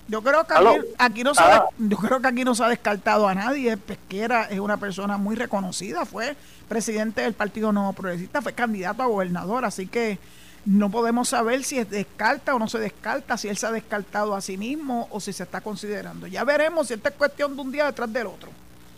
Yo 0.07 0.22
creo 0.22 0.43
que 0.45 0.53
aquí, 0.97 1.24
no 1.24 1.34
se 1.34 1.41
ha, 1.41 1.57
Ah. 1.57 1.65
yo 1.78 1.95
creo 1.97 2.19
que 2.19 2.28
aquí 2.28 2.43
no 2.43 2.53
se 2.55 2.63
ha 2.63 2.67
descartado 2.67 3.28
a 3.28 3.36
nadie. 3.36 3.78
Pesquera 3.78 4.43
es 4.45 4.59
una 4.59 4.78
persona 4.78 5.17
muy 5.17 5.36
reconocida, 5.36 6.05
fue 6.05 6.36
presidente 6.67 7.22
del 7.22 7.34
Partido 7.34 7.72
Nuevo 7.72 7.93
Progresista, 7.93 8.41
fue 8.41 8.53
candidato 8.53 9.03
a 9.03 9.05
gobernador, 9.05 9.63
así 9.63 9.88
que 9.88 10.19
no 10.65 10.89
podemos 10.89 11.30
saber 11.30 11.63
si 11.63 11.78
es 11.80 11.89
descarta 11.89 12.53
o 12.55 12.59
no 12.59 12.67
se 12.67 12.80
descarta, 12.80 13.38
si 13.38 13.47
él 13.47 13.55
se 13.57 13.67
ha 13.67 13.72
descartado 13.72 14.36
a 14.36 14.41
sí 14.41 14.57
mismo 14.57 15.07
o 15.11 15.19
si 15.19 15.32
se 15.32 15.43
está 15.43 15.61
considerando. 15.61 16.28
Ya 16.28 16.43
veremos 16.43 16.88
si 16.88 16.95
esta 16.95 17.09
es 17.09 17.15
cuestión 17.15 17.55
de 17.55 17.61
un 17.61 17.72
día 17.72 17.86
detrás 17.86 18.11
del 18.11 18.28
otro. 18.28 18.49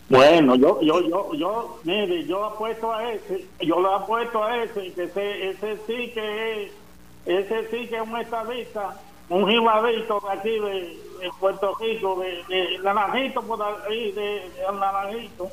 Bueno, 0.08 0.54
yo, 0.56 0.80
yo, 0.82 1.00
yo, 1.08 1.34
yo, 1.34 1.80
mire, 1.84 2.24
yo 2.26 2.44
apuesto 2.44 2.92
a 2.92 3.10
ese, 3.12 3.46
yo 3.60 3.80
lo 3.80 3.94
apuesto 3.94 4.44
a 4.44 4.62
ese, 4.62 4.92
que 4.92 5.04
ese, 5.04 5.50
ese 5.50 5.78
sí 5.86 6.10
que 6.12 6.64
es, 6.64 6.72
ese 7.24 7.68
sí 7.70 7.88
que 7.88 7.96
es 7.96 8.02
un 8.02 8.16
estadista, 8.18 9.00
un 9.30 9.48
jibadito 9.48 10.20
de 10.20 10.32
aquí 10.38 10.50
de, 10.50 10.98
de 11.20 11.30
Puerto 11.40 11.74
Rico, 11.80 12.20
de, 12.20 12.44
de 12.54 12.78
Naranjito 12.84 13.42
por 13.42 13.62
ahí, 13.62 14.12
de, 14.12 14.50
de 14.50 14.78
Naranjito, 14.78 15.50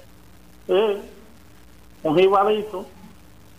eh, 0.67 1.01
un 2.03 2.17
jibadito. 2.17 2.85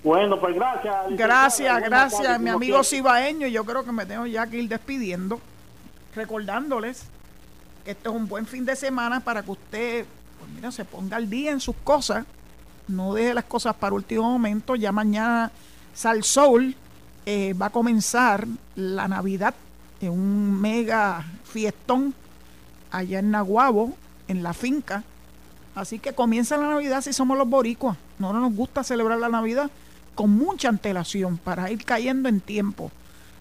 Bueno, 0.05 0.39
pues 0.41 0.55
gracias. 0.55 0.95
Gracias, 1.11 1.83
gracias, 1.83 2.41
mi 2.41 2.51
amigo 2.51 2.83
cibaeño. 2.83 3.47
Yo 3.47 3.65
creo 3.65 3.85
que 3.85 3.93
me 3.93 4.05
tengo 4.05 4.27
ya 4.27 4.47
que 4.47 4.59
ir 4.59 4.69
despidiendo. 4.69 5.41
recordándoles 6.15 7.05
que 7.85 7.93
este 7.93 8.09
es 8.09 8.15
un 8.15 8.29
buen 8.29 8.47
fin 8.47 8.65
de 8.65 8.77
semana 8.77 9.21
para 9.21 9.43
que 9.43 9.51
usted, 9.51 10.07
pues 10.43 10.55
mira, 10.57 10.73
se 10.73 10.85
ponga 10.85 11.19
al 11.19 11.31
día 11.31 11.53
en 11.53 11.61
sus 11.61 11.77
cosas, 11.85 12.27
no 12.89 13.15
deje 13.15 13.33
las 13.33 13.45
cosas 13.45 13.77
para 13.77 13.95
último 13.95 14.25
momento, 14.25 14.75
ya 14.75 14.91
mañana 14.91 15.53
Sal 15.95 16.25
Soul 16.25 16.75
eh, 17.27 17.55
va 17.55 17.67
a 17.67 17.71
comenzar 17.71 18.49
la 18.75 19.07
Navidad 19.07 19.55
en 20.01 20.11
un 20.11 20.61
mega 20.61 21.25
fiestón 21.45 22.13
allá 22.91 23.21
en 23.21 23.31
Naguabo, 23.31 23.93
en 24.27 24.43
la 24.43 24.53
finca. 24.53 25.05
Así 25.77 26.01
que 26.01 26.13
comienza 26.13 26.57
la 26.57 26.71
Navidad 26.71 27.03
si 27.03 27.13
somos 27.13 27.39
los 27.39 27.49
boricuas. 27.49 27.97
No 28.19 28.33
nos 28.33 28.53
gusta 28.53 28.83
celebrar 28.83 29.21
la 29.21 29.29
Navidad 29.29 29.71
con 30.17 30.31
mucha 30.31 30.71
antelación 30.71 31.39
para 31.39 31.71
ir 31.71 31.85
cayendo 31.85 32.29
en 32.29 32.41
tiempo. 32.41 32.91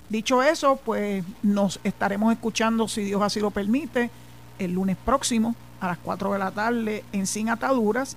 Dicho 0.08 0.44
eso, 0.44 0.76
pues 0.76 1.24
nos 1.42 1.80
estaremos 1.84 2.32
escuchando, 2.32 2.88
si 2.88 3.06
Dios 3.06 3.24
así 3.24 3.40
lo 3.40 3.50
permite, 3.50 4.12
el 4.60 4.74
lunes 4.74 4.98
próximo 5.04 5.56
a 5.82 5.88
las 5.88 5.98
4 5.98 6.32
de 6.34 6.40
la 6.40 6.52
tarde 6.52 7.04
en 7.12 7.28
Sin 7.28 7.50
Ataduras. 7.50 8.16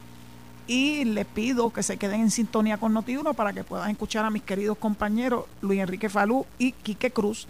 Y 0.66 1.04
les 1.04 1.26
pido 1.26 1.70
que 1.70 1.82
se 1.82 1.98
queden 1.98 2.20
en 2.20 2.30
sintonía 2.30 2.78
con 2.78 2.94
Notiuno 2.94 3.34
para 3.34 3.52
que 3.52 3.64
puedan 3.64 3.90
escuchar 3.90 4.24
a 4.24 4.30
mis 4.30 4.42
queridos 4.42 4.78
compañeros 4.78 5.44
Luis 5.60 5.80
Enrique 5.80 6.08
Falú 6.08 6.46
y 6.58 6.72
Quique 6.72 7.10
Cruz 7.10 7.46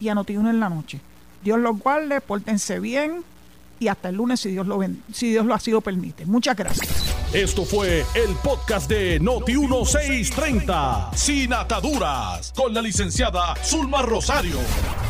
y 0.00 0.08
a 0.08 0.14
Notiuno 0.14 0.50
en 0.50 0.60
la 0.60 0.68
noche. 0.68 1.00
Dios 1.42 1.58
los 1.58 1.78
guarde, 1.78 2.20
pórtense 2.20 2.80
bien 2.80 3.22
y 3.78 3.88
hasta 3.88 4.08
el 4.08 4.16
lunes 4.16 4.40
si 4.40 4.50
Dios 4.50 4.66
lo, 4.66 4.78
ven, 4.78 5.02
si 5.12 5.30
Dios 5.30 5.46
lo 5.46 5.54
así 5.54 5.70
lo 5.70 5.80
permite. 5.80 6.26
Muchas 6.26 6.56
gracias. 6.56 6.88
Esto 7.32 7.64
fue 7.64 8.04
el 8.14 8.34
podcast 8.42 8.88
de 8.88 9.20
Noti 9.20 9.56
1630, 9.56 11.10
sin 11.14 11.52
ataduras, 11.52 12.52
con 12.56 12.72
la 12.72 12.80
licenciada 12.80 13.54
Zulma 13.62 14.02
Rosario. 14.02 14.58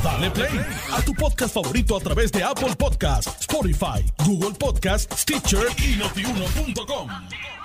Dale 0.02 0.30
play 0.30 0.60
a 0.92 1.00
tu 1.02 1.14
podcast 1.14 1.54
favorito 1.54 1.96
a 1.96 2.00
través 2.00 2.32
de 2.32 2.42
Apple 2.42 2.74
Podcasts, 2.76 3.30
Spotify, 3.40 4.04
Google 4.24 4.54
Podcasts, 4.58 5.22
Stitcher 5.22 5.66
y 5.78 5.96
notiuno.com. 5.96 7.57